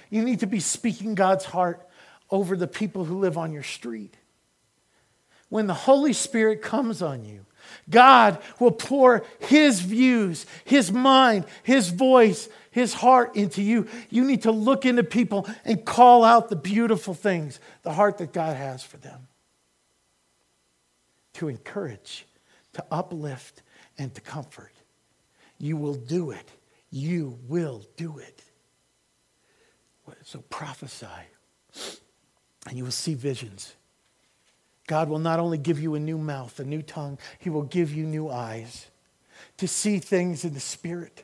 You 0.10 0.24
need 0.24 0.40
to 0.40 0.48
be 0.48 0.60
speaking 0.60 1.16
God's 1.16 1.46
heart 1.46 1.88
over 2.32 2.56
the 2.56 2.68
people 2.68 3.06
who 3.06 3.20
live 3.20 3.38
on 3.38 3.52
your 3.52 3.64
street. 3.64 4.16
When 5.50 5.68
the 5.68 5.74
Holy 5.74 6.14
Spirit 6.14 6.62
comes 6.62 7.02
on 7.02 7.26
you, 7.26 7.46
God 7.90 8.40
will 8.60 8.72
pour 8.72 9.26
His 9.40 9.82
views, 9.82 10.46
His 10.64 10.92
mind, 10.92 11.46
His 11.64 11.90
voice, 11.90 12.48
His 12.72 12.94
heart 12.94 13.36
into 13.36 13.62
you. 13.62 13.88
You 14.10 14.24
need 14.24 14.44
to 14.44 14.52
look 14.52 14.86
into 14.86 15.04
people 15.04 15.48
and 15.66 15.84
call 15.84 16.24
out 16.24 16.50
the 16.50 16.56
beautiful 16.56 17.14
things, 17.14 17.60
the 17.84 17.94
heart 17.94 18.20
that 18.20 18.32
God 18.32 18.56
has 18.56 18.84
for 18.84 18.98
them. 18.98 19.28
To 21.34 21.48
encourage, 21.48 22.26
to 22.74 22.86
uplift 22.92 23.62
and 23.98 24.14
to 24.14 24.22
comfort. 24.22 24.72
You 25.58 25.78
will 25.78 25.96
do 25.96 26.32
it 26.32 26.52
you 26.92 27.38
will 27.48 27.84
do 27.98 28.18
it. 28.20 28.44
So 30.24 30.40
prophesy, 30.50 31.06
and 32.68 32.76
you 32.76 32.84
will 32.84 32.92
see 32.92 33.14
visions. 33.14 33.76
God 34.90 35.08
will 35.08 35.20
not 35.20 35.40
only 35.40 35.60
give 35.60 35.80
you 35.80 35.94
a 35.94 36.00
new 36.00 36.18
mouth, 36.18 36.60
a 36.60 36.64
new 36.64 36.82
tongue, 36.82 37.20
He 37.38 37.52
will 37.52 37.62
give 37.62 37.94
you 37.94 38.08
new 38.08 38.28
eyes 38.28 38.88
to 39.58 39.68
see 39.68 40.00
things 40.00 40.44
in 40.44 40.56
the 40.56 40.60
Spirit. 40.60 41.24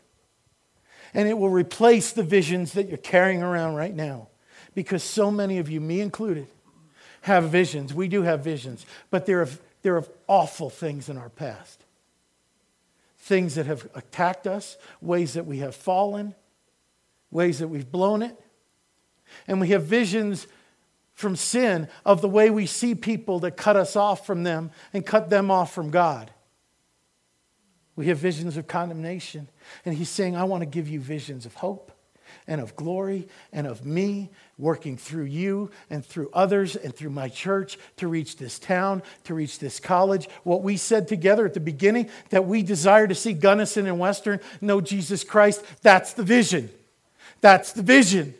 And 1.15 1.27
it 1.27 1.35
will 1.35 1.49
replace 1.49 2.11
the 2.11 2.21
visions 2.21 2.73
that 2.73 2.87
you're 2.87 2.99
carrying 2.99 3.41
around 3.41 3.73
right 3.73 3.93
now. 3.93 4.27
Because 4.75 5.01
so 5.01 5.31
many 5.31 5.57
of 5.57 5.67
you, 5.67 5.81
me 5.81 5.99
included, 5.99 6.45
have 7.21 7.45
visions. 7.45 7.91
We 7.91 8.07
do 8.07 8.21
have 8.21 8.43
visions, 8.43 8.85
but 9.09 9.25
there 9.25 9.41
are, 9.41 9.49
there 9.81 9.95
are 9.95 9.97
of 9.97 10.09
awful 10.27 10.69
things 10.69 11.09
in 11.09 11.17
our 11.17 11.29
past. 11.29 11.83
Things 13.17 13.55
that 13.55 13.65
have 13.65 13.89
attacked 13.95 14.45
us, 14.45 14.77
ways 15.01 15.33
that 15.33 15.47
we 15.47 15.57
have 15.57 15.75
fallen, 15.75 16.35
ways 17.31 17.57
that 17.57 17.69
we've 17.69 17.91
blown 17.91 18.21
it. 18.21 18.39
And 19.47 19.59
we 19.59 19.69
have 19.69 19.85
visions 19.85 20.45
from 21.15 21.35
sin 21.35 21.87
of 22.05 22.21
the 22.21 22.29
way 22.29 22.49
we 22.49 22.65
see 22.67 22.93
people 22.93 23.39
that 23.39 23.57
cut 23.57 23.75
us 23.75 23.95
off 23.95 24.25
from 24.27 24.43
them 24.43 24.69
and 24.93 25.05
cut 25.05 25.29
them 25.29 25.49
off 25.49 25.73
from 25.73 25.89
God. 25.89 26.29
We 27.95 28.07
have 28.07 28.17
visions 28.17 28.57
of 28.57 28.67
condemnation. 28.67 29.47
And 29.85 29.95
he's 29.95 30.09
saying, 30.09 30.35
I 30.35 30.43
want 30.43 30.61
to 30.61 30.65
give 30.65 30.87
you 30.89 30.99
visions 30.99 31.45
of 31.45 31.55
hope 31.55 31.93
and 32.47 32.59
of 32.59 32.75
glory 32.75 33.29
and 33.53 33.65
of 33.65 33.85
me 33.85 34.29
working 34.57 34.97
through 34.97 35.23
you 35.23 35.71
and 35.89 36.05
through 36.05 36.29
others 36.33 36.75
and 36.75 36.93
through 36.93 37.11
my 37.11 37.29
church 37.29 37.77
to 37.97 38.09
reach 38.09 38.35
this 38.35 38.59
town, 38.59 39.01
to 39.23 39.33
reach 39.33 39.59
this 39.59 39.79
college. 39.79 40.27
What 40.43 40.63
we 40.63 40.75
said 40.75 41.07
together 41.07 41.45
at 41.45 41.53
the 41.53 41.61
beginning 41.61 42.09
that 42.29 42.45
we 42.45 42.61
desire 42.61 43.07
to 43.07 43.15
see 43.15 43.31
Gunnison 43.31 43.87
and 43.87 43.99
Western 43.99 44.41
know 44.59 44.81
Jesus 44.81 45.23
Christ, 45.23 45.63
that's 45.81 46.13
the 46.13 46.23
vision. 46.23 46.69
That's 47.39 47.71
the 47.71 47.83
vision. 47.83 48.35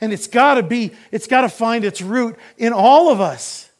And 0.00 0.12
it's 0.12 0.26
got 0.26 0.54
to 0.54 0.62
be, 0.62 0.92
it's 1.10 1.26
got 1.26 1.42
to 1.42 1.48
find 1.48 1.84
its 1.84 2.00
root 2.00 2.36
in 2.56 2.72
all 2.72 3.10
of 3.10 3.20
us 3.20 3.70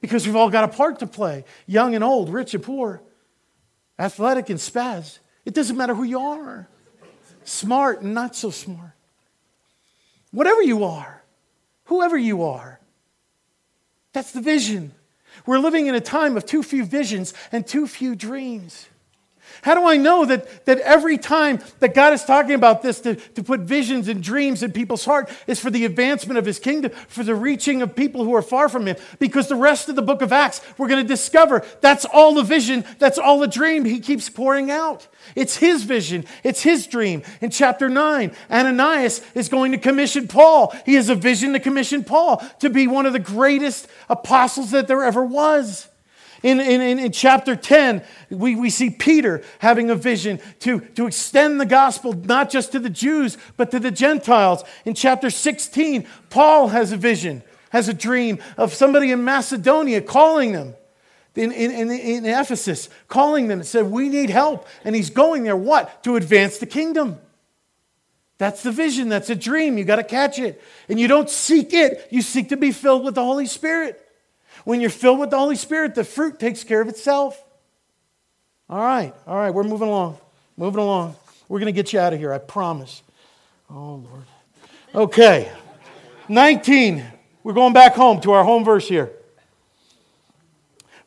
because 0.00 0.26
we've 0.26 0.36
all 0.36 0.50
got 0.50 0.64
a 0.64 0.68
part 0.68 1.00
to 1.00 1.06
play 1.06 1.44
young 1.66 1.94
and 1.94 2.04
old, 2.04 2.28
rich 2.28 2.54
and 2.54 2.62
poor, 2.62 3.02
athletic 3.98 4.48
and 4.48 4.58
spaz. 4.58 5.18
It 5.44 5.54
doesn't 5.54 5.76
matter 5.76 5.94
who 5.94 6.04
you 6.04 6.20
are, 6.20 6.68
smart 7.44 8.02
and 8.02 8.14
not 8.14 8.36
so 8.36 8.50
smart. 8.50 8.92
Whatever 10.30 10.62
you 10.62 10.84
are, 10.84 11.22
whoever 11.84 12.16
you 12.16 12.44
are, 12.44 12.78
that's 14.12 14.32
the 14.32 14.40
vision. 14.40 14.92
We're 15.46 15.58
living 15.58 15.86
in 15.86 15.94
a 15.94 16.00
time 16.00 16.36
of 16.36 16.46
too 16.46 16.62
few 16.62 16.84
visions 16.84 17.34
and 17.52 17.66
too 17.66 17.86
few 17.86 18.14
dreams. 18.14 18.88
How 19.62 19.74
do 19.74 19.86
I 19.86 19.96
know 19.96 20.24
that, 20.24 20.64
that 20.66 20.78
every 20.80 21.18
time 21.18 21.60
that 21.80 21.94
God 21.94 22.12
is 22.12 22.24
talking 22.24 22.54
about 22.54 22.82
this 22.82 23.00
to, 23.00 23.16
to 23.16 23.42
put 23.42 23.60
visions 23.60 24.08
and 24.08 24.22
dreams 24.22 24.62
in 24.62 24.72
people's 24.72 25.04
heart 25.04 25.30
is 25.46 25.60
for 25.60 25.70
the 25.70 25.84
advancement 25.84 26.38
of 26.38 26.46
his 26.46 26.58
kingdom, 26.58 26.92
for 27.08 27.22
the 27.22 27.34
reaching 27.34 27.82
of 27.82 27.94
people 27.94 28.24
who 28.24 28.34
are 28.34 28.42
far 28.42 28.68
from 28.68 28.86
him? 28.86 28.96
Because 29.18 29.48
the 29.48 29.56
rest 29.56 29.88
of 29.88 29.96
the 29.96 30.02
book 30.02 30.22
of 30.22 30.32
Acts, 30.32 30.60
we're 30.78 30.88
going 30.88 31.02
to 31.02 31.08
discover 31.08 31.64
that's 31.80 32.04
all 32.04 32.34
the 32.34 32.42
vision, 32.42 32.84
that's 32.98 33.18
all 33.18 33.38
the 33.38 33.46
dream 33.46 33.84
he 33.84 34.00
keeps 34.00 34.30
pouring 34.30 34.70
out. 34.70 35.06
It's 35.36 35.56
his 35.56 35.84
vision, 35.84 36.24
it's 36.42 36.62
his 36.62 36.86
dream. 36.86 37.22
In 37.40 37.50
chapter 37.50 37.88
9, 37.88 38.32
Ananias 38.50 39.20
is 39.34 39.48
going 39.48 39.72
to 39.72 39.78
commission 39.78 40.28
Paul. 40.28 40.74
He 40.86 40.94
has 40.94 41.08
a 41.08 41.14
vision 41.14 41.52
to 41.52 41.60
commission 41.60 42.04
Paul 42.04 42.42
to 42.60 42.70
be 42.70 42.86
one 42.86 43.06
of 43.06 43.12
the 43.12 43.18
greatest 43.18 43.88
apostles 44.08 44.70
that 44.70 44.88
there 44.88 45.04
ever 45.04 45.24
was. 45.24 45.89
In, 46.42 46.58
in, 46.60 46.98
in, 46.98 47.12
chapter 47.12 47.54
10, 47.54 48.02
we, 48.30 48.56
we 48.56 48.70
see 48.70 48.88
Peter 48.88 49.42
having 49.58 49.90
a 49.90 49.94
vision 49.94 50.40
to, 50.60 50.80
to 50.80 51.06
extend 51.06 51.60
the 51.60 51.66
gospel 51.66 52.14
not 52.14 52.50
just 52.50 52.72
to 52.72 52.78
the 52.78 52.88
Jews, 52.88 53.36
but 53.56 53.70
to 53.72 53.78
the 53.78 53.90
Gentiles. 53.90 54.64
In 54.84 54.94
chapter 54.94 55.28
16, 55.28 56.06
Paul 56.30 56.68
has 56.68 56.92
a 56.92 56.96
vision, 56.96 57.42
has 57.70 57.88
a 57.88 57.94
dream 57.94 58.38
of 58.56 58.72
somebody 58.72 59.12
in 59.12 59.22
Macedonia 59.22 60.00
calling 60.00 60.52
them. 60.52 60.74
In, 61.36 61.52
in, 61.52 61.70
in, 61.70 61.90
in 61.90 62.24
Ephesus, 62.24 62.88
calling 63.06 63.46
them 63.48 63.60
and 63.60 63.66
said, 63.66 63.86
We 63.86 64.08
need 64.08 64.30
help. 64.30 64.66
And 64.82 64.96
he's 64.96 65.10
going 65.10 65.44
there, 65.44 65.56
what? 65.56 66.02
To 66.04 66.16
advance 66.16 66.58
the 66.58 66.66
kingdom. 66.66 67.20
That's 68.38 68.62
the 68.62 68.72
vision. 68.72 69.10
That's 69.10 69.30
a 69.30 69.36
dream. 69.36 69.78
You 69.78 69.84
got 69.84 69.96
to 69.96 70.04
catch 70.04 70.38
it. 70.38 70.62
And 70.88 70.98
you 70.98 71.06
don't 71.06 71.28
seek 71.28 71.74
it, 71.74 72.08
you 72.10 72.22
seek 72.22 72.48
to 72.48 72.56
be 72.56 72.72
filled 72.72 73.04
with 73.04 73.14
the 73.14 73.22
Holy 73.22 73.46
Spirit. 73.46 74.04
When 74.64 74.80
you're 74.80 74.90
filled 74.90 75.18
with 75.18 75.30
the 75.30 75.38
Holy 75.38 75.56
Spirit, 75.56 75.94
the 75.94 76.04
fruit 76.04 76.38
takes 76.38 76.64
care 76.64 76.80
of 76.80 76.88
itself. 76.88 77.42
All 78.68 78.80
right, 78.80 79.14
all 79.26 79.36
right, 79.36 79.52
we're 79.52 79.64
moving 79.64 79.88
along. 79.88 80.18
Moving 80.56 80.80
along. 80.80 81.16
We're 81.48 81.58
going 81.58 81.72
to 81.72 81.76
get 81.76 81.92
you 81.92 81.98
out 81.98 82.12
of 82.12 82.18
here, 82.18 82.32
I 82.32 82.38
promise. 82.38 83.02
Oh, 83.68 84.04
Lord. 84.04 84.24
Okay. 84.94 85.50
19. 86.28 87.04
We're 87.42 87.54
going 87.54 87.72
back 87.72 87.94
home 87.94 88.20
to 88.20 88.32
our 88.32 88.44
home 88.44 88.64
verse 88.64 88.86
here. 88.86 89.10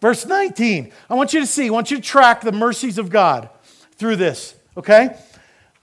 Verse 0.02 0.26
19. 0.26 0.92
I 1.10 1.14
want 1.14 1.34
you 1.34 1.40
to 1.40 1.46
see, 1.46 1.68
I 1.68 1.70
want 1.70 1.92
you 1.92 1.98
to 1.98 2.04
track 2.04 2.42
the 2.42 2.52
mercies 2.52 2.98
of 2.98 3.10
God 3.10 3.50
through 3.96 4.18
this, 4.18 4.54
okay? 4.76 5.16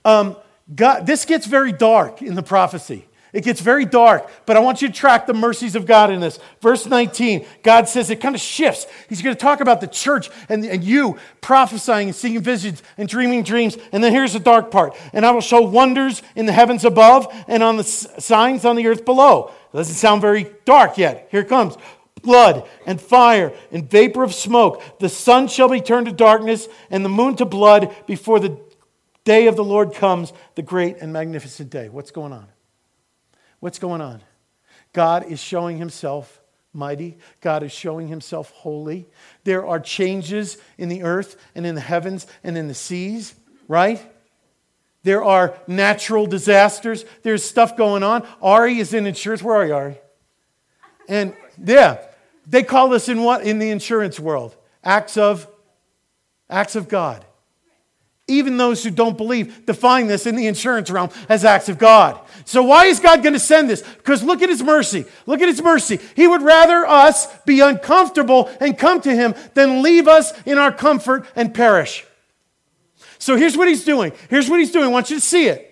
Um, 0.05 0.35
God, 0.75 1.07
this 1.07 1.25
gets 1.25 1.47
very 1.47 1.71
dark 1.71 2.21
in 2.21 2.35
the 2.35 2.43
prophecy. 2.43 3.05
It 3.33 3.45
gets 3.45 3.61
very 3.61 3.85
dark, 3.85 4.29
but 4.45 4.57
I 4.57 4.59
want 4.59 4.81
you 4.81 4.89
to 4.89 4.93
track 4.93 5.25
the 5.25 5.33
mercies 5.33 5.75
of 5.75 5.85
God 5.85 6.11
in 6.11 6.19
this. 6.19 6.37
Verse 6.61 6.85
19, 6.85 7.45
God 7.63 7.87
says 7.87 8.09
it 8.09 8.17
kind 8.17 8.35
of 8.35 8.41
shifts. 8.41 8.87
He's 9.07 9.21
going 9.21 9.35
to 9.35 9.39
talk 9.39 9.61
about 9.61 9.79
the 9.79 9.87
church 9.87 10.29
and, 10.49 10.65
and 10.65 10.83
you 10.83 11.17
prophesying 11.39 12.09
and 12.09 12.15
seeing 12.15 12.41
visions 12.41 12.83
and 12.97 13.07
dreaming 13.07 13.43
dreams. 13.43 13.77
And 13.93 14.03
then 14.03 14.11
here's 14.11 14.33
the 14.33 14.39
dark 14.39 14.69
part. 14.69 14.97
And 15.13 15.25
I 15.25 15.31
will 15.31 15.41
show 15.41 15.61
wonders 15.61 16.21
in 16.35 16.45
the 16.45 16.51
heavens 16.51 16.83
above 16.83 17.33
and 17.47 17.63
on 17.63 17.77
the 17.77 17.83
signs 17.83 18.65
on 18.65 18.75
the 18.75 18.87
earth 18.87 19.05
below. 19.05 19.51
Doesn't 19.73 19.95
sound 19.95 20.21
very 20.21 20.53
dark 20.65 20.97
yet. 20.97 21.29
Here 21.31 21.41
it 21.41 21.47
comes 21.49 21.77
blood 22.21 22.67
and 22.85 23.01
fire 23.01 23.51
and 23.71 23.89
vapor 23.89 24.23
of 24.23 24.33
smoke. 24.33 24.99
The 24.99 25.09
sun 25.09 25.47
shall 25.47 25.69
be 25.69 25.81
turned 25.81 26.05
to 26.05 26.11
darkness 26.11 26.67
and 26.89 27.03
the 27.03 27.09
moon 27.09 27.35
to 27.37 27.45
blood 27.45 27.95
before 28.05 28.39
the 28.39 28.59
day 29.23 29.47
of 29.47 29.55
the 29.55 29.63
Lord 29.63 29.93
comes, 29.93 30.33
the 30.55 30.61
great 30.61 30.97
and 30.97 31.13
magnificent 31.13 31.69
day. 31.69 31.89
What's 31.89 32.11
going 32.11 32.33
on? 32.33 32.47
What's 33.61 33.79
going 33.79 34.01
on? 34.01 34.21
God 34.91 35.31
is 35.31 35.39
showing 35.39 35.77
himself 35.77 36.41
mighty. 36.73 37.17
God 37.41 37.63
is 37.63 37.71
showing 37.71 38.07
himself 38.07 38.51
holy. 38.51 39.07
There 39.43 39.65
are 39.65 39.79
changes 39.79 40.57
in 40.77 40.89
the 40.89 41.03
earth 41.03 41.37
and 41.55 41.65
in 41.65 41.75
the 41.75 41.81
heavens 41.81 42.27
and 42.43 42.57
in 42.57 42.67
the 42.67 42.73
seas, 42.73 43.33
right? 43.67 44.01
There 45.03 45.23
are 45.23 45.55
natural 45.67 46.27
disasters. 46.27 47.05
There's 47.23 47.43
stuff 47.43 47.77
going 47.77 48.03
on. 48.03 48.27
Ari 48.41 48.79
is 48.79 48.93
in 48.93 49.07
insurance. 49.07 49.41
Where 49.41 49.55
are 49.55 49.65
you, 49.65 49.73
Ari? 49.73 49.97
And 51.07 51.33
yeah, 51.63 52.01
they 52.47 52.63
call 52.63 52.89
this 52.89 53.09
in 53.09 53.23
what 53.23 53.43
in 53.43 53.59
the 53.59 53.69
insurance 53.69 54.19
world? 54.19 54.55
Acts 54.83 55.17
of 55.17 55.47
acts 56.49 56.75
of 56.75 56.87
God. 56.87 57.25
Even 58.31 58.57
those 58.57 58.83
who 58.83 58.89
don't 58.89 59.17
believe 59.17 59.65
define 59.65 60.07
this 60.07 60.25
in 60.25 60.35
the 60.35 60.47
insurance 60.47 60.89
realm 60.89 61.09
as 61.29 61.45
acts 61.45 61.69
of 61.69 61.77
God. 61.77 62.19
So, 62.45 62.63
why 62.63 62.85
is 62.85 62.99
God 62.99 63.21
going 63.23 63.33
to 63.33 63.39
send 63.39 63.69
this? 63.69 63.81
Because 63.81 64.23
look 64.23 64.41
at 64.41 64.49
His 64.49 64.63
mercy. 64.63 65.05
Look 65.25 65.41
at 65.41 65.47
His 65.47 65.61
mercy. 65.61 65.99
He 66.15 66.27
would 66.27 66.41
rather 66.41 66.85
us 66.85 67.27
be 67.43 67.59
uncomfortable 67.59 68.49
and 68.59 68.77
come 68.77 69.01
to 69.01 69.13
Him 69.13 69.35
than 69.53 69.81
leave 69.81 70.07
us 70.07 70.33
in 70.43 70.57
our 70.57 70.71
comfort 70.71 71.27
and 71.35 71.53
perish. 71.53 72.05
So, 73.19 73.35
here's 73.35 73.57
what 73.57 73.67
He's 73.67 73.85
doing. 73.85 74.13
Here's 74.29 74.49
what 74.49 74.59
He's 74.59 74.71
doing. 74.71 74.85
I 74.85 74.89
want 74.89 75.09
you 75.09 75.17
to 75.17 75.21
see 75.21 75.47
it. 75.47 75.70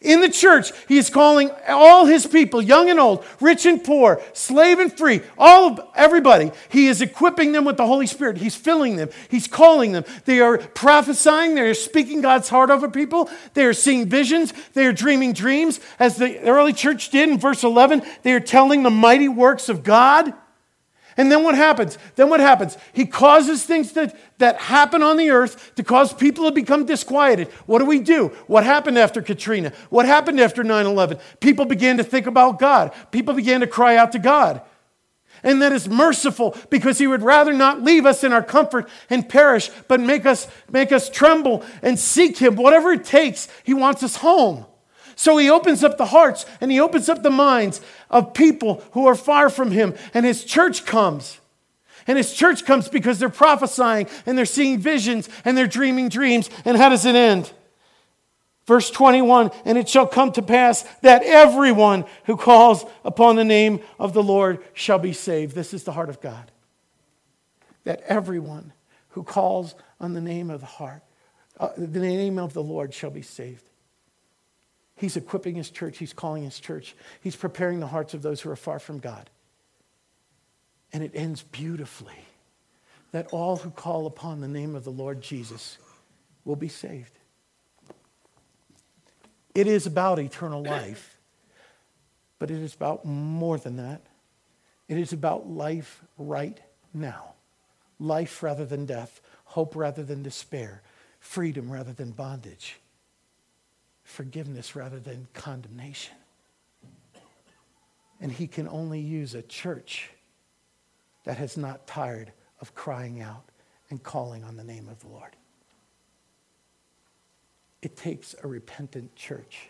In 0.00 0.20
the 0.20 0.28
church, 0.28 0.70
he 0.86 0.96
is 0.96 1.10
calling 1.10 1.50
all 1.66 2.06
his 2.06 2.24
people, 2.24 2.62
young 2.62 2.88
and 2.88 3.00
old, 3.00 3.24
rich 3.40 3.66
and 3.66 3.82
poor, 3.82 4.22
slave 4.32 4.78
and 4.78 4.96
free, 4.96 5.22
all 5.36 5.72
of 5.72 5.80
everybody. 5.96 6.52
He 6.68 6.86
is 6.86 7.02
equipping 7.02 7.50
them 7.50 7.64
with 7.64 7.76
the 7.76 7.86
Holy 7.86 8.06
Spirit. 8.06 8.36
He's 8.36 8.54
filling 8.54 8.94
them. 8.94 9.10
He's 9.28 9.48
calling 9.48 9.90
them. 9.90 10.04
They 10.24 10.40
are 10.40 10.58
prophesying. 10.58 11.56
They 11.56 11.62
are 11.62 11.74
speaking 11.74 12.20
God's 12.20 12.48
heart 12.48 12.70
over 12.70 12.88
people. 12.88 13.28
They 13.54 13.64
are 13.64 13.72
seeing 13.72 14.08
visions. 14.08 14.52
They 14.72 14.86
are 14.86 14.92
dreaming 14.92 15.32
dreams. 15.32 15.80
As 15.98 16.16
the 16.16 16.38
early 16.42 16.74
church 16.74 17.10
did 17.10 17.28
in 17.28 17.38
verse 17.38 17.64
11, 17.64 18.02
they 18.22 18.34
are 18.34 18.40
telling 18.40 18.84
the 18.84 18.90
mighty 18.90 19.28
works 19.28 19.68
of 19.68 19.82
God. 19.82 20.32
And 21.18 21.32
then 21.32 21.42
what 21.42 21.56
happens? 21.56 21.98
Then 22.14 22.30
what 22.30 22.38
happens? 22.38 22.78
He 22.92 23.04
causes 23.04 23.64
things 23.64 23.90
that, 23.92 24.16
that 24.38 24.56
happen 24.56 25.02
on 25.02 25.16
the 25.16 25.30
earth 25.30 25.74
to 25.74 25.82
cause 25.82 26.14
people 26.14 26.44
to 26.44 26.52
become 26.52 26.86
disquieted. 26.86 27.48
What 27.66 27.80
do 27.80 27.86
we 27.86 27.98
do? 27.98 28.28
What 28.46 28.62
happened 28.62 28.96
after 28.96 29.20
Katrina? 29.20 29.72
What 29.90 30.06
happened 30.06 30.38
after 30.38 30.62
9 30.62 30.86
11? 30.86 31.18
People 31.40 31.64
began 31.64 31.96
to 31.96 32.04
think 32.04 32.28
about 32.28 32.60
God. 32.60 32.94
People 33.10 33.34
began 33.34 33.60
to 33.60 33.66
cry 33.66 33.96
out 33.96 34.12
to 34.12 34.20
God. 34.20 34.62
And 35.42 35.60
that 35.60 35.72
is 35.72 35.88
merciful 35.88 36.56
because 36.70 36.98
he 36.98 37.08
would 37.08 37.22
rather 37.22 37.52
not 37.52 37.82
leave 37.82 38.06
us 38.06 38.22
in 38.22 38.32
our 38.32 38.42
comfort 38.42 38.88
and 39.10 39.28
perish, 39.28 39.70
but 39.88 40.00
make 40.00 40.24
us, 40.24 40.46
make 40.70 40.92
us 40.92 41.10
tremble 41.10 41.64
and 41.82 41.98
seek 41.98 42.38
him. 42.38 42.54
Whatever 42.54 42.92
it 42.92 43.04
takes, 43.04 43.48
he 43.64 43.74
wants 43.74 44.04
us 44.04 44.16
home. 44.16 44.66
So 45.18 45.36
he 45.36 45.50
opens 45.50 45.82
up 45.82 45.98
the 45.98 46.06
hearts 46.06 46.46
and 46.60 46.70
he 46.70 46.78
opens 46.78 47.08
up 47.08 47.24
the 47.24 47.30
minds 47.30 47.80
of 48.08 48.34
people 48.34 48.84
who 48.92 49.08
are 49.08 49.16
far 49.16 49.50
from 49.50 49.72
him, 49.72 49.94
and 50.14 50.24
his 50.24 50.44
church 50.44 50.86
comes. 50.86 51.40
And 52.06 52.16
his 52.16 52.32
church 52.32 52.64
comes 52.64 52.88
because 52.88 53.18
they're 53.18 53.28
prophesying 53.28 54.06
and 54.26 54.38
they're 54.38 54.46
seeing 54.46 54.78
visions 54.78 55.28
and 55.44 55.58
they're 55.58 55.66
dreaming 55.66 56.08
dreams. 56.08 56.48
And 56.64 56.76
how 56.76 56.88
does 56.88 57.04
it 57.04 57.16
end? 57.16 57.52
Verse 58.64 58.92
21 58.92 59.50
And 59.64 59.76
it 59.76 59.88
shall 59.88 60.06
come 60.06 60.30
to 60.32 60.40
pass 60.40 60.82
that 61.02 61.24
everyone 61.24 62.04
who 62.26 62.36
calls 62.36 62.84
upon 63.04 63.34
the 63.34 63.44
name 63.44 63.80
of 63.98 64.12
the 64.12 64.22
Lord 64.22 64.60
shall 64.72 65.00
be 65.00 65.12
saved. 65.12 65.52
This 65.52 65.74
is 65.74 65.82
the 65.82 65.92
heart 65.92 66.10
of 66.10 66.20
God. 66.20 66.52
That 67.82 68.02
everyone 68.06 68.72
who 69.10 69.24
calls 69.24 69.74
on 69.98 70.12
the 70.12 70.20
name 70.20 70.48
of 70.48 70.60
the 70.60 70.66
heart, 70.66 71.02
uh, 71.58 71.70
the 71.76 71.98
name 71.98 72.38
of 72.38 72.54
the 72.54 72.62
Lord 72.62 72.94
shall 72.94 73.10
be 73.10 73.22
saved. 73.22 73.68
He's 74.98 75.16
equipping 75.16 75.54
his 75.54 75.70
church, 75.70 75.98
he's 75.98 76.12
calling 76.12 76.42
his 76.42 76.58
church, 76.60 76.94
he's 77.20 77.36
preparing 77.36 77.80
the 77.80 77.86
hearts 77.86 78.14
of 78.14 78.22
those 78.22 78.40
who 78.40 78.50
are 78.50 78.56
far 78.56 78.78
from 78.78 78.98
God. 78.98 79.30
And 80.92 81.02
it 81.02 81.12
ends 81.14 81.42
beautifully 81.42 82.24
that 83.12 83.28
all 83.28 83.56
who 83.56 83.70
call 83.70 84.06
upon 84.06 84.40
the 84.40 84.48
name 84.48 84.74
of 84.74 84.84
the 84.84 84.90
Lord 84.90 85.20
Jesus 85.20 85.78
will 86.44 86.56
be 86.56 86.68
saved. 86.68 87.12
It 89.54 89.66
is 89.66 89.86
about 89.86 90.18
eternal 90.18 90.62
life, 90.62 91.18
but 92.38 92.50
it 92.50 92.58
is 92.58 92.74
about 92.74 93.04
more 93.04 93.58
than 93.58 93.76
that. 93.76 94.02
It 94.88 94.98
is 94.98 95.12
about 95.12 95.48
life 95.48 96.02
right 96.16 96.58
now 96.92 97.34
life 98.00 98.42
rather 98.42 98.64
than 98.64 98.86
death, 98.86 99.20
hope 99.44 99.74
rather 99.74 100.02
than 100.02 100.22
despair, 100.22 100.82
freedom 101.20 101.70
rather 101.70 101.92
than 101.92 102.10
bondage, 102.10 102.78
forgiveness 104.08 104.74
rather 104.74 104.98
than 104.98 105.28
condemnation. 105.34 106.14
And 108.20 108.32
he 108.32 108.46
can 108.46 108.66
only 108.66 109.00
use 109.00 109.34
a 109.34 109.42
church 109.42 110.10
that 111.24 111.36
has 111.36 111.56
not 111.56 111.86
tired 111.86 112.32
of 112.60 112.74
crying 112.74 113.20
out 113.20 113.44
and 113.90 114.02
calling 114.02 114.44
on 114.44 114.56
the 114.56 114.64
name 114.64 114.88
of 114.88 114.98
the 115.00 115.08
Lord. 115.08 115.36
It 117.82 117.96
takes 117.96 118.34
a 118.42 118.48
repentant 118.48 119.14
church 119.14 119.68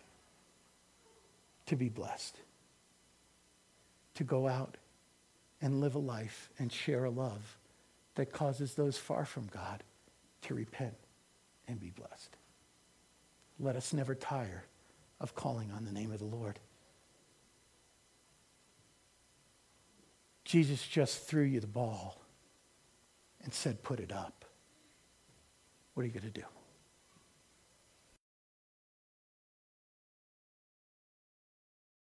to 1.66 1.76
be 1.76 1.88
blessed, 1.88 2.36
to 4.14 4.24
go 4.24 4.46
out 4.46 4.76
and 5.60 5.80
live 5.80 5.96
a 5.96 5.98
life 5.98 6.48
and 6.58 6.72
share 6.72 7.04
a 7.04 7.10
love 7.10 7.58
that 8.14 8.32
causes 8.32 8.74
those 8.74 8.96
far 8.96 9.24
from 9.24 9.48
God 9.48 9.82
to 10.42 10.54
repent 10.54 10.94
and 11.66 11.78
be 11.78 11.90
blessed. 11.90 12.37
Let 13.58 13.76
us 13.76 13.92
never 13.92 14.14
tire 14.14 14.64
of 15.20 15.34
calling 15.34 15.72
on 15.72 15.84
the 15.84 15.92
name 15.92 16.12
of 16.12 16.18
the 16.18 16.24
Lord. 16.24 16.58
Jesus 20.44 20.86
just 20.86 21.26
threw 21.26 21.42
you 21.42 21.60
the 21.60 21.66
ball 21.66 22.22
and 23.42 23.52
said, 23.52 23.82
Put 23.82 24.00
it 24.00 24.12
up. 24.12 24.44
What 25.94 26.04
are 26.04 26.06
you 26.06 26.12
going 26.12 26.22
to 26.22 26.40
do? 26.40 26.46